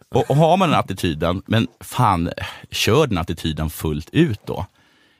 Och, 0.09 0.31
och 0.31 0.37
har 0.37 0.57
man 0.57 0.71
den 0.71 0.79
attityden, 0.79 1.43
men 1.47 1.67
fan, 1.81 2.31
kör 2.71 3.07
den 3.07 3.19
attityden 3.19 3.71
fullt 3.71 4.11
ut 4.13 4.41
då. 4.47 4.67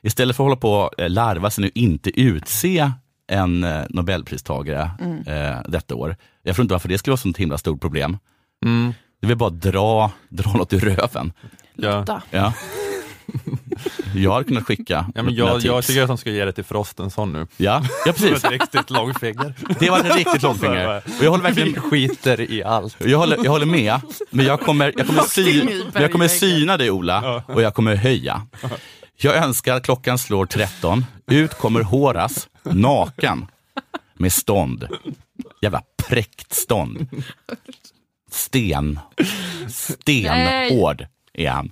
Istället 0.03 0.35
för 0.35 0.43
att 0.43 0.45
hålla 0.45 0.55
på 0.55 0.73
och 0.73 0.99
eh, 0.99 1.09
larva 1.09 1.49
sig 1.49 1.63
nu 1.63 1.71
inte 1.75 2.21
utse 2.21 2.91
en 3.27 3.63
eh, 3.63 3.83
Nobelpristagare 3.89 4.91
eh, 5.27 5.61
detta 5.67 5.95
år. 5.95 6.15
Jag 6.43 6.55
tror 6.55 6.63
inte 6.63 6.73
varför 6.73 6.89
det 6.89 6.97
skulle 6.97 7.11
vara 7.11 7.17
ett 7.17 7.21
sånt 7.21 7.37
himla 7.37 7.57
stort 7.57 7.81
problem. 7.81 8.17
Mm. 8.65 8.93
Det 9.21 9.27
vill 9.27 9.37
bara 9.37 9.49
dra, 9.49 10.11
dra 10.29 10.53
något 10.53 10.73
ur 10.73 10.79
röven. 10.79 11.33
Ja. 11.75 12.03
Da. 12.07 12.21
Ja. 12.29 12.53
Jag 14.15 14.31
hade 14.31 14.45
kunnat 14.45 14.63
skicka 14.63 15.05
Ja, 15.15 15.23
men 15.23 15.35
jag, 15.35 15.61
jag 15.61 15.83
tycker 15.83 16.01
att 16.01 16.07
de 16.07 16.17
ska 16.17 16.29
ge 16.29 16.45
det 16.45 16.51
till 16.51 16.63
Frostenson 16.63 17.33
nu. 17.33 17.47
Ja, 17.57 17.83
ja 18.05 18.13
precis. 18.13 18.43
Ett 18.43 18.51
riktigt 18.51 18.89
långfinger. 18.89 19.53
Det 19.79 19.89
var 19.89 19.99
ett 19.99 20.15
riktigt 20.15 20.41
långfinger. 20.41 20.97
Och 21.19 21.23
jag 21.23 21.31
håller 21.31 21.49
Vi 21.49 21.53
verkligen 21.53 21.81
skiter 21.81 22.41
i 22.41 22.63
allt. 22.63 22.95
Jag 22.99 23.17
håller, 23.17 23.37
jag 23.43 23.51
håller 23.51 23.65
med, 23.65 24.01
men 24.29 24.45
jag 24.45 24.59
kommer, 24.59 24.93
jag 24.97 25.07
kommer, 25.07 25.21
sy, 25.21 25.81
jag 25.93 26.11
kommer 26.11 26.27
syna 26.27 26.77
dig 26.77 26.91
Ola 26.91 27.43
och 27.47 27.61
jag 27.61 27.73
kommer 27.73 27.95
höja. 27.95 28.41
Jag 29.15 29.35
önskar 29.35 29.75
att 29.75 29.83
klockan 29.83 30.17
slår 30.17 30.45
13. 30.45 31.05
Ut 31.27 31.53
kommer 31.53 31.81
Horas 31.81 32.49
naken 32.63 33.47
med 34.13 34.33
stånd. 34.33 34.87
Jävla 35.61 35.83
präkt 35.97 36.53
stånd. 36.53 37.23
Sten. 38.31 38.99
Stenhård 39.69 41.05
är 41.33 41.49
han. 41.49 41.71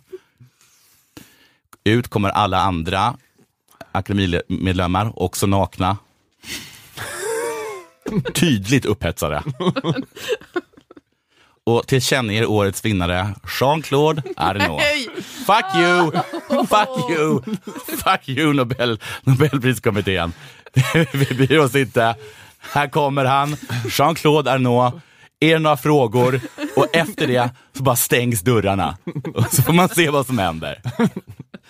Ut 1.83 2.07
kommer 2.07 2.29
alla 2.29 2.59
andra 2.59 3.17
akademimedlemmar, 3.91 5.19
också 5.19 5.47
nakna. 5.47 5.97
Tydligt 8.33 8.85
upphetsade. 8.85 9.43
Och 11.65 11.87
tillkännager 11.87 12.45
årets 12.45 12.85
vinnare 12.85 13.35
Jean-Claude 13.59 14.23
Arnault. 14.35 14.83
Fuck 15.45 15.75
you! 15.75 16.11
Fuck 16.67 17.09
you! 17.09 17.41
Fuck 18.03 18.29
you 18.29 18.53
Nobel, 18.53 18.99
Nobelpriskommittén. 19.23 20.33
Vi 21.13 21.35
bryr 21.35 21.59
oss 21.59 21.75
inte. 21.75 22.15
Här 22.59 22.87
kommer 22.87 23.25
han, 23.25 23.57
Jean-Claude 23.89 24.51
Arnault. 24.51 24.95
Är 25.39 25.53
det 25.53 25.59
några 25.59 25.77
frågor? 25.77 26.41
Och 26.75 26.95
efter 26.95 27.27
det 27.27 27.49
så 27.77 27.83
bara 27.83 27.95
stängs 27.95 28.41
dörrarna. 28.41 28.97
Och 29.35 29.53
så 29.53 29.61
får 29.61 29.73
man 29.73 29.89
se 29.89 30.09
vad 30.09 30.25
som 30.25 30.37
händer. 30.39 30.81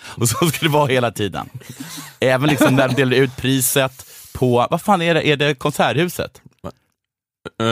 Och 0.04 0.28
så 0.28 0.50
ska 0.50 0.66
det 0.66 0.72
vara 0.72 0.86
hela 0.86 1.10
tiden. 1.10 1.48
Även 2.20 2.48
liksom 2.48 2.76
när 2.76 2.88
de 2.88 2.94
delar 2.94 3.16
ut 3.16 3.36
priset 3.36 4.06
på, 4.32 4.66
vad 4.70 4.82
fan 4.82 5.02
är 5.02 5.14
det, 5.14 5.28
är 5.28 5.36
det 5.36 5.54
Konserthuset? 5.54 6.40
Uh, 7.62 7.66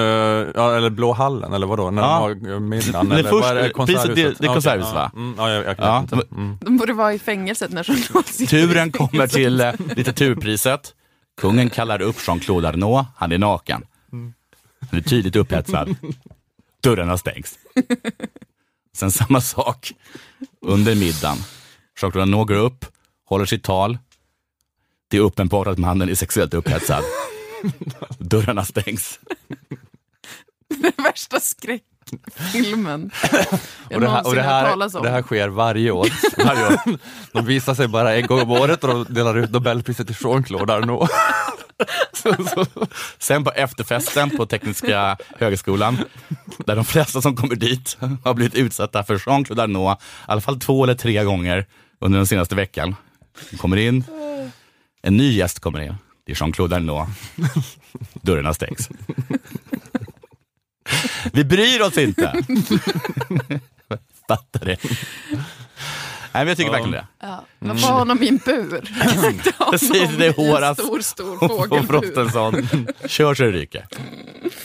ja, 0.54 0.76
eller 0.76 0.90
Blå 0.90 1.12
hallen, 1.12 1.52
eller 1.52 1.66
vadå? 1.66 1.90
När 1.90 2.02
Ja. 2.02 2.35
de 2.40 2.50
har 2.50 2.61
middagen? 2.61 3.09
Det 3.09 3.14
är 3.14 3.18
eller 3.18 3.30
först- 3.30 3.42
vad 3.48 3.56
är 3.59 3.62
det? 3.62 3.87
priset, 3.87 4.06
det- 4.06 4.14
det 4.14 4.20
är 4.22 4.33
okej, 4.35 4.48
Konserthuset, 4.48 4.92
ja. 4.94 5.00
va? 5.00 5.11
Mm, 5.14 5.35
ja, 5.38 5.50
jag, 5.50 5.64
jag, 5.64 5.74
Ja, 5.78 6.06
mm. 6.33 6.59
De 6.61 6.76
borde 6.76 6.92
vara 6.92 7.14
i 7.14 7.18
fängelset 7.18 7.70
när 7.72 7.85
Jean-Claude 7.85 8.28
sitter 8.28 8.66
Turen 8.66 8.92
kommer 8.92 9.26
till 9.26 9.61
eh, 9.61 9.72
litteraturpriset. 9.96 10.94
Kungen 11.40 11.70
kallar 11.70 12.02
upp 12.02 12.16
Jean-Claude 12.26 12.68
Arnault. 12.68 13.06
Han 13.16 13.33
är 13.33 13.38
naken. 13.38 13.85
Han 14.90 14.98
är 14.98 15.00
tydligt 15.00 15.37
upphetsad. 15.37 15.96
Dörrarna 16.83 17.18
stängs. 17.18 17.59
Sen 18.96 19.11
samma 19.11 19.40
sak 19.40 19.92
under 20.66 20.94
middagen. 20.94 21.37
Jean-Claude 22.00 22.22
Arnault 22.22 22.48
går 22.48 22.56
upp, 22.56 22.85
håller 23.28 23.44
sitt 23.46 23.62
tal. 23.64 23.98
Det 25.11 25.16
är 25.16 25.20
uppenbart 25.20 25.66
att 25.66 25.78
mannen 25.78 26.09
är 26.09 26.14
sexuellt 26.14 26.54
upphetsad. 26.54 27.04
Dörrarna 28.18 28.64
stängs. 28.64 29.20
Den 30.68 30.92
värsta 30.96 31.40
skräckfilmen 31.40 33.11
jag 33.88 33.94
Och 33.94 34.01
det, 34.01 34.09
här, 34.09 34.27
och, 34.27 34.35
det, 34.35 34.42
talas 34.42 34.92
här, 34.92 35.01
om. 35.01 35.05
det 35.05 35.11
här 35.11 35.23
sker 35.23 35.49
varje 35.49 35.90
år. 35.90 36.09
varje 36.44 36.66
år. 36.66 36.99
De 37.33 37.46
visar 37.46 37.75
sig 37.75 37.88
bara 37.88 38.16
en 38.16 38.27
gång 38.27 38.40
om 38.40 38.51
året 38.51 38.85
och 38.85 38.88
de 39.05 39.14
delar 39.14 39.38
ut 39.38 39.51
Nobelpriset 39.51 40.07
till 40.07 40.16
Jean-Claude 40.20 40.75
Arnault. 40.75 41.11
Sen 43.18 43.44
på 43.44 43.51
efterfesten 43.51 44.31
på 44.31 44.46
Tekniska 44.46 45.16
högskolan, 45.38 45.99
där 46.59 46.77
de 46.77 46.85
flesta 46.85 47.23
som 47.23 47.37
kommer 47.37 47.55
dit 47.55 47.99
har 48.25 48.35
blivit 48.35 48.55
utsatta 48.55 49.05
för 49.05 49.14
Jean-Claude 49.18 49.62
Arnault, 49.62 50.01
i 50.01 50.05
alla 50.27 50.40
fall 50.40 50.61
två 50.61 50.85
eller 50.85 50.94
tre 50.94 51.25
gånger 51.25 51.66
under 51.99 52.18
den 52.18 52.27
senaste 52.27 52.55
veckan. 52.55 52.96
De 53.51 53.57
kommer 53.57 53.77
in, 53.77 54.05
en 55.03 55.16
ny 55.16 55.33
gäst 55.33 55.61
kommer 55.61 55.81
in, 55.81 55.94
är 56.31 56.35
Jean-Claude 56.35 56.77
Arnault. 56.77 57.09
Dörrarna 58.23 58.55
stängs. 58.55 58.88
Vi 61.33 61.45
bryr 61.45 61.81
oss 61.81 61.99
inte. 61.99 62.33
Fattar 64.29 64.64
det. 64.64 64.77
Nej, 66.33 66.45
men 66.45 66.49
jag 66.49 66.57
tycker 66.57 66.71
verkligen 66.71 66.90
det. 66.90 67.07
Ja. 67.21 67.45
Man 67.59 67.79
får 67.79 67.88
ha 67.88 67.99
honom 67.99 68.23
i 68.23 68.29
en 68.29 68.37
bur. 68.37 68.81
Precis, 69.71 69.90
det 69.90 69.99
är 69.99 70.23
I 70.23 70.27
en 70.27 70.35
Horace 70.35 70.83
stor, 70.83 71.01
stor 71.01 71.73
och. 71.73 71.87
Frostenson. 71.87 72.66
Kör 73.07 73.35
så 73.35 73.43
det 73.43 73.51
ryker. 73.51 73.87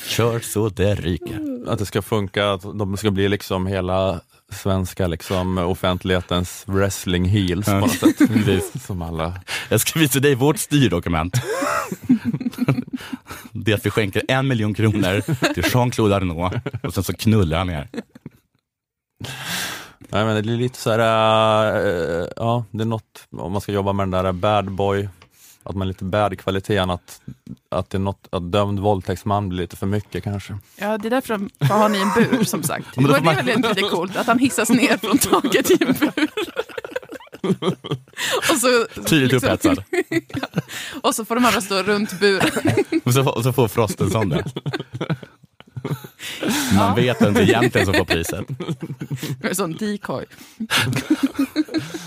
Kör 0.07 0.39
så 0.39 0.69
det 0.69 0.95
ryker. 0.95 1.69
Att 1.69 1.79
det 1.79 1.85
ska 1.85 2.01
funka, 2.01 2.51
att 2.51 2.61
de 2.61 2.97
ska 2.97 3.11
bli 3.11 3.29
liksom 3.29 3.67
hela 3.67 4.21
svenska 4.51 5.07
liksom, 5.07 5.57
offentlighetens 5.57 6.63
wrestling 6.67 7.25
heels 7.25 7.65
på 7.65 7.73
något 7.73 7.91
sätt. 7.91 8.81
Som 8.81 9.01
alla. 9.01 9.33
Jag 9.69 9.81
ska 9.81 9.99
visa 9.99 10.19
dig 10.19 10.35
vårt 10.35 10.59
styrdokument. 10.59 11.41
Det 13.51 13.71
är 13.71 13.75
att 13.75 13.85
vi 13.85 13.89
skänker 13.89 14.23
en 14.27 14.47
miljon 14.47 14.73
kronor 14.73 15.21
till 15.53 15.63
Jean-Claude 15.63 16.15
Arnault 16.15 16.53
och 16.83 16.93
sen 16.93 17.03
så 17.03 17.13
knullar 17.13 17.57
han 17.57 17.69
er. 17.69 17.87
Nej, 20.09 20.25
men 20.25 20.43
det 20.43 20.53
är 20.53 20.57
lite 20.57 20.79
så 20.79 20.91
här, 20.91 20.99
äh, 20.99 22.27
ja, 22.35 22.65
det 22.71 22.83
är 22.83 22.85
något, 22.85 23.27
om 23.31 23.51
man 23.51 23.61
ska 23.61 23.71
jobba 23.71 23.93
med 23.93 24.03
den 24.03 24.23
där 24.23 24.31
bad 24.31 24.71
boy, 24.71 25.09
att 25.65 25.75
man 25.75 25.81
är 25.81 25.85
lite 25.87 26.03
bad 26.03 26.39
kvaliteten, 26.39 26.89
att, 26.89 27.21
att 27.69 27.89
det 27.89 27.97
är 27.97 27.99
något, 27.99 28.27
att 28.31 28.51
dömd 28.51 28.79
våldtäktsman 28.79 29.49
blir 29.49 29.59
lite 29.61 29.75
för 29.75 29.85
mycket 29.87 30.23
kanske. 30.23 30.57
Ja, 30.77 30.97
det 30.97 31.07
är 31.07 31.09
därför 31.09 31.33
de 31.37 31.49
får 31.59 31.65
ha 31.73 31.75
honom 31.81 31.95
i 31.95 32.01
en 32.01 32.09
bur 32.15 32.43
som 32.43 32.63
sagt. 32.63 32.87
Men 32.95 33.05
det 33.05 33.15
får 33.15 33.23
man- 33.25 33.35
det 33.35 33.41
väl 33.43 33.61
lite 33.75 33.81
coolt, 33.89 34.15
att 34.15 34.27
han 34.27 34.39
hissas 34.39 34.69
ner 34.69 34.97
från 34.97 35.17
taket 35.17 35.71
i 35.71 35.77
en 35.83 35.93
bur. 35.93 36.29
och, 38.51 38.57
så, 38.57 38.79
liksom- 38.79 39.03
Tydligt 39.05 39.33
upphetsad. 39.33 39.83
och 41.01 41.15
så 41.15 41.25
får 41.25 41.35
de 41.35 41.45
andra 41.45 41.61
stå 41.61 41.83
runt 41.83 42.19
buren. 42.19 42.51
Och 43.05 43.13
så, 43.13 43.29
och 43.29 43.43
så 43.43 43.53
får 43.53 43.67
Frostenson 43.67 44.29
det. 44.29 44.43
Man 46.75 46.95
vet 46.95 47.21
inte 47.21 47.41
egentligen 47.41 47.85
som 47.85 47.93
får 47.93 48.05
priset. 48.05 48.45
En 49.41 49.55
sån 49.55 49.73
decoy. 49.73 50.25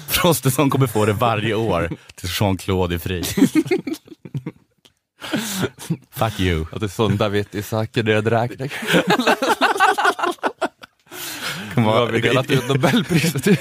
Frostenson 0.09 0.71
kommer 0.71 0.87
få 0.87 1.07
det 1.07 1.13
varje 1.13 1.55
år 1.55 1.91
tills 2.15 2.41
Jean-Claude 2.41 2.95
är 2.95 2.99
fri. 2.99 3.25
Fuck 6.11 6.41
you. 6.41 6.67
Att 6.73 6.81
det 6.81 6.87
är 6.87 6.89
sån 6.89 7.17
David 7.17 7.47
Isak 7.53 7.93
dödräkning. 7.93 8.71
kommer 11.75 11.85
Har 11.85 12.07
vi 12.07 12.21
delat 12.21 12.51
ut 12.51 12.69
Nobelpriset 12.69 13.45
till 13.45 13.57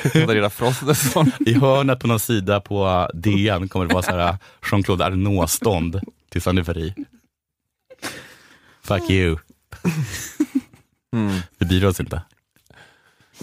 Frostenson? 0.49 1.31
I 1.39 1.53
hörnet 1.53 1.99
på 1.99 2.07
någon 2.07 2.19
sida 2.19 2.61
på 2.61 3.09
DN 3.13 3.69
kommer 3.69 3.85
det 3.85 3.93
vara 3.93 4.03
så 4.03 4.11
här 4.11 4.37
Jean-Claude 4.71 5.05
Arnault-stånd 5.05 6.01
till 6.29 6.41
Sanny 6.41 6.63
Ferry. 6.63 6.93
Fuck 8.83 9.09
you. 9.09 9.37
Mm. 11.13 11.39
Vi 11.57 11.65
bryr 11.65 11.85
oss 11.85 11.99
inte. 11.99 12.21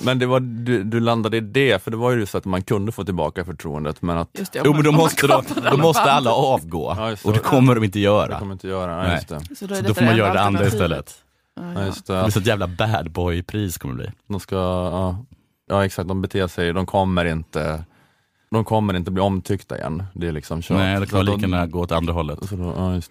Men 0.05 0.19
det 0.19 0.27
var, 0.27 0.41
du, 0.41 0.85
du 0.85 1.01
landade 1.01 1.37
i 1.37 1.41
det, 1.41 1.83
för 1.83 1.91
det 1.91 1.97
var 1.97 2.11
ju 2.13 2.27
så 2.27 2.39
att 2.39 2.45
man 2.45 2.63
kunde 2.63 2.93
få 2.93 3.05
tillbaka 3.05 3.45
förtroendet 3.45 4.03
men 4.03 4.19
att 4.19 4.29
Just 4.39 4.53
det, 4.53 4.63
Jo 4.65 4.73
men 4.73 4.83
då 4.85 4.93
måste, 4.93 5.27
de, 5.27 5.43
kapade 5.45 5.71
då 5.71 5.77
måste 5.77 6.03
alla 6.13 6.33
avgå 6.33 6.95
Ja, 6.99 7.07
det. 7.11 7.25
och 7.25 7.33
det 7.33 7.39
kommer 7.39 7.75
de 7.75 7.85
inte 7.85 7.99
det 7.99 8.03
göra. 8.03 8.39
kommer 8.39 8.53
inte 8.53 8.69
göra, 8.69 8.97
Nej. 8.97 9.07
nej. 9.07 9.15
just 9.17 9.29
det. 9.29 9.57
Så 9.57 9.67
då, 9.67 9.75
Så 9.75 9.83
då 9.83 9.95
får 9.95 10.05
man 10.05 10.17
göra 10.17 10.33
det 10.33 10.41
andra 10.41 10.67
istället. 10.67 11.15
Ja, 11.57 11.63
Ja, 11.63 11.81
ja. 11.81 11.87
just 11.87 12.07
Det 12.07 12.15
det. 12.15 12.23
blir 12.23 12.31
så 12.33 12.39
ett 12.41 12.47
jävla 12.47 12.67
bad 12.69 13.11
boy-pris 13.11 13.79
kommer 13.79 13.95
det 13.95 13.99
bli. 14.03 14.13
De 14.29 14.41
ska, 14.41 14.57
ja, 14.57 15.25
ja 15.69 15.85
exakt, 15.85 16.09
de 16.09 16.23
beter 16.23 16.47
sig, 16.47 16.73
de 16.73 16.87
kommer 16.87 17.25
inte 17.25 17.85
de 18.51 18.65
kommer 18.65 18.95
inte 18.95 19.11
bli 19.11 19.21
omtyckta 19.23 19.79
igen. 19.79 20.03
Det 20.15 20.29
är 20.29 20.33
liksom 20.33 20.63
kört. 20.63 20.77
Nej, 20.79 21.01
det 21.01 21.07
kan 21.07 21.27
då- 21.27 21.33
lika 21.35 21.47
gärna 21.49 21.67
gå 21.67 21.81
åt 21.81 21.93
andra 21.93 22.13
hållet. 22.13 22.39
Så 22.49 22.57
då, 22.57 22.75
ja, 22.77 22.95
just 22.95 23.11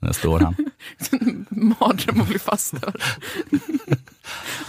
Där 0.00 0.12
står 0.12 0.40
han. 0.40 0.54
Mardröm 1.48 2.20
att 2.20 2.28
bli 2.28 2.38
faststörd. 2.38 3.02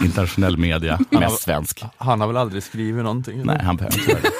Internationell 0.00 0.56
media, 0.56 0.98
mest 1.10 1.42
svensk. 1.42 1.84
Han 1.96 2.20
har 2.20 2.28
väl 2.28 2.36
aldrig 2.36 2.62
skrivit 2.62 3.04
någonting? 3.04 3.40
eller? 3.40 3.54
Nej, 3.54 3.64
han 3.64 3.76
behöver 3.76 3.98
inte 3.98 4.10
göra 4.10 4.20
det. 4.22 4.30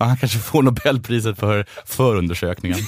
Han 0.00 0.16
kanske 0.16 0.38
får 0.38 0.62
Nobelpriset 0.62 1.38
för 1.38 1.66
förundersökningen. 1.84 2.78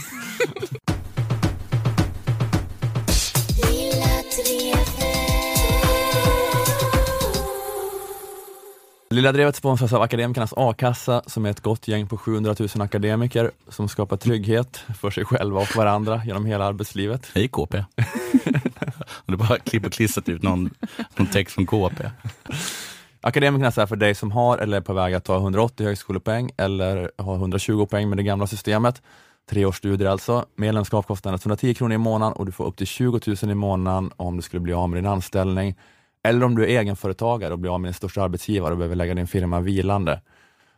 Lilla 9.15 9.33
Drevet 9.33 9.57
sponsras 9.57 9.93
av 9.93 10.03
Akademikernas 10.03 10.55
A-kassa 10.57 11.23
som 11.27 11.47
är 11.47 11.51
ett 11.51 11.61
gott 11.61 11.89
gäng 11.89 12.07
på 12.07 12.17
700 12.17 12.55
000 12.59 12.69
akademiker 12.81 13.51
som 13.69 13.89
skapar 13.89 14.17
trygghet 14.17 14.77
för 15.01 15.11
sig 15.11 15.25
själva 15.25 15.61
och 15.61 15.77
varandra 15.77 16.23
genom 16.25 16.47
hela 16.47 16.65
arbetslivet. 16.65 17.31
Hej 17.35 17.49
KP. 17.49 17.85
Du 19.27 19.37
bara 19.37 19.59
klipper 19.59 19.89
och 19.89 19.93
klistrat 19.93 20.29
ut 20.29 20.43
någon, 20.43 20.71
någon 21.17 21.27
text 21.27 21.55
från 21.55 21.67
KP. 21.67 22.11
Akademikernas 23.21 23.79
är 23.79 23.87
för 23.87 23.97
dig 23.97 24.15
som 24.15 24.31
har 24.31 24.59
eller 24.59 24.77
är 24.77 24.81
på 24.81 24.93
väg 24.93 25.15
att 25.15 25.25
ta 25.25 25.37
180 25.37 25.87
högskolepoäng 25.87 26.51
eller 26.57 27.11
har 27.19 27.35
120 27.35 27.87
poäng 27.87 28.09
med 28.09 28.19
det 28.19 28.23
gamla 28.23 28.47
systemet. 28.47 29.03
Tre 29.51 29.65
års 29.65 29.77
studier 29.77 30.09
alltså. 30.09 30.45
Medlemskap 30.57 31.07
kostar 31.07 31.31
110 31.31 31.75
kronor 31.75 31.95
i 31.95 31.99
månaden 31.99 32.33
och 32.33 32.47
du 32.47 32.53
får 32.53 32.67
upp 32.67 32.77
till 32.77 32.87
20 32.87 33.21
000 33.27 33.37
i 33.51 33.55
månaden 33.55 34.11
om 34.17 34.37
du 34.37 34.43
skulle 34.43 34.61
bli 34.61 34.73
av 34.73 34.91
med 34.91 34.99
din 34.99 35.11
anställning. 35.11 35.77
Eller 36.23 36.45
om 36.45 36.55
du 36.55 36.63
är 36.63 36.81
egenföretagare 36.81 37.53
och 37.53 37.59
blir 37.59 37.75
av 37.75 37.81
med 37.81 37.89
din 37.89 37.95
största 37.95 38.23
arbetsgivare 38.23 38.73
och 38.73 38.79
behöver 38.79 38.97
lägga 38.97 39.15
din 39.15 39.27
firma 39.27 39.61
vilande. 39.61 40.21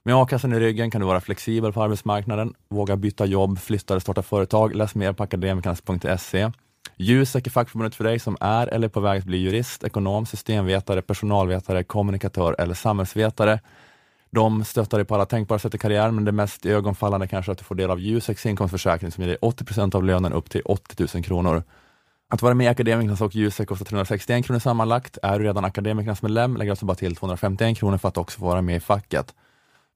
Med 0.03 0.15
a-kassan 0.15 0.53
i 0.53 0.61
ryggen 0.61 0.91
kan 0.91 1.01
du 1.01 1.07
vara 1.07 1.21
flexibel 1.21 1.73
på 1.73 1.83
arbetsmarknaden, 1.83 2.55
våga 2.69 2.97
byta 2.97 3.27
jobb, 3.27 3.59
flytta 3.59 3.95
eller 3.95 4.01
starta 4.01 4.23
företag. 4.23 4.75
Läs 4.75 4.95
mer 4.95 5.13
på 5.13 5.23
akademikernas.se. 5.23 6.51
Jusek 6.97 7.47
är 7.47 7.51
fackförbundet 7.51 7.95
för 7.95 8.05
dig 8.05 8.19
som 8.19 8.37
är 8.41 8.67
eller 8.67 8.89
är 8.89 8.91
på 8.91 9.01
väg 9.01 9.19
att 9.19 9.25
bli 9.25 9.39
jurist, 9.39 9.85
ekonom, 9.85 10.27
systemvetare, 10.27 11.03
personalvetare, 11.03 11.85
kommunikatör 11.85 12.57
eller 12.59 12.75
samhällsvetare. 12.75 13.61
De 14.31 14.65
stöttar 14.65 14.99
dig 14.99 15.05
på 15.05 15.15
alla 15.15 15.27
tänkbara 15.27 15.59
sätt 15.59 15.75
i 15.75 15.79
karriären, 15.79 16.15
men 16.15 16.25
det 16.25 16.33
mest 16.33 16.67
ögonfallande 16.67 17.29
kanske 17.29 17.51
är 17.51 17.53
att 17.53 17.59
du 17.59 17.65
får 17.65 17.75
del 17.75 17.91
av 17.91 18.01
Juseks 18.01 18.47
inkomstförsäkring 18.47 19.11
som 19.11 19.23
ger 19.23 19.29
dig 19.29 19.39
80% 19.43 19.97
av 19.97 20.05
lönen 20.05 20.33
upp 20.33 20.51
till 20.51 20.63
80 20.65 21.07
000 21.15 21.25
kronor. 21.25 21.63
Att 22.33 22.43
vara 22.43 22.55
med 22.55 22.65
i 22.65 22.69
Akademikernas 22.69 23.21
och 23.21 23.35
Jusek 23.35 23.69
kostar 23.69 23.85
361 23.85 24.47
kronor 24.47 24.59
sammanlagt. 24.59 25.19
Är 25.23 25.39
du 25.39 25.45
redan 25.45 25.65
Akademikernas 25.65 26.23
medlem 26.23 26.57
lägger 26.57 26.73
alltså 26.73 26.87
bara 26.87 26.95
till 26.95 27.17
251 27.17 27.79
kronor 27.79 27.99
för 27.99 28.09
att 28.09 28.17
också 28.17 28.39
få 28.39 28.47
vara 28.47 28.63
med 28.63 28.77
i 28.77 28.81
facket. 28.81 29.35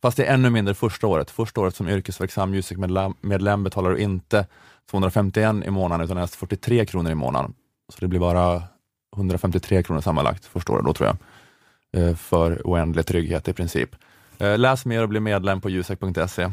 Fast 0.02 0.16
det 0.16 0.24
är 0.24 0.34
ännu 0.34 0.50
mindre 0.50 0.74
första 0.74 1.06
året. 1.06 1.30
Första 1.30 1.60
året 1.60 1.76
som 1.76 1.88
yrkesverksam 1.88 2.54
Jusek-medlem 2.54 3.64
betalar 3.64 3.90
du 3.90 3.98
inte 3.98 4.46
251 4.90 5.66
i 5.66 5.70
månaden 5.70 6.04
utan 6.04 6.16
endast 6.16 6.34
43 6.34 6.86
kronor 6.86 7.10
i 7.10 7.14
månaden. 7.14 7.54
Så 7.92 8.00
det 8.00 8.08
blir 8.08 8.20
bara 8.20 8.62
153 9.16 9.82
kronor 9.82 10.00
sammanlagt 10.00 10.44
första 10.44 10.72
året 10.72 10.84
då 10.84 10.92
tror 10.92 11.08
jag. 11.08 11.18
Eh, 12.02 12.16
för 12.16 12.60
oändlig 12.64 13.06
trygghet 13.06 13.48
i 13.48 13.52
princip. 13.52 13.90
Eh, 14.38 14.58
läs 14.58 14.86
mer 14.86 15.02
och 15.02 15.08
bli 15.08 15.20
medlem 15.20 15.60
på 15.60 15.70
jusek.se. 15.70 16.50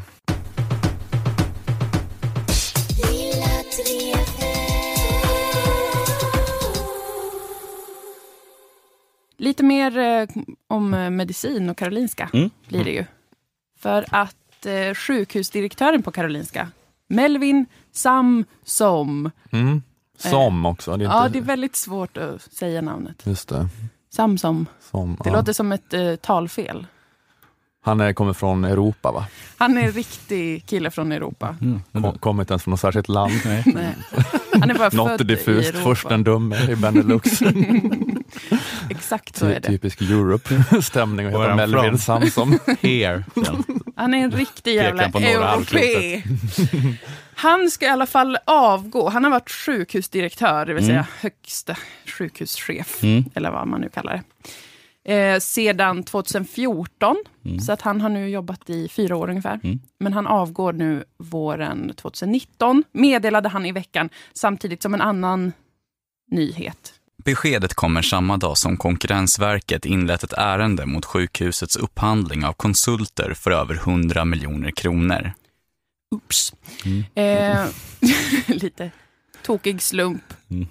Lite 9.38 9.64
mer 9.64 9.98
eh, 9.98 10.28
om 10.68 10.94
eh, 10.94 11.10
medicin 11.10 11.70
och 11.70 11.78
Karolinska 11.78 12.30
Mm. 12.34 12.50
blir 12.68 12.84
det 12.84 12.92
ju. 12.92 13.06
För 13.80 14.06
att 14.10 14.66
eh, 14.66 14.94
sjukhusdirektören 14.96 16.04
på 16.04 16.12
Karolinska, 16.12 16.72
Melvin 17.10 17.66
Samsom, 17.92 19.32
Mm. 19.52 19.82
Som 20.18 20.66
också. 20.66 20.92
Det 20.98 21.04
är 21.04 21.06
inte... 21.06 21.16
ja 21.18 21.30
det 21.30 21.38
är 21.40 21.44
väldigt 21.44 21.76
svårt 21.76 22.18
att 22.18 22.42
säga 22.42 22.82
namnet. 22.82 23.22
Just 23.26 23.50
det. 23.50 23.68
Samsom, 24.14 24.66
Som, 24.92 25.18
det 25.24 25.30
ja. 25.30 25.36
låter 25.36 25.54
som 25.54 25.72
ett 25.72 25.94
eh, 25.94 26.16
talfel. 26.16 26.86
Han 27.86 28.02
är, 28.02 28.14
kommer 28.14 28.34
från 28.34 28.66
Europa 28.66 29.12
va? 29.12 29.26
Han 29.58 29.78
är 29.78 29.82
en 29.82 29.92
riktig 29.92 30.66
kille 30.66 30.92
från 30.92 31.12
Europa. 31.12 31.56
Mm. 31.62 31.82
Kom, 31.92 32.18
kommer 32.18 32.44
inte 32.44 32.54
ens 32.54 32.64
från 32.64 32.72
något 32.72 32.80
särskilt 32.80 33.10
land. 33.10 33.34
Nej. 33.46 33.64
Nej. 33.66 33.96
Han 34.60 34.70
är 34.70 34.74
bara 34.76 34.90
Något 34.94 35.18
född 35.18 35.28
diffust, 35.28 35.66
i 35.66 35.70
Europa. 35.70 35.84
först 35.84 36.10
den 36.10 36.24
dumme 36.24 36.72
i 36.72 36.76
Benelux. 36.76 37.40
Exakt 38.96 39.36
så 39.36 39.46
är 39.46 39.60
det. 39.60 39.68
typisk 39.68 40.02
Europe-stämning 40.02 41.26
att 41.28 41.34
heta 41.34 41.56
Melvin. 41.56 41.98
Here. 42.82 43.24
Sen. 43.46 43.64
Han 43.96 44.14
är 44.14 44.18
en 44.24 44.32
riktig 44.32 44.76
jävla 44.76 45.04
europé. 45.04 46.24
Han 47.36 47.72
ska 47.72 47.86
i 47.86 47.90
alla 47.90 48.06
fall 48.06 48.38
avgå. 48.46 49.10
Han 49.10 49.24
har 49.24 49.32
varit 49.32 49.52
sjukhusdirektör, 49.52 50.66
det 50.66 50.74
vill 50.74 50.86
säga 50.86 51.08
högsta 51.20 51.78
sjukhuschef, 52.06 53.04
Mm. 53.04 53.26
eller 53.36 53.52
vad 53.52 53.68
man 53.68 53.82
nu 53.82 53.90
kallar 53.90 54.14
det. 54.14 54.24
Eh, 55.06 55.40
sedan 55.40 56.04
2014, 56.04 57.16
Mm. 57.46 57.60
så 57.60 57.72
att 57.72 57.82
han 57.82 58.02
har 58.02 58.10
nu 58.10 58.30
jobbat 58.30 58.70
i 58.70 58.88
fyra 58.90 59.16
år 59.16 59.30
ungefär. 59.30 59.60
Mm. 59.64 59.80
Men 60.00 60.14
han 60.14 60.28
avgår 60.28 60.74
nu 60.74 61.04
våren 61.18 61.94
2019, 61.96 62.84
meddelade 62.92 63.50
han 63.50 63.66
i 63.66 63.72
veckan, 63.72 64.10
samtidigt 64.34 64.82
som 64.82 64.94
en 64.94 65.02
annan 65.02 65.52
nyhet. 66.32 66.93
Beskedet 67.24 67.74
kommer 67.74 68.02
samma 68.02 68.38
dag 68.38 68.58
som 68.58 68.78
Konkurrensverket 68.78 69.86
inlett 69.86 70.24
ett 70.24 70.34
ärende 70.34 70.86
mot 70.86 71.06
sjukhusets 71.06 71.76
upphandling 71.76 72.46
av 72.46 72.54
konsulter 72.54 73.34
för 73.34 73.52
över 73.52 73.76
100 73.76 74.26
miljoner 74.26 74.72
kronor. 74.72 75.32
Oops. 76.16 76.54
Eh, 77.16 77.66
lite 78.48 78.92
tokig 79.44 79.82
slump. 79.82 80.34
Mm. 80.50 80.68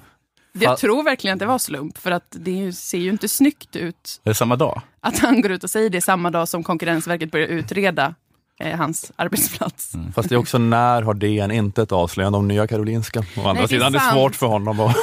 Jag 0.52 0.78
tror 0.78 1.02
verkligen 1.02 1.34
att 1.34 1.38
det 1.38 1.46
var 1.46 1.58
slump, 1.58 1.98
för 1.98 2.10
att 2.10 2.26
det 2.30 2.72
ser 2.72 2.98
ju 2.98 3.10
inte 3.10 3.28
snyggt 3.28 3.76
ut 3.76 4.20
Är 4.24 4.30
det 4.30 4.34
samma 4.34 4.56
dag? 4.56 4.82
att 5.00 5.18
han 5.18 5.40
går 5.40 5.50
ut 5.50 5.64
och 5.64 5.70
säger 5.70 5.90
det 5.90 6.02
samma 6.02 6.30
dag 6.30 6.48
som 6.48 6.64
Konkurrensverket 6.64 7.30
börjar 7.30 7.48
utreda 7.48 8.14
eh, 8.62 8.76
hans 8.78 9.12
arbetsplats. 9.16 9.92
Fast 10.14 10.28
det 10.28 10.34
är 10.34 10.36
också 10.36 10.58
när 10.58 11.02
har 11.02 11.14
DN 11.14 11.50
inte 11.50 11.82
ett 11.82 11.92
avslöjande 11.92 12.38
om 12.38 12.48
Nya 12.48 12.66
Karolinska? 12.66 13.20
Å 13.20 13.24
andra 13.48 13.52
det 13.52 13.60
är 13.62 13.66
sidan 13.66 13.92
det 13.92 13.98
är 13.98 14.10
svårt 14.12 14.34
för 14.36 14.46
honom 14.46 14.80
att 14.80 14.96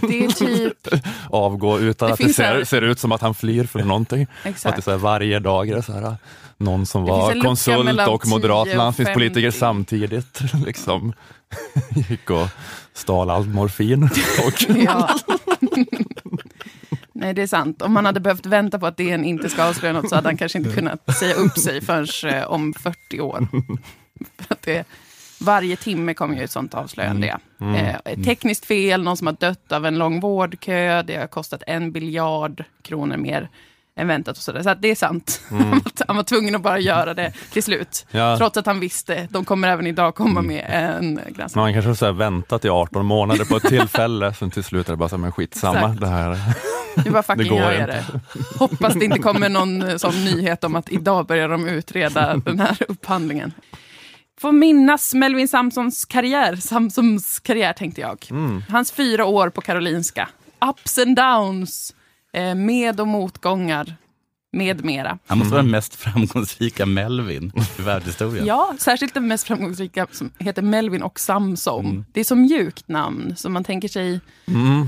Det 0.00 0.24
är 0.24 0.28
typ, 0.28 0.88
avgå 1.30 1.78
utan 1.78 2.08
Det 2.08 2.12
att 2.12 2.18
det 2.20 2.32
ser, 2.32 2.44
här- 2.44 2.64
ser 2.64 2.82
ut 2.82 2.98
som 2.98 3.12
att 3.12 3.20
han 3.20 3.34
flyr 3.34 3.64
för 3.64 3.78
någonting. 3.82 4.22
Att 4.22 4.28
det 4.42 4.48
är 4.48 4.50
exakt. 4.50 4.84
så 4.84 4.90
här, 4.90 4.98
varje 4.98 5.38
dag 5.38 5.68
är 5.68 5.74
det 5.76 5.82
så 5.82 5.92
här, 5.92 6.16
någon 6.58 6.86
som 6.86 7.04
Det 7.04 7.12
var 7.12 7.40
konsult 7.42 8.08
och 8.08 8.22
10 8.22 8.30
moderat 8.30 8.68
landstingspolitiker 8.76 9.50
50. 9.50 9.58
samtidigt. 9.58 10.40
Liksom. 10.66 11.12
Gick 12.08 12.30
och 12.30 12.48
stal 12.94 13.30
allt 13.30 13.48
morfin. 13.48 14.02
Och, 14.46 14.76
Ja. 14.76 15.10
Nej, 17.20 17.34
det 17.34 17.42
är 17.42 17.46
sant. 17.46 17.82
Om 17.82 17.92
man 17.92 18.04
hade 18.04 18.20
behövt 18.20 18.46
vänta 18.46 18.78
på 18.78 18.86
att 18.86 18.96
DN 18.96 19.24
inte 19.24 19.48
ska 19.48 19.64
avslöja 19.64 19.92
något 19.92 20.08
så 20.08 20.14
hade 20.14 20.28
han 20.28 20.36
kanske 20.36 20.58
inte 20.58 20.72
kunnat 20.72 21.16
säga 21.18 21.34
upp 21.34 21.58
sig 21.58 21.80
förrän 21.80 22.34
eh, 22.34 22.44
om 22.44 22.74
40 22.74 23.20
år. 23.20 23.48
För 24.38 24.54
att 24.54 24.62
det, 24.62 24.86
Varje 25.40 25.76
timme 25.76 26.14
kommer 26.14 26.36
ju 26.36 26.44
ett 26.44 26.50
sånt 26.50 26.74
avslöjande. 26.74 27.38
Mm. 27.60 27.74
Mm. 27.74 27.96
Eh, 28.04 28.24
tekniskt 28.24 28.64
fel, 28.64 29.02
någon 29.02 29.16
som 29.16 29.26
har 29.26 29.36
dött 29.40 29.72
av 29.72 29.86
en 29.86 29.98
lång 29.98 30.20
vårdkö, 30.20 31.02
det 31.02 31.16
har 31.16 31.26
kostat 31.26 31.62
en 31.66 31.92
biljard 31.92 32.64
kronor 32.82 33.16
mer 33.16 33.48
än 33.96 34.08
väntat 34.08 34.36
och 34.36 34.42
sådär. 34.42 34.62
Så 34.62 34.70
att 34.70 34.82
det 34.82 34.90
är 34.90 34.94
sant. 34.94 35.40
Mm. 35.50 35.80
Han 36.08 36.16
var 36.16 36.22
tvungen 36.22 36.54
att 36.54 36.62
bara 36.62 36.78
göra 36.78 37.14
det 37.14 37.32
till 37.52 37.62
slut. 37.62 38.06
Ja. 38.10 38.36
Trots 38.38 38.56
att 38.56 38.66
han 38.66 38.80
visste, 38.80 39.28
de 39.30 39.44
kommer 39.44 39.68
även 39.68 39.86
idag 39.86 40.14
komma 40.14 40.42
med 40.42 40.66
en 40.68 41.20
granskning. 41.28 41.62
Man 41.62 41.82
kanske 41.82 42.06
har 42.06 42.12
väntat 42.12 42.64
i 42.64 42.68
18 42.68 43.06
månader 43.06 43.44
på 43.44 43.56
ett 43.56 43.62
tillfälle, 43.62 44.34
sen 44.38 44.50
till 44.50 44.64
slut 44.64 44.88
är 44.88 44.92
det 44.92 44.96
bara 44.96 45.08
så 45.08 45.16
här, 45.16 45.20
men 45.20 45.32
skitsamma. 45.32 45.78
Exakt. 45.78 46.00
Det 46.00 46.06
här, 46.06 46.38
Nu 47.04 47.10
bara 47.10 47.22
fucking 47.36 47.56
gör 47.56 47.72
jag 47.72 47.88
det. 47.88 48.04
Hoppas 48.58 48.94
det 48.94 49.04
inte 49.04 49.18
kommer 49.18 49.48
någon 49.48 49.82
eh, 49.82 49.96
sån 49.96 50.24
nyhet 50.24 50.64
om 50.64 50.76
att 50.76 50.88
idag 50.92 51.26
börjar 51.26 51.48
de 51.48 51.68
utreda 51.68 52.36
den 52.36 52.60
här 52.60 52.76
upphandlingen. 52.88 53.52
Får 54.40 54.52
minnas 54.52 55.14
Melvin 55.14 55.48
Samsons 55.48 56.04
karriär, 56.04 56.56
Samsons 56.56 57.40
karriär 57.40 57.72
tänkte 57.72 58.00
jag. 58.00 58.26
Mm. 58.30 58.62
Hans 58.68 58.92
fyra 58.92 59.24
år 59.24 59.48
på 59.48 59.60
Karolinska. 59.60 60.28
Ups 60.70 60.98
and 60.98 61.16
downs, 61.16 61.94
eh, 62.32 62.54
med 62.54 63.00
och 63.00 63.08
motgångar, 63.08 63.96
med 64.52 64.84
mera. 64.84 65.18
Han 65.26 65.38
måste 65.38 65.52
vara 65.52 65.62
den 65.62 65.70
mest 65.70 65.94
framgångsrika 65.94 66.86
Melvin 66.86 67.52
i 67.78 67.82
världshistorien. 67.82 68.46
Ja, 68.46 68.74
särskilt 68.78 69.14
den 69.14 69.28
mest 69.28 69.46
framgångsrika 69.46 70.06
som 70.12 70.30
heter 70.38 70.62
Melvin 70.62 71.02
och 71.02 71.20
Samson. 71.20 71.86
Mm. 71.86 72.04
Det 72.12 72.20
är 72.20 72.24
så 72.24 72.36
mjukt 72.36 72.88
namn, 72.88 73.34
så 73.36 73.48
man 73.50 73.64
tänker 73.64 73.88
sig 73.88 74.20
Mm. 74.46 74.86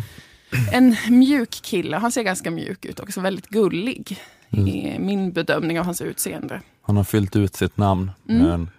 en 0.73 0.97
mjuk 1.09 1.51
kille. 1.63 1.97
Han 1.97 2.13
ser 2.13 2.23
ganska 2.23 2.51
mjuk 2.51 2.85
ut, 2.85 3.01
också 3.01 3.21
väldigt 3.21 3.49
gullig. 3.49 4.19
Mm. 4.51 4.69
I 4.69 4.97
min 4.99 5.33
bedömning 5.33 5.79
av 5.81 5.85
hans 5.85 6.01
utseende. 6.01 6.61
Han 6.83 6.97
har 6.97 7.05
fyllt 7.05 7.37
ut 7.37 7.55
sitt 7.57 7.77
namn 7.77 8.11
Mm. 8.29 8.43
med, 8.43 8.55
en, 8.55 8.71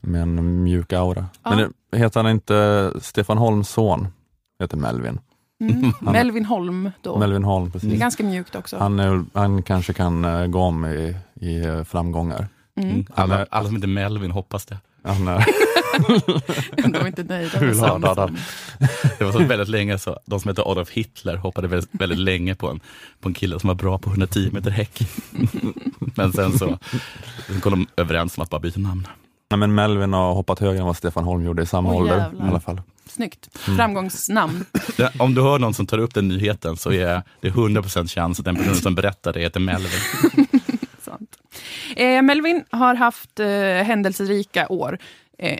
med 0.00 0.22
en 0.22 0.62
mjuk 0.64 0.92
aura. 0.92 1.26
Ja. 1.42 1.50
Men 1.56 1.72
det, 1.90 1.98
heter 1.98 2.22
han 2.22 2.30
inte 2.30 2.92
Stefan 3.00 3.38
Holms 3.38 3.68
son? 3.68 4.08
Heter 4.60 4.76
Melvin. 4.76 5.18
Mm. 5.70 5.92
Han- 6.04 6.12
Melvin 6.12 6.44
Holm 6.44 6.90
då. 7.02 7.18
Melvin 7.18 7.44
Holm, 7.44 7.64
Det 7.64 7.68
är 7.68 7.80
precis. 7.80 8.00
ganska 8.00 8.22
mjukt 8.24 8.54
också. 8.54 8.78
Han, 8.78 9.00
är, 9.00 9.24
han 9.34 9.62
kanske 9.62 9.92
kan 9.92 10.24
eh, 10.24 10.46
gå 10.46 10.58
om 10.60 10.84
i, 10.86 11.16
i 11.40 11.64
eh, 11.64 11.84
framgångar. 11.84 12.48
Mm. 12.76 12.90
Mm. 12.90 13.06
Alla, 13.14 13.46
alla 13.50 13.66
som 13.66 13.76
heter 13.76 13.88
Melvin 13.88 14.30
hoppas 14.30 14.66
det. 14.66 14.78
Han 15.04 15.28
är 15.28 15.44
De 16.88 16.94
är 16.94 17.06
inte 17.06 17.22
nöjda 17.22 17.58
Hur 17.58 17.74
med 17.74 18.16
han? 18.16 18.38
Det 19.18 19.24
var 19.24 19.32
så 19.32 19.38
väldigt 19.38 19.68
länge 19.68 19.98
så, 19.98 20.18
de 20.26 20.40
som 20.40 20.48
hette 20.48 20.62
Adolf 20.62 20.90
Hitler 20.90 21.36
hoppade 21.36 21.68
väldigt, 21.68 21.90
väldigt 21.92 22.18
länge 22.18 22.54
på 22.54 22.70
en, 22.70 22.80
på 23.20 23.28
en 23.28 23.34
kille 23.34 23.60
som 23.60 23.68
var 23.68 23.74
bra 23.74 23.98
på 23.98 24.10
110 24.10 24.48
meter 24.52 24.70
häck. 24.70 24.98
Men 25.98 26.32
sen 26.32 26.58
så 26.58 26.78
sen 27.46 27.60
kom 27.60 27.70
de 27.72 27.86
överens 28.02 28.38
om 28.38 28.42
att 28.42 28.50
bara 28.50 28.60
byta 28.60 28.80
namn. 28.80 29.06
Nej, 29.50 29.58
men 29.58 29.74
Melvin 29.74 30.12
har 30.12 30.34
hoppat 30.34 30.58
högre 30.58 30.78
än 30.78 30.86
vad 30.86 30.96
Stefan 30.96 31.24
Holm 31.24 31.44
gjorde 31.44 31.62
i 31.62 31.66
samma 31.66 31.88
Åh, 31.92 31.96
ålder. 31.96 32.32
I 32.38 32.48
alla 32.48 32.60
fall. 32.60 32.80
Snyggt. 33.06 33.48
Mm. 33.66 33.76
Framgångsnamn. 33.76 34.64
Ja, 34.96 35.10
Om 35.18 35.34
du 35.34 35.42
hör 35.42 35.58
någon 35.58 35.74
som 35.74 35.86
tar 35.86 35.98
upp 35.98 36.14
den 36.14 36.28
nyheten 36.28 36.76
så 36.76 36.92
är 36.92 37.22
det 37.40 37.50
100% 37.50 38.08
chans 38.08 38.38
att 38.38 38.44
den 38.44 38.56
personen 38.56 38.74
som 38.76 38.94
berättar 38.94 39.32
det 39.32 39.40
heter 39.40 39.60
Melvin. 39.60 39.90
Sant. 41.00 41.36
Eh, 41.96 42.22
Melvin 42.22 42.64
har 42.70 42.94
haft 42.94 43.40
eh, 43.40 43.46
händelserika 43.58 44.68
år. 44.68 44.98
Eh, 45.38 45.58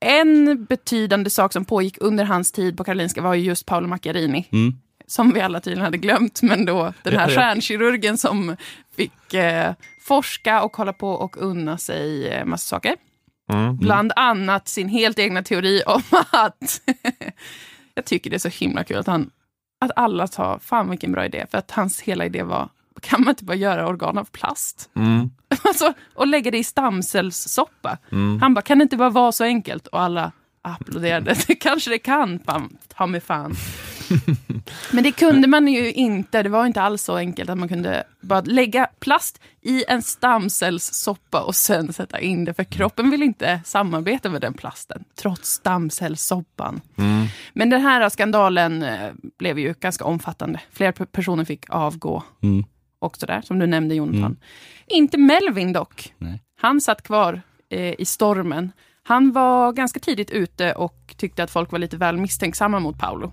en 0.00 0.64
betydande 0.64 1.30
sak 1.30 1.52
som 1.52 1.64
pågick 1.64 1.96
under 2.00 2.24
hans 2.24 2.52
tid 2.52 2.76
på 2.76 2.84
Karolinska 2.84 3.22
var 3.22 3.34
ju 3.34 3.42
just 3.44 3.66
Paolo 3.66 3.88
Macchiarini. 3.88 4.48
Mm. 4.52 4.74
Som 5.06 5.32
vi 5.32 5.40
alla 5.40 5.60
tydligen 5.60 5.84
hade 5.84 5.98
glömt, 5.98 6.42
men 6.42 6.64
då 6.64 6.92
den 7.02 7.12
här 7.16 7.20
Ja, 7.28 7.30
ja. 7.32 7.36
stjärnkirurgen 7.40 8.18
som 8.18 8.56
fick 8.96 9.34
eh, 9.34 9.72
forska 10.00 10.62
och 10.62 10.76
hålla 10.76 10.92
på 10.92 11.10
och 11.10 11.36
unna 11.42 11.78
sig 11.78 12.28
eh, 12.28 12.44
massa 12.44 12.66
saker. 12.68 12.94
Mm. 13.52 13.76
Bland 13.76 14.12
annat 14.16 14.68
sin 14.68 14.88
helt 14.88 15.18
egna 15.18 15.42
teori 15.42 15.82
om 15.86 16.02
att... 16.30 16.80
jag 17.94 18.04
tycker 18.04 18.30
det 18.30 18.36
är 18.36 18.50
så 18.50 18.64
himla 18.64 18.84
kul 18.84 18.96
att, 18.96 19.06
han, 19.06 19.30
att 19.80 19.90
alla 19.96 20.26
tar, 20.26 20.58
fan 20.58 20.90
vilken 20.90 21.12
bra 21.12 21.24
idé, 21.24 21.46
för 21.50 21.58
att 21.58 21.70
hans 21.70 22.00
hela 22.00 22.24
idé 22.24 22.42
var, 22.42 22.68
kan 23.00 23.20
man 23.20 23.28
inte 23.28 23.44
bara 23.44 23.56
göra 23.56 23.88
organ 23.88 24.18
av 24.18 24.24
plast? 24.24 24.90
Mm. 24.94 25.30
Alltså, 25.62 25.92
och 26.14 26.26
lägga 26.26 26.50
det 26.50 26.58
i 26.58 26.64
stamcellssoppa. 26.64 27.98
Mm. 28.12 28.40
Han 28.40 28.54
bara, 28.54 28.62
kan 28.62 28.78
det 28.78 28.82
inte 28.82 28.96
bara 28.96 29.10
vara 29.10 29.32
så 29.32 29.44
enkelt? 29.44 29.86
Och 29.86 30.00
alla 30.00 30.32
applåderade. 30.62 31.34
Kanske 31.60 31.90
det 31.90 31.98
kan, 31.98 32.38
fan, 32.38 32.76
ta 32.96 33.06
mig 33.06 33.20
fan. 33.20 33.54
Men 34.92 35.04
det 35.04 35.12
kunde 35.12 35.48
man 35.48 35.68
ju 35.68 35.92
inte. 35.92 36.42
Det 36.42 36.48
var 36.48 36.66
inte 36.66 36.82
alls 36.82 37.02
så 37.02 37.16
enkelt 37.16 37.50
att 37.50 37.58
man 37.58 37.68
kunde 37.68 38.04
bara 38.20 38.40
lägga 38.40 38.86
plast 39.00 39.40
i 39.62 39.84
en 39.88 40.02
stamcellssoppa 40.02 41.42
och 41.42 41.54
sen 41.54 41.92
sätta 41.92 42.20
in 42.20 42.44
det. 42.44 42.54
För 42.54 42.64
kroppen 42.64 43.10
vill 43.10 43.22
inte 43.22 43.60
samarbeta 43.64 44.28
med 44.28 44.40
den 44.40 44.54
plasten, 44.54 45.04
trots 45.20 45.48
stamcellssoppan. 45.50 46.80
Mm. 46.98 47.26
Men 47.54 47.70
den 47.70 47.80
här 47.80 48.08
skandalen 48.08 48.82
eh, 48.82 49.10
blev 49.38 49.58
ju 49.58 49.74
ganska 49.80 50.04
omfattande. 50.04 50.60
Flera 50.72 50.92
pe- 50.92 51.06
personer 51.06 51.44
fick 51.44 51.64
avgå 51.70 52.22
Mm. 52.42 52.64
och 52.98 53.16
sådär, 53.16 53.40
som 53.44 53.58
du 53.58 53.66
nämnde 53.66 53.94
Jonathan. 53.94 54.24
Mm. 54.24 54.36
Inte 54.86 55.18
Melvin 55.18 55.72
dock. 55.72 56.14
Nej. 56.18 56.42
Han 56.60 56.80
satt 56.80 57.02
kvar 57.02 57.42
eh, 57.70 57.94
i 58.00 58.04
stormen. 58.04 58.72
Han 59.08 59.32
var 59.32 59.72
ganska 59.72 60.00
tidigt 60.00 60.30
ute 60.30 60.72
och 60.72 61.14
tyckte 61.16 61.42
att 61.42 61.50
folk 61.50 61.72
var 61.72 61.78
lite 61.78 61.96
väl 61.96 62.16
misstänksamma 62.16 62.80
mot 62.80 62.98
Paolo. 62.98 63.32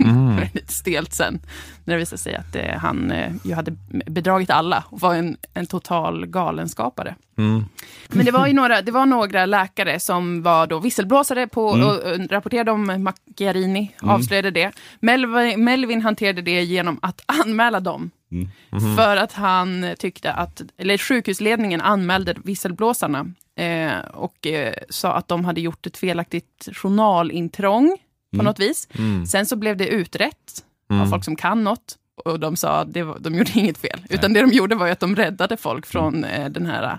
Mm. 0.00 0.36
Lite 0.54 0.72
stelt 0.72 1.12
sen, 1.14 1.40
när 1.84 1.94
det 1.94 1.98
visade 2.00 2.18
sig 2.22 2.34
att 2.34 2.56
eh, 2.56 2.78
han 2.78 3.10
eh, 3.10 3.32
ju 3.44 3.54
hade 3.54 3.76
bedragit 4.06 4.50
alla 4.50 4.84
och 4.88 5.00
var 5.00 5.14
en, 5.14 5.36
en 5.54 5.66
total 5.66 6.26
galenskapare. 6.26 7.14
Mm. 7.38 7.64
Men 8.08 8.24
det 8.26 8.30
var 8.32 8.46
ju 8.46 8.52
några, 8.52 8.82
det 8.82 8.92
var 8.92 9.06
några 9.06 9.46
läkare 9.46 10.00
som 10.00 10.42
var 10.42 10.66
då 10.66 10.78
visselblåsare 10.78 11.46
på, 11.48 11.72
Mm. 11.72 11.86
och, 11.86 11.94
och 11.94 12.30
rapporterade 12.30 12.70
om 12.70 13.02
Macchiarini, 13.02 13.94
Mm. 14.02 14.14
avslöjade 14.14 14.50
det. 14.50 14.72
Melvin, 15.00 15.64
Melvin 15.64 16.02
hanterade 16.02 16.42
det 16.42 16.62
genom 16.62 16.98
att 17.02 17.20
anmäla 17.26 17.80
dem. 17.80 18.10
Mm. 18.32 18.48
Mhm. 18.70 18.96
För 18.96 19.16
att 19.16 19.32
han 19.32 19.86
tyckte 19.98 20.32
att, 20.32 20.62
eller 20.78 20.98
sjukhusledningen 20.98 21.80
anmälde 21.80 22.34
visselblåsarna 22.44 23.32
eh, 23.62 23.98
och 24.14 24.46
eh, 24.46 24.74
sa 24.90 25.12
att 25.14 25.28
de 25.28 25.44
hade 25.44 25.60
gjort 25.60 25.86
ett 25.86 25.96
felaktigt 25.96 26.68
journalintrång 26.72 27.96
på 28.30 28.36
Mm. 28.36 28.44
något 28.44 28.58
vis. 28.60 28.88
Mm. 28.98 29.26
Sen 29.26 29.46
så 29.46 29.56
blev 29.56 29.76
det 29.76 29.88
utrett 29.88 30.64
av 30.90 30.96
Mm. 30.96 31.10
folk 31.10 31.24
som 31.24 31.36
kan 31.36 31.64
något. 31.64 31.98
Och 32.24 32.40
de 32.40 32.56
sa 32.56 32.68
att 32.80 32.92
det 32.92 33.02
var, 33.02 33.18
de 33.18 33.34
gjorde 33.34 33.50
inget 33.54 33.78
fel. 33.78 34.00
Utan 34.10 34.32
det 34.32 34.40
de 34.40 34.50
gjorde 34.52 34.74
var 34.74 34.88
att 34.88 35.00
de 35.00 35.16
räddade 35.16 35.56
folk 35.56 35.86
från 35.86 36.24
eh, 36.24 36.48
den 36.48 36.66
här 36.66 36.82
eh, 36.82 36.96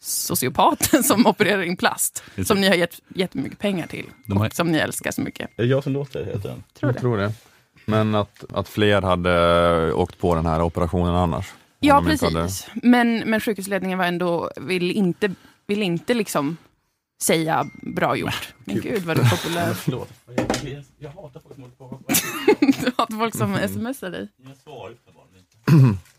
sociopaten 0.00 1.02
som 1.02 1.26
opererar 1.26 1.62
in 1.62 1.76
plast. 1.76 2.22
Just 2.34 2.48
Som 2.48 2.56
det. 2.56 2.60
ni 2.60 2.68
har 2.68 2.74
gett 2.74 3.00
jättemycket 3.08 3.58
pengar 3.58 3.86
till. 3.86 4.06
De 4.26 4.36
har- 4.38 4.46
Och 4.46 4.52
som 4.54 4.72
ni 4.72 4.78
älskar 4.78 5.10
så 5.10 5.20
mycket. 5.20 5.50
Är 5.56 5.62
det 5.62 5.68
jag 5.68 5.82
som 5.84 5.92
låter? 5.92 6.24
Heter 6.24 6.48
den? 6.48 6.62
Tror 6.78 6.88
Jag 6.88 6.94
det. 6.94 7.00
tror 7.00 7.16
det. 7.18 7.32
Men 7.86 8.14
att, 8.14 8.44
att 8.52 8.68
fler 8.68 9.02
hade 9.02 9.92
åkt 9.92 10.18
på 10.18 10.34
den 10.34 10.46
här 10.46 10.62
operationen 10.62 11.14
annars. 11.14 11.52
Ja, 11.80 12.02
precis. 12.06 12.66
Men, 12.74 13.18
men 13.18 13.40
sjukhusledningen 13.40 13.98
var 13.98 14.04
ändå, 14.06 14.50
vill 14.56 14.90
inte, 14.90 15.34
vill 15.66 15.82
inte 15.82 16.14
liksom 16.14 16.56
säga 17.22 17.66
bra 17.82 18.16
gjort. 18.16 18.54
Men 18.64 18.80
gud 18.80 19.02
vad 19.02 19.16
du 19.16 19.22
är 19.22 19.30
populär. 19.36 19.74
Förlåt. 19.74 20.08
Jag 20.98 21.10
hatar 21.10 21.40
folk 21.40 21.54
som 21.54 21.62
håller 21.62 21.74
på. 21.76 22.00
Du 22.84 22.92
har 22.96 23.18
folk 23.18 23.34
som 23.36 23.68
smsar 23.68 24.10
dig. 24.10 24.28
Jag 24.36 24.56
svarar 24.56 24.90
uppenbarligen 24.90 25.38
inte. 25.38 25.98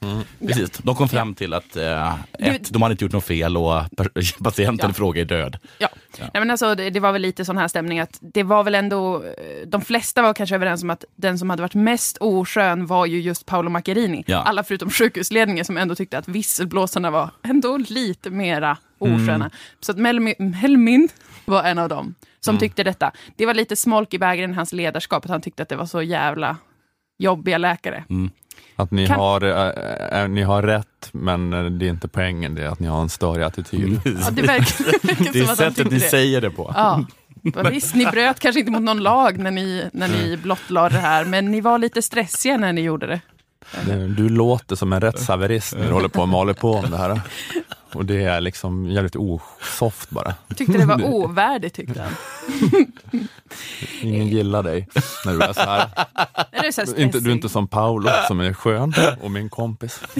Mm. 0.00 0.22
Precis, 0.46 0.70
de 0.78 0.94
kom 0.94 1.08
fram 1.08 1.34
till 1.34 1.52
att 1.54 1.76
eh, 1.76 2.14
ett, 2.38 2.72
de 2.72 2.82
hade 2.82 2.92
inte 2.92 3.04
gjort 3.04 3.12
något 3.12 3.24
fel 3.24 3.56
och 3.56 3.82
patienten 4.42 4.78
Ja. 4.88 4.90
i 4.90 4.94
fråga 4.94 5.20
är 5.20 5.24
död. 5.24 5.58
Ja, 5.78 5.88
Nej, 6.18 6.30
men 6.34 6.50
alltså, 6.50 6.74
det, 6.74 6.90
det 6.90 7.00
var 7.00 7.12
väl 7.12 7.22
lite 7.22 7.44
sån 7.44 7.56
här 7.56 7.68
stämning 7.68 8.00
att 8.00 8.18
det 8.20 8.42
var 8.42 8.64
väl 8.64 8.74
ändå, 8.74 9.24
eh, 9.24 9.66
de 9.66 9.80
flesta 9.80 10.22
var 10.22 10.34
kanske 10.34 10.54
överens 10.54 10.82
om 10.82 10.90
att 10.90 11.04
den 11.16 11.38
som 11.38 11.50
hade 11.50 11.62
varit 11.62 11.74
mest 11.74 12.16
oskön 12.20 12.86
var 12.86 13.06
ju 13.06 13.20
just 13.20 13.46
Paolo 13.46 13.70
Macchiarini. 13.70 14.24
Ja. 14.26 14.38
Alla 14.42 14.64
förutom 14.64 14.90
sjukhusledningen 14.90 15.64
som 15.64 15.76
ändå 15.76 15.94
tyckte 15.94 16.18
att 16.18 16.28
visselblåsarna 16.28 17.10
var 17.10 17.30
ändå 17.42 17.76
lite 17.76 18.30
mera 18.30 18.76
osköna. 18.98 19.34
Mm. 19.34 19.50
Så 19.80 19.92
att 19.92 19.98
Melmin, 19.98 20.34
Melmin 20.38 21.08
var 21.44 21.62
en 21.64 21.78
av 21.78 21.88
dem 21.88 22.14
som 22.40 22.52
Mm. 22.52 22.60
tyckte 22.60 22.82
detta. 22.84 23.12
Det 23.36 23.46
var 23.46 23.54
lite 23.54 23.76
smolk 23.76 24.14
i 24.14 24.18
bägaren 24.18 24.54
hans 24.54 24.72
ledarskap, 24.72 25.24
att 25.24 25.30
han 25.30 25.40
tyckte 25.40 25.62
att 25.62 25.68
det 25.68 25.76
var 25.76 25.86
så 25.86 26.02
jävla 26.02 26.56
jobbiga 27.18 27.58
läkare. 27.58 28.04
Mm. 28.10 28.30
Att 28.76 28.90
ni, 28.90 29.06
Kan- 29.06 29.16
har, 29.18 29.42
äh, 29.42 30.20
äh, 30.22 30.28
ni 30.28 30.42
har 30.42 30.62
rätt, 30.62 31.08
men 31.12 31.50
det 31.78 31.86
är 31.86 31.90
inte 31.90 32.08
poängen, 32.08 32.54
det 32.54 32.62
är 32.64 32.68
att 32.68 32.80
ni 32.80 32.86
har 32.86 33.02
en 33.02 33.08
större 33.08 33.46
attityd. 33.46 34.00
Ja, 34.04 34.30
det 34.30 34.42
verkar, 34.42 34.84
det 35.02 35.04
verkar 35.08 35.32
Det 35.32 35.38
är 35.40 35.54
sättet 35.54 35.90
ni 35.90 35.98
det. 35.98 36.00
säger 36.00 36.40
det 36.40 36.50
på. 36.50 36.72
Ja. 36.76 37.04
Visst, 37.70 37.94
ni 37.94 38.06
bröt 38.06 38.40
kanske 38.40 38.60
inte 38.60 38.72
mot 38.72 38.82
någon 38.82 38.98
lag 39.02 39.38
när 39.38 39.50
ni, 39.50 39.84
när 39.92 40.08
ni 40.08 40.36
blottlade 40.36 40.94
det 40.94 41.00
här, 41.00 41.24
men 41.24 41.50
ni 41.50 41.60
var 41.60 41.78
lite 41.78 42.02
stressiga 42.02 42.56
när 42.56 42.72
ni 42.72 42.80
gjorde 42.80 43.06
det. 43.06 43.20
Det- 43.86 44.08
Du 44.08 44.28
låter 44.28 44.76
som 44.76 44.92
en 44.92 45.00
rättshaverist 45.00 45.76
när 45.76 45.86
du 45.86 45.92
håller 45.92 46.08
på 46.08 46.22
och 46.22 46.28
maler 46.28 46.54
på 46.54 46.72
om 46.72 46.90
det 46.90 46.96
här. 46.96 47.20
Och 47.96 48.06
det 48.06 48.22
är 48.22 48.40
liksom 48.40 48.90
jävligt 48.90 49.16
osoft 49.16 50.10
bara. 50.10 50.34
Tyckte 50.56 50.78
det 50.78 50.86
var 50.86 51.04
ovärdigt, 51.14 51.74
tyckte 51.74 52.02
han. 52.02 52.12
Ingen 54.02 54.28
gillar 54.28 54.62
dig 54.62 54.88
när 55.24 55.32
du 55.32 55.42
är 55.42 55.52
så 55.52 55.60
här. 55.60 55.90
Är 56.52 56.72
så 56.72 56.80
här 56.80 57.00
inte, 57.00 57.20
du 57.20 57.30
är 57.30 57.34
inte 57.34 57.48
som 57.48 57.68
Paolo 57.68 58.10
som 58.28 58.40
är 58.40 58.52
skön 58.52 58.94
och 59.20 59.30
min 59.30 59.48
kompis. 59.48 60.00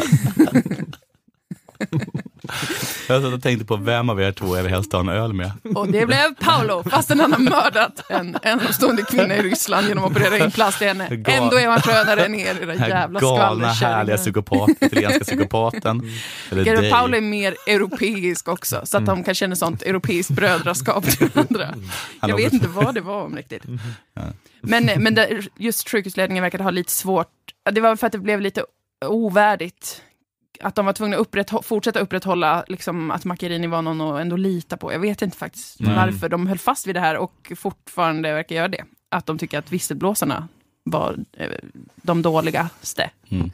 Jag 3.09 3.23
satt 3.23 3.33
och 3.35 3.43
tänkte 3.43 3.65
på 3.67 3.77
vem 3.77 4.11
av 4.11 4.21
er 4.23 4.33
två 4.33 4.57
jag 4.57 4.63
vill 4.63 4.73
helst 4.73 4.93
ha 4.93 5.01
en 5.01 5.09
öl 5.09 5.33
med. 5.33 5.51
Och 5.75 5.89
det 5.89 6.07
blev 6.07 6.35
Paolo, 6.35 6.83
fastän 6.91 7.21
han 7.21 7.33
har 7.33 7.41
mördat 7.41 8.11
en 8.11 8.37
ensamstående 8.43 9.03
kvinna 9.03 9.37
i 9.37 9.43
Ryssland 9.43 9.89
genom 9.89 10.05
att 10.05 10.11
operera 10.11 10.45
in 10.45 10.51
plast 10.51 10.83
i 10.83 10.85
henne. 10.85 11.09
Gal- 11.11 11.43
Ändå 11.43 11.57
är 11.61 11.69
han 11.69 11.81
skönare 11.83 12.25
än 12.25 12.35
er, 12.35 12.63
era 12.63 12.75
jävla 12.89 13.21
galna, 13.21 13.67
härliga 13.73 14.17
psykopat, 14.17 14.71
italienska 14.81 15.25
psykopaten. 15.25 16.11
Eller. 16.51 16.91
Paolo 16.91 17.17
är 17.17 17.21
mer 17.21 17.57
europeisk 17.67 18.49
också, 18.49 18.81
så 18.85 18.97
att 18.99 19.07
de 19.07 19.25
kan 19.25 19.35
känna 19.35 19.57
sånt 19.57 19.83
europeiskt 19.83 20.31
brödraskap 20.31 21.05
till 21.05 21.29
varandra. 21.35 21.75
Jag 22.21 22.37
vet 22.37 22.53
inte 22.53 22.69
vad 22.69 22.95
det 22.95 23.01
var 23.01 23.23
om 23.23 23.37
riktigt. 23.37 23.63
Men, 24.61 24.91
men 24.97 25.19
just 25.59 25.89
sjukhusledningen 25.91 26.43
verkade 26.43 26.65
ha 26.65 26.71
lite 26.71 26.93
svårt, 26.93 27.29
det 27.71 27.81
var 27.81 27.97
för 27.97 28.07
att 28.07 28.13
det 28.13 28.19
blev 28.19 28.41
lite 28.41 28.65
ovärdigt. 29.07 30.03
Att 30.61 30.75
de 30.75 30.87
var 30.87 30.93
tvungna 30.93 31.17
att 31.17 31.27
upprätthå- 31.29 31.63
fortsätta 31.63 32.01
upprätthålla 32.01 32.65
liksom, 32.69 33.11
att 33.11 33.25
Macchiarini 33.25 33.67
var 33.67 33.83
någon 33.83 34.01
att 34.01 34.21
ändå 34.21 34.37
lita 34.37 34.77
på. 34.77 34.93
Jag 34.93 34.99
vet 35.01 35.23
inte 35.23 35.37
faktiskt 35.37 35.81
Nej. 35.81 35.97
varför 35.97 36.29
de 36.29 36.47
höll 36.47 36.59
fast 36.59 36.87
vid 36.87 36.97
det 36.97 37.01
här 37.01 37.17
och 37.17 37.53
fortfarande 37.57 38.33
verkar 38.33 38.57
göra 38.57 38.69
det. 38.69 38.85
Att 39.09 39.27
de 39.27 39.39
tycker 39.39 39.59
att 39.59 39.73
visselblåsarna 39.73 40.49
var 40.85 41.17
eh, 41.33 41.51
de 41.97 42.23
dåligaste. 42.23 43.11
Mm. 43.29 43.51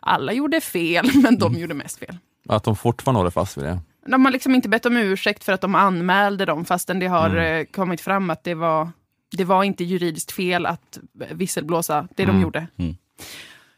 Alla 0.00 0.32
gjorde 0.32 0.60
fel, 0.60 1.10
men 1.22 1.38
de 1.38 1.54
gjorde 1.54 1.74
mest 1.74 1.98
fel. 1.98 2.16
Att 2.48 2.64
de 2.64 2.76
fortfarande 2.76 3.18
håller 3.18 3.30
fast 3.30 3.56
vid 3.58 3.64
det. 3.64 3.78
De 4.06 4.24
har 4.24 4.32
liksom 4.32 4.54
inte 4.54 4.68
bett 4.68 4.86
om 4.86 4.96
ursäkt 4.96 5.44
för 5.44 5.52
att 5.52 5.60
de 5.60 5.74
anmälde 5.74 6.44
dem, 6.44 6.64
fastän 6.64 6.98
det 6.98 7.06
har 7.06 7.30
Mm. 7.30 7.60
eh, 7.60 7.64
kommit 7.64 8.00
fram 8.00 8.30
att 8.30 8.44
det 8.44 8.54
var, 8.54 8.88
det 9.36 9.44
var 9.44 9.64
inte 9.64 9.84
juridiskt 9.84 10.32
fel 10.32 10.66
att 10.66 10.98
visselblåsa 11.30 12.02
det 12.16 12.24
de 12.24 12.30
Mm. 12.30 12.42
gjorde. 12.42 12.66
Mm. 12.76 12.96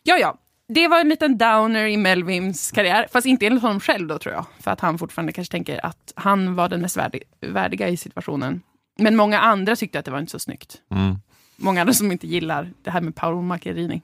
Ja, 0.03 0.17
ja. 0.19 0.39
Det 0.73 0.89
var 0.89 1.01
en 1.01 1.09
liten 1.09 1.39
downer 1.39 1.87
i 1.87 1.97
Melvins 1.97 2.71
karriär, 2.71 3.07
fast 3.13 3.27
inte 3.27 3.47
enligt 3.47 3.63
honom 3.63 3.81
själv 3.81 4.09
då 4.09 4.19
tror 4.19 4.35
jag. 4.35 4.47
För 4.61 4.71
att 4.71 4.81
han 4.81 4.99
fortfarande 4.99 5.33
kanske 5.33 5.53
tänker 5.53 5.87
att 5.87 6.13
han 6.17 6.55
var 6.55 6.69
den 6.69 6.81
mest 6.81 6.97
värdig, 6.97 7.23
värdiga 7.41 7.89
i 7.89 7.97
situationen. 7.97 8.63
Men 8.99 9.17
många 9.17 9.41
andra 9.41 9.77
tyckte 9.77 9.99
att 9.99 10.05
det 10.05 10.11
var 10.11 10.19
inte 10.19 10.33
så 10.33 10.39
snyggt. 10.39 10.81
Mm. 10.91 11.17
Många 11.57 11.81
andra 11.81 11.95
som 11.95 12.13
inte 12.13 12.27
gillar 12.27 12.71
det 12.83 12.91
här 12.91 13.01
med 13.01 13.15
Paolo 13.15 13.43
Macchiarini. 13.43 14.03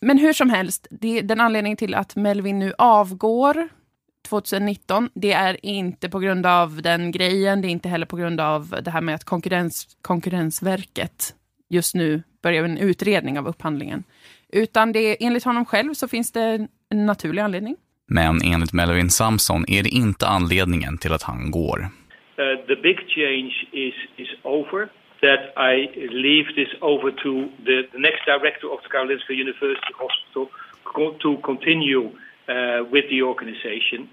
Men 0.00 0.18
hur 0.18 0.32
som 0.32 0.50
helst, 0.50 0.86
det, 0.90 1.20
den 1.20 1.40
anledningen 1.40 1.76
till 1.76 1.94
att 1.94 2.16
Melvin 2.16 2.58
nu 2.58 2.72
avgår 2.78 3.68
2019, 4.28 5.10
det 5.14 5.32
är 5.32 5.66
inte 5.66 6.08
på 6.08 6.18
grund 6.18 6.46
av 6.46 6.82
den 6.82 7.10
grejen, 7.10 7.60
det 7.60 7.68
är 7.68 7.70
inte 7.70 7.88
heller 7.88 8.06
på 8.06 8.16
grund 8.16 8.40
av 8.40 8.76
det 8.82 8.90
här 8.90 9.00
med 9.00 9.14
att 9.14 9.24
konkurrens, 9.24 9.96
Konkurrensverket 10.02 11.34
just 11.68 11.94
nu 11.94 12.22
börjar 12.42 12.64
en 12.64 12.78
utredning 12.78 13.38
av 13.38 13.48
upphandlingen. 13.48 14.04
Utan 14.52 14.92
det 14.92 15.00
är, 15.00 15.16
enligt 15.20 15.44
honom 15.44 15.64
själv 15.64 15.94
så 15.94 16.08
finns 16.08 16.32
det 16.32 16.68
en 16.90 17.06
naturlig 17.06 17.42
anledning. 17.42 17.76
Men 18.06 18.42
enligt 18.44 18.72
Melvin 18.72 19.10
Samson 19.10 19.64
är 19.68 19.82
det 19.82 19.88
inte 19.88 20.26
anledningen 20.26 20.98
till 20.98 21.12
att 21.12 21.22
han 21.22 21.50
går. 21.50 21.78
Uh, 21.80 22.66
the 22.66 22.76
big 22.82 22.98
change 23.18 23.54
is, 23.72 23.94
is 24.16 24.28
over. 24.42 24.88
That 25.20 25.42
I 25.74 25.74
leave 26.26 26.48
this 26.54 26.72
over 26.80 27.10
to 27.10 27.32
the, 27.66 27.76
the 27.92 27.98
next 27.98 28.22
director 28.26 28.66
of 28.74 28.82
the 28.82 28.88
Karolinska 28.88 29.32
University 29.32 29.92
Hospital 30.04 30.46
to 31.20 31.36
continue 31.36 32.04
uh, 32.48 32.92
with 32.92 33.08
the 33.08 33.22
organization. 33.22 34.08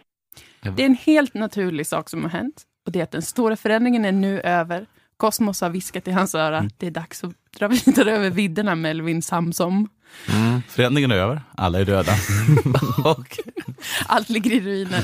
Det 0.75 0.83
är 0.83 0.85
en 0.85 0.97
helt 1.05 1.33
naturlig 1.33 1.87
sak 1.87 2.09
som 2.09 2.23
har 2.23 2.29
hänt. 2.29 2.63
Och 2.85 2.91
det 2.91 2.99
är 2.99 3.03
att 3.03 3.11
den 3.11 3.21
stora 3.21 3.55
förändringen 3.55 4.05
är 4.05 4.11
nu 4.11 4.39
över. 4.39 4.85
Kosmos 5.17 5.61
har 5.61 5.69
viskat 5.69 6.07
i 6.07 6.11
hans 6.11 6.35
öra. 6.35 6.63
Det 6.77 6.87
är 6.87 6.91
dags 6.91 7.23
att 7.23 7.33
dra 7.59 7.67
vidare 7.67 8.11
över 8.11 8.29
vidderna, 8.29 8.75
Melvin 8.75 9.21
Samsom. 9.21 9.89
Mm. 10.27 10.61
Förändringen 10.69 11.11
är 11.11 11.15
över, 11.15 11.41
alla 11.55 11.79
är 11.79 11.85
döda. 11.85 12.11
och 13.03 13.37
Allt 14.07 14.29
ligger 14.29 14.51
i 14.51 14.59
ruiner. 14.59 15.03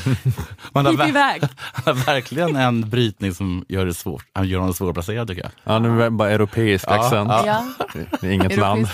man 0.74 0.86
har, 0.86 0.92
Hipp 0.92 1.08
iväg. 1.08 1.42
han 1.60 1.98
har 1.98 2.06
verkligen 2.06 2.56
en 2.56 2.90
brytning 2.90 3.34
som 3.34 3.66
gör 3.68 3.86
det 3.86 3.94
svårt. 3.94 4.26
Han 4.34 4.48
gör 4.48 4.60
honom 4.60 4.74
svårplacerad 4.74 5.28
tycker 5.28 5.42
jag. 5.42 5.52
Ja, 5.64 5.80
nu 5.80 6.02
är 6.02 6.04
det 6.04 6.10
bara 6.10 6.32
europeisk 6.32 6.86
Ja, 6.88 7.06
accent. 7.06 7.30
Ja. 7.30 7.68
Det 8.22 8.28
är 8.28 8.32
inget 8.32 8.58
land. 8.58 8.88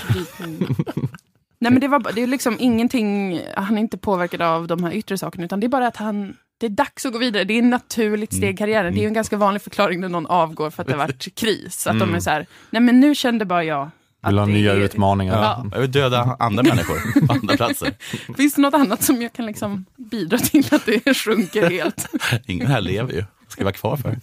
Nej, 1.59 1.71
men 1.71 1.79
det, 1.79 1.87
var, 1.87 2.11
det 2.15 2.23
är 2.23 2.27
liksom 2.27 2.57
ingenting, 2.59 3.41
han 3.55 3.77
är 3.77 3.81
inte 3.81 3.97
påverkad 3.97 4.41
av 4.41 4.67
de 4.67 4.83
här 4.83 4.91
yttre 4.91 5.17
sakerna, 5.17 5.45
utan 5.45 5.59
det 5.59 5.67
är 5.67 5.69
bara 5.69 5.87
att 5.87 5.97
han, 5.97 6.37
det 6.57 6.65
är 6.65 6.69
dags 6.69 7.05
att 7.05 7.13
gå 7.13 7.19
vidare. 7.19 7.43
Det 7.43 7.53
är 7.53 7.57
ett 7.57 7.63
naturligt 7.63 8.33
steg 8.33 8.53
i 8.53 8.57
karriären. 8.57 8.93
Det 8.93 8.99
är 8.99 9.01
ju 9.01 9.07
en 9.07 9.13
ganska 9.13 9.37
vanlig 9.37 9.61
förklaring 9.61 9.99
när 9.99 10.09
någon 10.09 10.25
avgår 10.25 10.69
för 10.69 10.81
att 10.81 10.87
det 10.87 10.93
har 10.93 10.99
varit 11.07 11.35
kris. 11.35 11.87
Att 11.87 11.99
de 11.99 12.15
är 12.15 12.19
så 12.19 12.29
här, 12.29 12.47
nej 12.69 12.81
men 12.81 12.99
nu 12.99 13.15
kände 13.15 13.45
bara 13.45 13.63
jag 13.63 13.89
Vill 14.27 14.37
ha 14.37 14.45
nya 14.45 14.71
är- 14.73 14.77
utmaningar. 14.77 15.41
Ja. 15.41 15.65
Jag 15.71 15.79
vill 15.81 15.91
döda 15.91 16.35
andra 16.39 16.63
människor 16.63 17.27
på 17.27 17.33
andra 17.33 17.55
platser. 17.57 17.93
Finns 18.37 18.53
det 18.53 18.61
något 18.61 18.73
annat 18.73 19.03
som 19.03 19.21
jag 19.21 19.33
kan 19.33 19.45
liksom 19.45 19.85
bidra 19.97 20.37
till 20.37 20.65
att 20.71 20.85
det 20.85 21.13
sjunker 21.17 21.69
helt? 21.69 22.07
Ingen 22.45 22.67
här 22.67 22.81
lever 22.81 23.13
ju. 23.13 23.23
Ska 23.47 23.63
vara 23.63 23.73
kvar 23.73 23.97
för. 23.97 24.17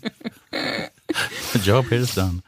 Job 1.64 1.84
here's 1.86 2.14
done. 2.20 2.42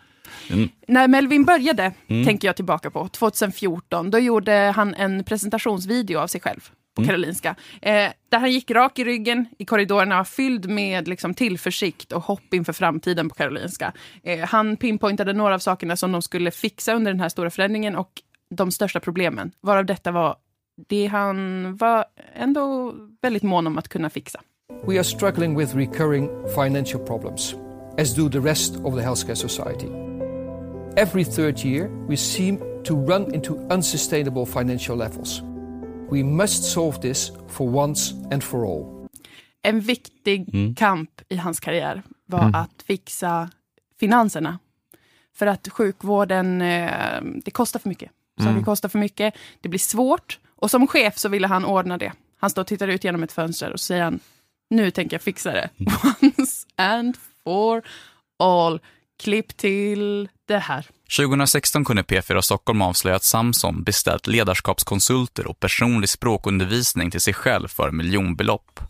Mm. 0.51 0.69
När 0.89 1.09
Melvin 1.09 1.45
började, 1.45 1.93
Mm. 2.09 2.27
tänker 2.27 2.49
jag 2.49 2.57
tillbaka 2.57 2.91
på, 2.91 3.09
2014, 3.09 4.11
då 4.11 4.19
gjorde 4.19 4.73
han 4.77 4.95
en 4.95 5.25
presentationsvideo 5.25 6.19
av 6.19 6.27
sig 6.27 6.41
själv 6.41 6.61
på 6.95 7.03
Mm. 7.03 7.09
Karolinska. 7.09 7.57
Eh, 7.83 8.09
där 8.29 8.39
han 8.39 8.51
gick 8.53 8.71
rak 8.71 8.99
i 8.99 9.05
ryggen 9.05 9.47
i 9.59 9.65
korridorerna, 9.65 10.25
fylld 10.25 10.71
med 10.71 11.09
liksom, 11.09 11.35
tillförsikt 11.35 12.13
och 12.13 12.23
hopp 12.23 12.55
inför 12.55 12.73
framtiden 12.73 13.29
på 13.29 13.35
Karolinska. 13.35 13.93
Eh, 14.23 14.39
han 14.49 14.77
pinpointade 14.77 15.33
några 15.33 15.55
av 15.55 15.59
sakerna 15.59 15.97
som 15.97 16.13
de 16.13 16.23
skulle 16.23 16.51
fixa 16.51 16.95
under 16.95 17.13
den 17.13 17.21
här 17.21 17.29
stora 17.29 17.51
förändringen 17.51 17.97
och 17.97 18.11
de 18.55 18.71
största 18.71 19.01
problemen, 19.01 19.53
varav 19.61 19.87
detta 19.87 20.11
var 20.11 20.37
det 20.89 21.07
han 21.07 21.77
var 21.77 22.05
ändå 22.35 22.95
väldigt 23.23 23.43
mån 23.43 23.67
om 23.67 23.79
att 23.79 23.89
kunna 23.89 24.11
fixa. 24.11 24.41
We 24.87 24.95
are 24.95 25.05
struggling 25.05 25.59
with 25.59 25.77
recurring 25.77 26.29
financial 26.55 27.07
problems, 27.07 27.55
as 27.99 28.15
do 28.17 28.29
the 28.31 28.39
rest 28.39 28.77
of 28.77 28.95
the 28.95 29.01
healthcare 29.01 29.35
society. 29.35 29.89
Every 30.97 31.25
third 31.25 31.65
year, 31.65 31.89
we 32.09 32.17
seem 32.17 32.59
to 32.85 32.95
run 33.07 33.35
into 33.35 33.55
unsustainable 33.55 34.47
financial 34.47 34.99
levels. 34.99 35.43
We 36.13 36.25
must 36.25 36.65
solve 36.73 37.01
this 37.03 37.33
for 37.49 37.75
once 37.77 38.15
and 38.33 38.45
for 38.45 38.65
all. 38.65 39.09
En 39.63 39.81
viktig 39.81 40.55
Mm. 40.55 40.75
kamp 40.75 41.21
i 41.29 41.37
hans 41.37 41.61
karriär 41.61 42.03
var 42.27 42.41
Mm. 42.43 42.55
att 42.55 42.83
fixa 42.87 43.51
finanserna. 44.01 44.59
För 45.35 45.47
att 45.47 45.69
sjukvården, 45.69 46.63
eh, 46.63 47.21
det 47.45 47.51
kostar 47.51 47.81
för 47.81 47.89
mycket. 47.89 48.11
Saker 48.39 48.51
Mm. 48.51 48.65
kostar 48.65 48.89
för 48.89 48.99
mycket, 48.99 49.35
det 49.61 49.69
blir 49.69 49.79
svårt. 49.79 50.39
Och 50.57 50.71
som 50.71 50.87
chef 50.87 51.19
så 51.19 51.29
ville 51.29 51.47
han 51.47 51.65
ordna 51.65 51.99
det. 51.99 52.13
Han 52.37 52.51
står 52.51 52.63
och 52.63 52.67
tittar 52.69 52.89
ut 52.89 53.05
genom 53.05 53.23
ett 53.23 53.33
fönster 53.33 53.73
och 53.73 53.81
säger 53.81 54.03
han, 54.03 54.21
nu 54.71 54.91
tänker 54.91 55.15
jag 55.15 55.23
fixa 55.23 55.53
det. 55.53 55.69
Mm. 55.79 55.93
Once 56.39 56.67
and 56.77 57.17
for 57.45 57.83
all. 58.39 58.81
Klipp 59.23 59.57
till 59.57 60.29
det 60.45 60.59
här. 60.59 60.87
2016 61.17 61.85
kunde 61.85 62.03
P4 62.03 62.41
Stockholm 62.41 62.83
avslöja 62.83 63.17
att 63.17 63.25
Samson 63.25 63.83
beställt 63.83 64.27
ledarskapskonsulter 64.27 65.47
och 65.47 65.61
personlig 65.61 66.09
språkundervisning 66.09 67.11
till 67.11 67.21
sig 67.21 67.35
själv 67.35 67.69
för 67.69 67.91
miljonbelopp. 67.91 68.81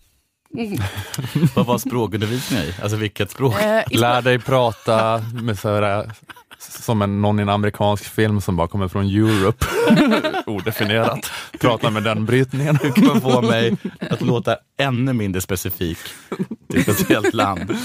Mm. 0.59 0.79
Vad 1.55 1.67
var 1.67 1.79
språkundervisningen 1.79 2.65
i? 2.65 2.75
Alltså 2.83 2.97
vilket 2.97 3.31
språk? 3.31 3.61
Eh, 3.61 3.83
Lär 3.91 4.23
dig 4.23 4.39
prata 4.39 5.19
med 5.43 5.59
så 5.59 5.75
här, 5.75 6.13
som 6.61 7.03
en, 7.03 7.23
någon 7.23 7.39
i 7.39 7.43
en 7.43 7.49
amerikansk 7.49 8.05
film 8.05 8.41
som 8.41 8.57
bara 8.57 8.69
kommer 8.69 8.89
från 8.89 9.07
Europe. 9.07 9.67
Odefinierat. 10.47 11.31
Prata 11.61 11.91
med 11.91 12.03
den 12.03 12.27
brytningen. 12.27 12.77
Hur 12.77 12.91
kan 12.91 13.21
få 13.21 13.43
mig 13.43 13.77
att 14.11 14.21
låta 14.21 14.57
ännu 14.79 15.13
mindre 15.13 15.41
specifik 15.41 15.99
till 16.71 16.81
ett 16.81 16.83
speciellt 16.83 17.35
land? 17.35 17.77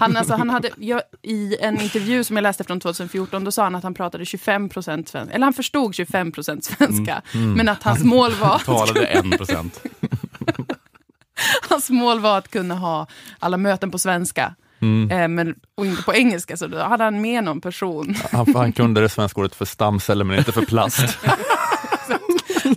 Han, 0.00 0.16
alltså, 0.16 0.34
han 0.34 0.50
hade, 0.50 0.70
jag, 0.76 1.02
I 1.22 1.56
en 1.60 1.80
intervju 1.80 2.24
som 2.24 2.36
jag 2.36 2.42
läste 2.42 2.64
från 2.64 2.80
2014, 2.80 3.44
då 3.44 3.52
sa 3.52 3.62
han 3.64 3.74
att 3.74 3.82
han 3.82 3.94
pratade 3.94 4.24
25 4.24 4.68
procent 4.68 5.08
svenska. 5.08 5.34
Eller 5.34 5.44
han 5.44 5.52
förstod 5.52 5.94
25 5.94 6.32
procent 6.32 6.64
svenska. 6.64 7.22
Mm, 7.32 7.44
mm. 7.44 7.56
Men 7.56 7.68
att 7.68 7.82
hans 7.82 8.04
mål 8.04 8.32
var 8.32 8.58
Talade 8.58 9.06
en 9.06 9.30
procent. 9.30 9.80
Hans 11.68 11.90
mål 11.90 12.20
var 12.20 12.38
att 12.38 12.50
kunna 12.50 12.74
ha 12.74 13.06
alla 13.38 13.56
möten 13.56 13.90
på 13.90 13.98
svenska. 13.98 14.54
Mm. 14.84 15.10
Eh, 15.10 15.28
men, 15.28 15.54
och 15.74 15.86
inte 15.86 16.02
på 16.02 16.14
engelska, 16.14 16.56
så 16.56 16.66
då 16.66 16.78
hade 16.78 17.04
han 17.04 17.20
med 17.20 17.44
någon 17.44 17.60
person. 17.60 18.14
Han, 18.32 18.54
han 18.54 18.72
kunde 18.72 19.00
det 19.00 19.08
svenska 19.08 19.40
ordet 19.40 19.54
för 19.54 19.64
stamceller 19.64 20.24
men 20.24 20.38
inte 20.38 20.52
för 20.52 20.62
plast. 20.62 21.18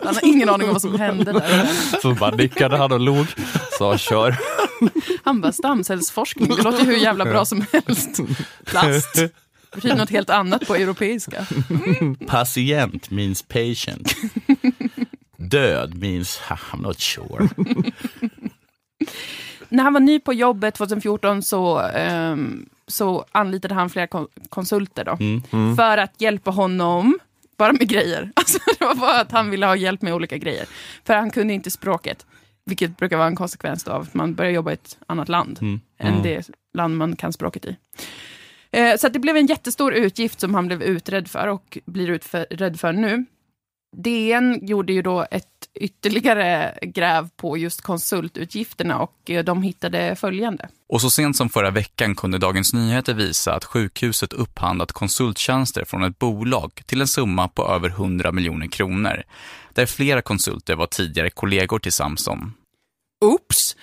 Han 0.03 0.15
har 0.15 0.25
ingen 0.25 0.49
aning 0.49 0.67
om 0.67 0.73
vad 0.73 0.81
som 0.81 0.99
hände 0.99 1.31
där. 1.33 1.69
Så 2.01 2.13
bara 2.13 2.35
nickade 2.35 2.77
han 2.77 2.91
och 2.91 2.99
log. 2.99 3.25
Sa 3.77 3.97
kör. 3.97 4.35
Han 5.23 5.41
bara, 5.41 5.51
stamcellsforskning, 5.51 6.49
det 6.55 6.63
låter 6.63 6.85
hur 6.85 6.97
jävla 6.97 7.25
bra 7.25 7.45
som 7.45 7.65
helst. 7.71 8.19
Plast. 8.65 9.15
Det 9.15 9.31
betyder 9.75 9.95
något 9.95 10.09
helt 10.09 10.29
annat 10.29 10.67
på 10.67 10.75
europeiska. 10.75 11.45
Patient 12.27 13.09
means 13.09 13.41
patient. 13.41 14.15
Död 15.37 15.95
means, 15.95 16.41
I'm 16.47 16.81
not 16.81 16.99
sure. 16.99 17.49
När 19.69 19.83
han 19.83 19.93
var 19.93 19.99
ny 19.99 20.19
på 20.19 20.33
jobbet 20.33 20.75
2014 20.75 21.43
så, 21.43 21.79
ehm, 21.79 22.69
så 22.87 23.25
anlitade 23.31 23.73
han 23.73 23.89
flera 23.89 24.07
kon- 24.07 24.27
konsulter 24.49 25.03
då, 25.03 25.11
Mm. 25.19 25.41
Mm. 25.51 25.75
för 25.75 25.97
att 25.97 26.21
hjälpa 26.21 26.51
honom, 26.51 27.19
bara 27.57 27.71
med 27.73 27.87
grejer. 27.89 28.31
Alltså, 28.35 28.59
det 28.79 28.85
var 28.85 28.95
bara 28.95 29.21
att 29.21 29.31
han 29.31 29.49
ville 29.49 29.65
ha 29.65 29.75
hjälp 29.75 30.01
med 30.01 30.13
olika 30.13 30.37
grejer, 30.37 30.65
för 31.05 31.13
han 31.13 31.31
kunde 31.31 31.53
inte 31.53 31.71
språket. 31.71 32.25
Vilket 32.65 32.97
brukar 32.97 33.17
vara 33.17 33.27
en 33.27 33.35
konsekvens 33.35 33.87
av 33.87 34.01
att 34.01 34.13
man 34.13 34.33
börjar 34.33 34.51
jobba 34.51 34.71
i 34.71 34.73
ett 34.73 34.97
annat 35.07 35.29
land 35.29 35.57
Mm. 35.61 35.79
än 35.97 36.07
Mm. 36.11 36.23
det 36.23 36.49
land 36.73 36.97
man 36.97 37.15
kan 37.15 37.33
språket 37.33 37.65
i. 37.65 37.75
Eh, 38.71 38.95
så 38.97 39.07
att 39.07 39.13
det 39.13 39.19
blev 39.19 39.37
en 39.37 39.45
jättestor 39.45 39.93
utgift 39.93 40.39
som 40.39 40.53
han 40.55 40.67
blev 40.67 40.83
utredd 40.83 41.27
för 41.27 41.47
och 41.47 41.77
blir 41.85 42.09
utredd 42.09 42.79
för 42.79 42.93
nu. 42.93 43.25
DN 44.03 44.59
gjorde 44.61 44.93
ju 44.93 45.01
då 45.01 45.25
ett 45.31 45.45
ytterligare 45.79 46.77
gräv 46.81 47.29
på 47.35 47.57
just 47.57 47.81
konsultutgifterna 47.81 48.99
och 48.99 49.29
eh, 49.29 49.43
de 49.43 49.63
hittade 49.63 50.15
följande. 50.15 50.69
Och 50.89 51.01
så 51.01 51.09
sent 51.09 51.37
som 51.37 51.49
förra 51.49 51.71
veckan 51.71 52.15
kunde 52.15 52.37
Dagens 52.37 52.73
Nyheter 52.73 53.13
visa 53.13 53.53
att 53.53 53.65
sjukhuset 53.65 54.33
upphandlat 54.33 54.91
konsulttjänster 54.91 55.85
från 55.85 56.03
ett 56.03 56.19
bolag 56.19 56.81
till 56.85 57.01
en 57.01 57.07
summa 57.07 57.47
på 57.47 57.67
över 57.67 57.89
100 57.89 58.31
miljoner 58.31 58.67
kronor. 58.67 59.23
Där 59.73 59.85
flera 59.85 60.21
konsulter 60.21 60.75
var 60.75 60.87
tidigare 60.87 61.29
kollegor 61.29 61.79
till 61.79 61.91
Samson. 61.91 62.53
Oops! 63.25 63.75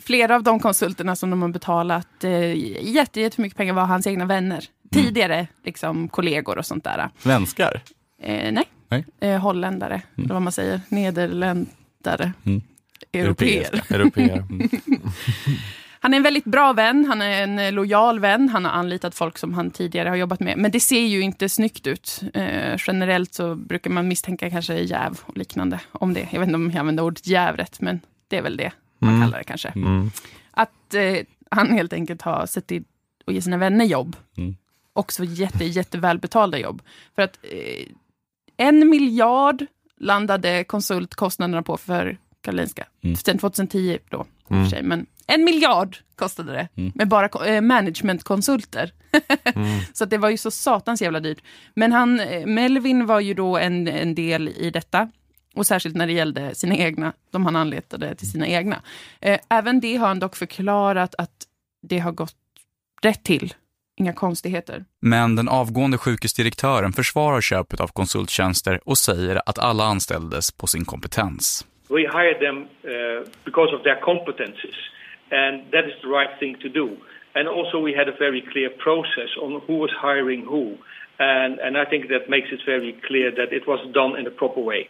Flera 0.00 0.34
av 0.34 0.42
de 0.42 0.60
konsulterna 0.60 1.16
som 1.16 1.30
de 1.30 1.42
har 1.42 1.48
betalat 1.48 2.24
eh, 2.24 2.54
jätte, 2.84 3.20
jättemycket 3.20 3.56
pengar 3.56 3.72
var 3.74 3.84
hans 3.84 4.06
egna 4.06 4.24
vänner. 4.24 4.64
Tidigare 4.92 5.46
liksom, 5.64 6.08
kollegor 6.08 6.58
och 6.58 6.66
sånt 6.66 6.84
där. 6.84 7.10
Svenskar? 7.18 7.82
Eh, 8.22 8.52
nej, 8.52 8.64
Nej. 8.88 9.04
Eh, 9.20 9.38
holländare, 9.40 10.02
eller 10.18 10.28
vad 10.34 10.42
man 10.42 10.52
säger, 10.52 10.80
nederländare, 10.88 12.32
Mm. 12.46 12.62
europeer. 13.12 13.82
Europeer. 13.94 14.36
Mm. 14.50 14.68
Han 16.00 16.12
är 16.12 16.16
en 16.16 16.22
väldigt 16.22 16.44
bra 16.44 16.72
vän, 16.72 17.04
han 17.04 17.22
är 17.22 17.42
en 17.42 17.58
eh, 17.58 17.72
lojal 17.72 18.20
vän, 18.20 18.48
han 18.48 18.64
har 18.64 18.72
anlitat 18.72 19.14
folk 19.14 19.38
som 19.38 19.54
han 19.54 19.70
tidigare 19.70 20.08
har 20.08 20.16
jobbat 20.16 20.40
med. 20.40 20.58
Men 20.58 20.70
det 20.70 20.80
ser 20.80 21.00
ju 21.00 21.20
inte 21.20 21.48
snyggt 21.48 21.86
ut. 21.86 22.22
Eh, 22.34 22.76
generellt 22.86 23.34
så 23.34 23.54
brukar 23.54 23.90
man 23.90 24.08
misstänka 24.08 24.50
kanske 24.50 24.74
jäv 24.74 25.20
och 25.22 25.36
liknande 25.36 25.80
om 25.92 26.14
det. 26.14 26.28
Jag 26.30 26.40
vet 26.40 26.46
inte 26.48 26.54
om 26.56 26.70
jag 26.70 26.78
använder 26.80 27.02
ordet 27.02 27.26
jäv 27.26 27.56
rätt, 27.56 27.80
men 27.80 28.00
det 28.28 28.36
är 28.36 28.42
väl 28.42 28.56
det 28.56 28.72
man 28.98 29.10
Mm. 29.14 29.22
kallar 29.22 29.38
det 29.38 29.44
kanske. 29.44 29.68
Mm. 29.68 30.10
Att 30.50 30.94
eh, 30.94 31.16
han 31.50 31.72
helt 31.72 31.92
enkelt 31.92 32.22
har 32.22 32.46
sett 32.46 32.66
till 32.66 32.84
att 33.26 33.34
ge 33.34 33.42
sina 33.42 33.56
vänner 33.56 33.84
jobb. 33.84 34.16
Mm. 34.36 34.56
Också 34.92 35.24
jätte, 35.24 35.64
jättevälbetalda 35.64 36.58
jobb. 36.58 36.82
För 37.14 37.22
att 37.22 37.38
eh, 37.42 37.86
en 38.62 38.88
miljard 38.90 39.66
landade 40.00 40.64
konsultkostnaderna 40.64 41.62
på 41.62 41.76
för 41.76 42.18
Karolinska. 42.40 42.86
Mm. 43.04 43.16
Sen 43.16 43.38
2010 43.38 43.98
då, 44.10 44.26
Mm. 44.50 44.70
sig. 44.70 44.82
Men 44.82 45.06
en 45.26 45.44
miljard 45.44 45.96
kostade 46.16 46.52
det 46.52 46.68
Mm. 46.76 46.92
med 46.94 47.08
bara 47.08 47.46
eh, 47.46 47.60
managementkonsulter. 47.60 48.92
Mm. 49.54 49.80
Så 49.92 50.04
att 50.04 50.10
det 50.10 50.18
var 50.18 50.30
ju 50.30 50.36
så 50.36 50.50
satans 50.50 51.02
jävla 51.02 51.20
dyrt. 51.20 51.42
Men 51.74 51.92
han, 51.92 52.20
eh, 52.20 52.46
Melvin 52.46 53.06
var 53.06 53.20
ju 53.20 53.34
då 53.34 53.56
en, 53.58 53.88
en 53.88 54.14
del 54.14 54.48
i 54.48 54.70
detta. 54.70 55.10
Och 55.54 55.66
särskilt 55.66 55.96
när 55.96 56.06
det 56.06 56.12
gällde 56.12 56.54
sina 56.54 56.76
egna, 56.76 57.12
de 57.30 57.44
han 57.44 57.56
anlitade 57.56 58.14
till 58.14 58.30
sina 58.30 58.46
egna. 58.46 58.82
Eh, 59.20 59.38
även 59.48 59.80
det 59.80 59.96
har 59.96 60.08
han 60.08 60.18
dock 60.18 60.36
förklarat 60.36 61.14
att 61.18 61.46
det 61.82 61.98
har 61.98 62.12
gått 62.12 62.36
rätt 63.02 63.24
till. 63.24 63.54
Inga 64.00 64.12
konstigheter. 64.12 64.84
Men 65.00 65.36
den 65.36 65.48
avgående 65.48 65.98
sjukhusdirektören 65.98 66.92
försvarar 66.92 67.40
köpet 67.40 67.80
av 67.80 67.88
konsulttjänster 67.88 68.80
och 68.84 68.98
säger 68.98 69.40
att 69.46 69.58
alla 69.58 69.84
anställdes 69.84 70.52
på 70.52 70.66
sin 70.66 70.84
kompetens. 70.84 71.66
We 71.88 72.00
hired 72.00 72.38
them 72.40 72.58
uh, 72.58 73.20
because 73.44 73.76
of 73.76 73.82
their 73.82 74.00
competences, 74.00 74.76
and 75.30 75.54
that 75.72 75.84
is 75.84 75.94
the 76.02 76.08
right 76.08 76.38
thing 76.40 76.54
to 76.64 76.68
do. 76.68 76.88
And 77.34 77.48
also, 77.48 77.76
we 77.80 77.92
had 78.00 78.08
a 78.08 78.16
very 78.18 78.42
clear 78.52 78.68
process 78.68 79.30
on 79.44 79.50
who 79.66 79.76
was 79.84 79.90
hiring 80.06 80.42
who, 80.46 80.64
and 81.18 81.58
and 81.60 81.76
I 81.76 81.84
think 81.90 82.08
that 82.08 82.28
makes 82.28 82.48
it 82.52 82.60
very 82.66 82.92
clear 83.08 83.30
that 83.30 83.52
it 83.52 83.66
was 83.66 83.80
done 84.00 84.20
in 84.20 84.26
a 84.26 84.30
proper 84.30 84.62
way. 84.62 84.88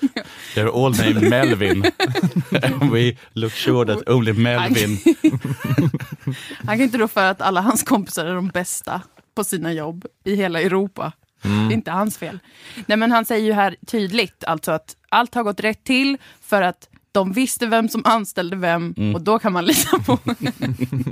They're 0.54 0.70
all 0.70 0.90
named 0.96 1.30
Melvin. 1.30 1.84
And 2.62 2.90
we 2.92 3.16
look 3.32 3.52
sure 3.52 3.84
that 3.94 4.08
only 4.08 4.32
Melvin... 4.32 4.98
Han 6.66 6.76
kan 6.76 6.80
inte 6.80 6.98
rå 6.98 7.08
för 7.08 7.30
att 7.30 7.40
alla 7.40 7.60
hans 7.60 7.82
kompisar 7.82 8.26
är 8.26 8.34
de 8.34 8.48
bästa 8.48 9.02
på 9.34 9.44
sina 9.44 9.72
jobb 9.72 10.06
i 10.24 10.34
hela 10.36 10.60
Europa. 10.60 11.12
Mm. 11.44 11.68
Det 11.68 11.72
är 11.72 11.76
inte 11.76 11.90
hans 11.90 12.18
fel. 12.18 12.38
Nej, 12.86 12.98
men 12.98 13.12
han 13.12 13.24
säger 13.24 13.44
ju 13.46 13.52
här 13.52 13.76
tydligt 13.86 14.44
alltså 14.44 14.72
att 14.72 14.96
allt 15.08 15.34
har 15.34 15.42
gått 15.42 15.60
rätt 15.60 15.84
till 15.84 16.18
för 16.40 16.62
att 16.62 16.88
de 17.12 17.32
visste 17.32 17.66
vem 17.66 17.88
som 17.88 18.02
anställde 18.04 18.56
vem 18.56 18.94
Mm. 18.96 19.14
och 19.14 19.22
då 19.22 19.38
kan 19.38 19.52
man 19.52 19.66
lita 19.66 19.98
på 19.98 20.18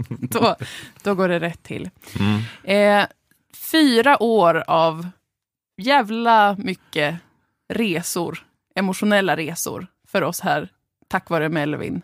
då, 0.08 0.56
då 1.02 1.14
går 1.14 1.28
det 1.28 1.40
rätt 1.40 1.62
till. 1.62 1.90
Mm. 2.18 2.40
Eh, 3.02 3.06
fyra 3.72 4.22
år 4.22 4.64
av 4.66 5.08
jävla 5.82 6.56
mycket 6.58 7.16
resor, 7.72 8.38
emotionella 8.74 9.36
resor 9.36 9.86
för 10.08 10.22
oss 10.22 10.40
här, 10.40 10.68
tack 11.08 11.30
vare 11.30 11.48
Melvin. 11.48 12.02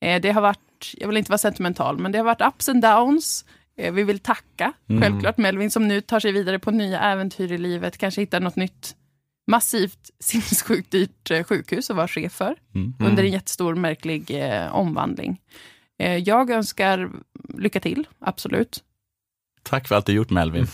Eh, 0.00 0.20
det 0.20 0.30
har 0.32 0.40
varit, 0.42 0.94
jag 0.98 1.08
vill 1.08 1.16
inte 1.16 1.30
vara 1.30 1.38
sentimental, 1.38 1.98
men 1.98 2.12
det 2.12 2.18
har 2.18 2.24
varit 2.24 2.40
ups 2.54 2.68
and 2.68 2.82
downs. 2.82 3.44
Eh, 3.76 3.92
vi 3.92 4.02
vill 4.02 4.18
tacka, 4.18 4.72
Mm. 4.88 5.02
självklart, 5.02 5.36
Melvin 5.38 5.70
som 5.70 5.88
nu 5.88 6.00
tar 6.00 6.20
sig 6.20 6.32
vidare 6.32 6.58
på 6.58 6.70
nya 6.70 7.00
äventyr 7.00 7.52
i 7.52 7.58
livet, 7.58 7.98
kanske 7.98 8.20
hittar 8.20 8.40
något 8.40 8.56
nytt 8.56 8.96
massivt 9.50 10.10
sinnessjukt 10.20 10.90
dyrt 10.90 11.30
eh, 11.30 11.44
sjukhus 11.44 11.90
att 11.90 11.96
vara 11.96 12.08
chef 12.08 12.32
för 12.32 12.56
Mm. 12.74 12.94
under 13.00 13.24
en 13.24 13.30
jättestor 13.30 13.74
märklig 13.74 14.30
eh, 14.30 14.74
omvandling. 14.74 15.40
Jag 16.24 16.50
önskar 16.50 17.10
lycka 17.58 17.80
till, 17.80 18.06
absolut. 18.18 18.84
Tack 19.62 19.88
för 19.88 19.94
allt 19.94 20.06
du 20.06 20.12
gjort 20.12 20.30
Melvin. 20.30 20.66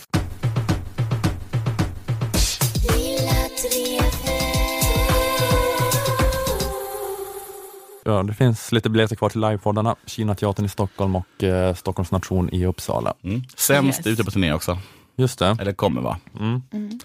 Ja, 8.07 8.22
det 8.22 8.34
finns 8.34 8.72
lite 8.72 8.90
biljetter 8.90 9.16
kvar 9.16 9.28
till 9.28 9.40
livepoddarna. 9.40 9.96
Kinateatern 10.07 10.66
i 10.66 10.68
Stockholm 10.68 11.16
och 11.16 11.42
eh, 11.44 11.74
Stockholms 11.74 12.11
nation 12.11 12.50
i 12.52 12.66
Uppsala. 12.66 13.14
Mm. 13.22 13.42
Sämst 13.57 13.98
Yes. 13.98 14.07
ute 14.07 14.24
på 14.24 14.30
turné 14.30 14.52
också. 14.52 14.78
Just 15.16 15.38
det. 15.38 15.57
Eller 15.61 15.72
kommer 15.72 16.00
va? 16.00 16.18
Mm. 16.40 16.62
Mm. 16.72 16.98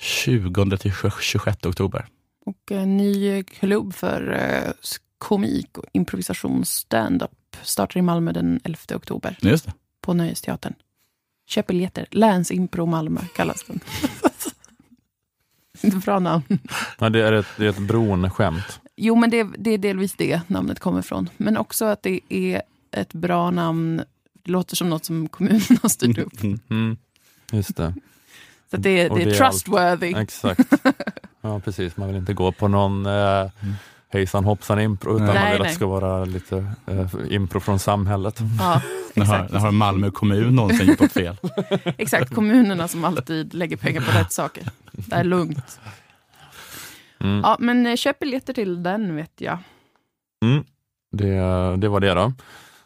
20 0.00 0.76
till 0.76 0.92
26 1.20 1.66
oktober. 1.66 2.06
Och 2.46 2.72
en 2.72 2.96
ny 2.96 3.42
klubb 3.42 3.94
för 3.94 4.32
eh, 4.32 4.72
komik 5.18 5.78
och 5.78 5.84
improvisation 5.92 6.64
stand-up 6.64 7.30
startar 7.62 7.98
i 7.98 8.02
Malmö 8.02 8.32
den 8.32 8.60
11 8.64 8.78
oktober 8.94 9.36
Just 9.40 9.64
det. 9.66 9.72
på 10.00 10.14
Nöjesteatern. 10.14 10.74
Köp 11.48 11.66
biljetter. 11.66 12.06
Länsimpro 12.10 12.86
Malmö 12.86 13.20
kallas 13.36 13.64
den. 13.66 13.80
Inte 15.82 15.96
bra 16.04 16.18
namn. 16.18 16.42
Ja, 16.98 17.08
det 17.08 17.20
är 17.22 17.32
ett, 17.32 17.46
det 17.56 17.64
är 17.64 17.68
ett 17.70 17.78
bron-skämt. 17.78 18.80
Jo, 18.96 19.14
men 19.16 19.30
det, 19.30 19.46
det 19.58 19.70
är 19.70 19.78
delvis 19.78 20.14
det 20.14 20.40
namnet 20.46 20.80
kommer 20.80 20.98
ifrån. 21.00 21.28
Men 21.36 21.56
också 21.56 21.84
att 21.84 22.02
det 22.02 22.20
är 22.28 22.62
ett 22.90 23.12
bra 23.12 23.50
namn. 23.50 24.02
Det 24.44 24.50
låter 24.50 24.76
som 24.76 24.90
något 24.90 25.04
som 25.04 25.28
kommunen 25.28 25.60
har 25.82 25.88
styrt 25.88 26.18
upp. 26.18 26.42
Mm. 26.70 26.96
Just 27.52 27.76
det. 27.76 27.94
Så 28.70 28.76
att 28.76 28.82
det, 28.82 29.00
är- 29.00 29.10
det 29.10 29.22
är 29.22 29.26
allt. 29.28 29.38
trustworthy. 29.38 30.14
Exakt. 30.16 30.72
Ja, 31.44 31.60
precis. 31.60 31.96
Man 31.96 32.08
vill 32.08 32.16
inte 32.16 32.34
gå 32.34 32.52
på 32.52 32.68
någon 32.68 33.06
eh, 33.06 33.50
hejsan 34.12 34.44
hoppsan 34.44 34.80
impro, 34.80 35.14
utan 35.16 35.26
Nej, 35.26 35.34
man 35.34 35.52
vill 35.52 35.60
att 35.60 35.68
det 35.68 35.74
ska 35.74 35.86
vara 35.86 36.24
lite 36.24 36.66
eh, 36.86 37.06
impro 37.28 37.60
från 37.60 37.78
samhället. 37.78 38.40
Ja, 38.58 38.64
har, 39.16 39.22
exakt. 39.22 39.52
nu 39.52 39.58
har 39.58 39.70
Malmö 39.70 40.10
kommun 40.10 40.54
någonsin 40.54 40.86
gjort 40.86 41.00
något 41.00 41.12
fel. 41.12 41.36
exakt. 41.98 42.34
Kommunerna 42.34 42.88
som 42.88 43.04
alltid 43.04 43.54
lägger 43.54 43.76
pengar 43.76 44.00
på 44.00 44.18
rätt 44.18 44.32
saker. 44.32 44.64
Det 44.92 45.14
är 45.14 45.24
lugnt. 45.24 45.80
Mm. 47.20 47.40
Ja, 47.44 47.56
men 47.58 47.86
eh, 47.86 47.96
köp 47.96 48.18
biljetter 48.18 48.52
till 48.52 48.82
den 48.82 49.16
vet 49.16 49.40
jag. 49.40 49.58
Mm. 50.44 50.64
Det, 51.12 51.36
det 51.76 51.88
var 51.88 52.00
det 52.00 52.14
då. 52.14 52.32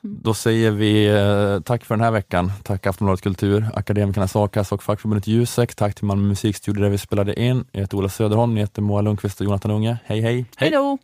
Då 0.07 0.35
säger 0.35 0.71
vi 0.71 1.07
eh, 1.07 1.61
tack 1.61 1.85
för 1.85 1.95
den 1.95 2.05
här 2.05 2.11
veckan. 2.11 2.53
Tack 2.63 2.87
Aftonbladet 2.87 3.23
Kultur, 3.23 3.67
Akademikernas 3.75 4.37
A-kassa 4.37 4.75
och 4.75 4.83
fackförbundet 4.83 5.27
Jusek. 5.27 5.75
Tack 5.75 5.95
till 5.95 6.05
Malmö 6.05 6.29
musikstudio 6.29 6.83
där 6.83 6.91
vi 6.91 6.99
spelade 6.99 7.41
in. 7.41 7.65
Jag 7.73 7.81
heter 7.81 7.97
Ola 7.97 8.09
Söderholm, 8.09 8.55
ni 8.55 8.61
heter 8.61 8.83
Moa 8.83 9.01
Lundqvist 9.01 9.41
och 9.41 9.45
Jonathan 9.45 9.71
Unge. 9.71 9.99
Hej 10.05 10.21
hej! 10.21 10.45
Hej 10.57 10.71
då! 10.71 10.99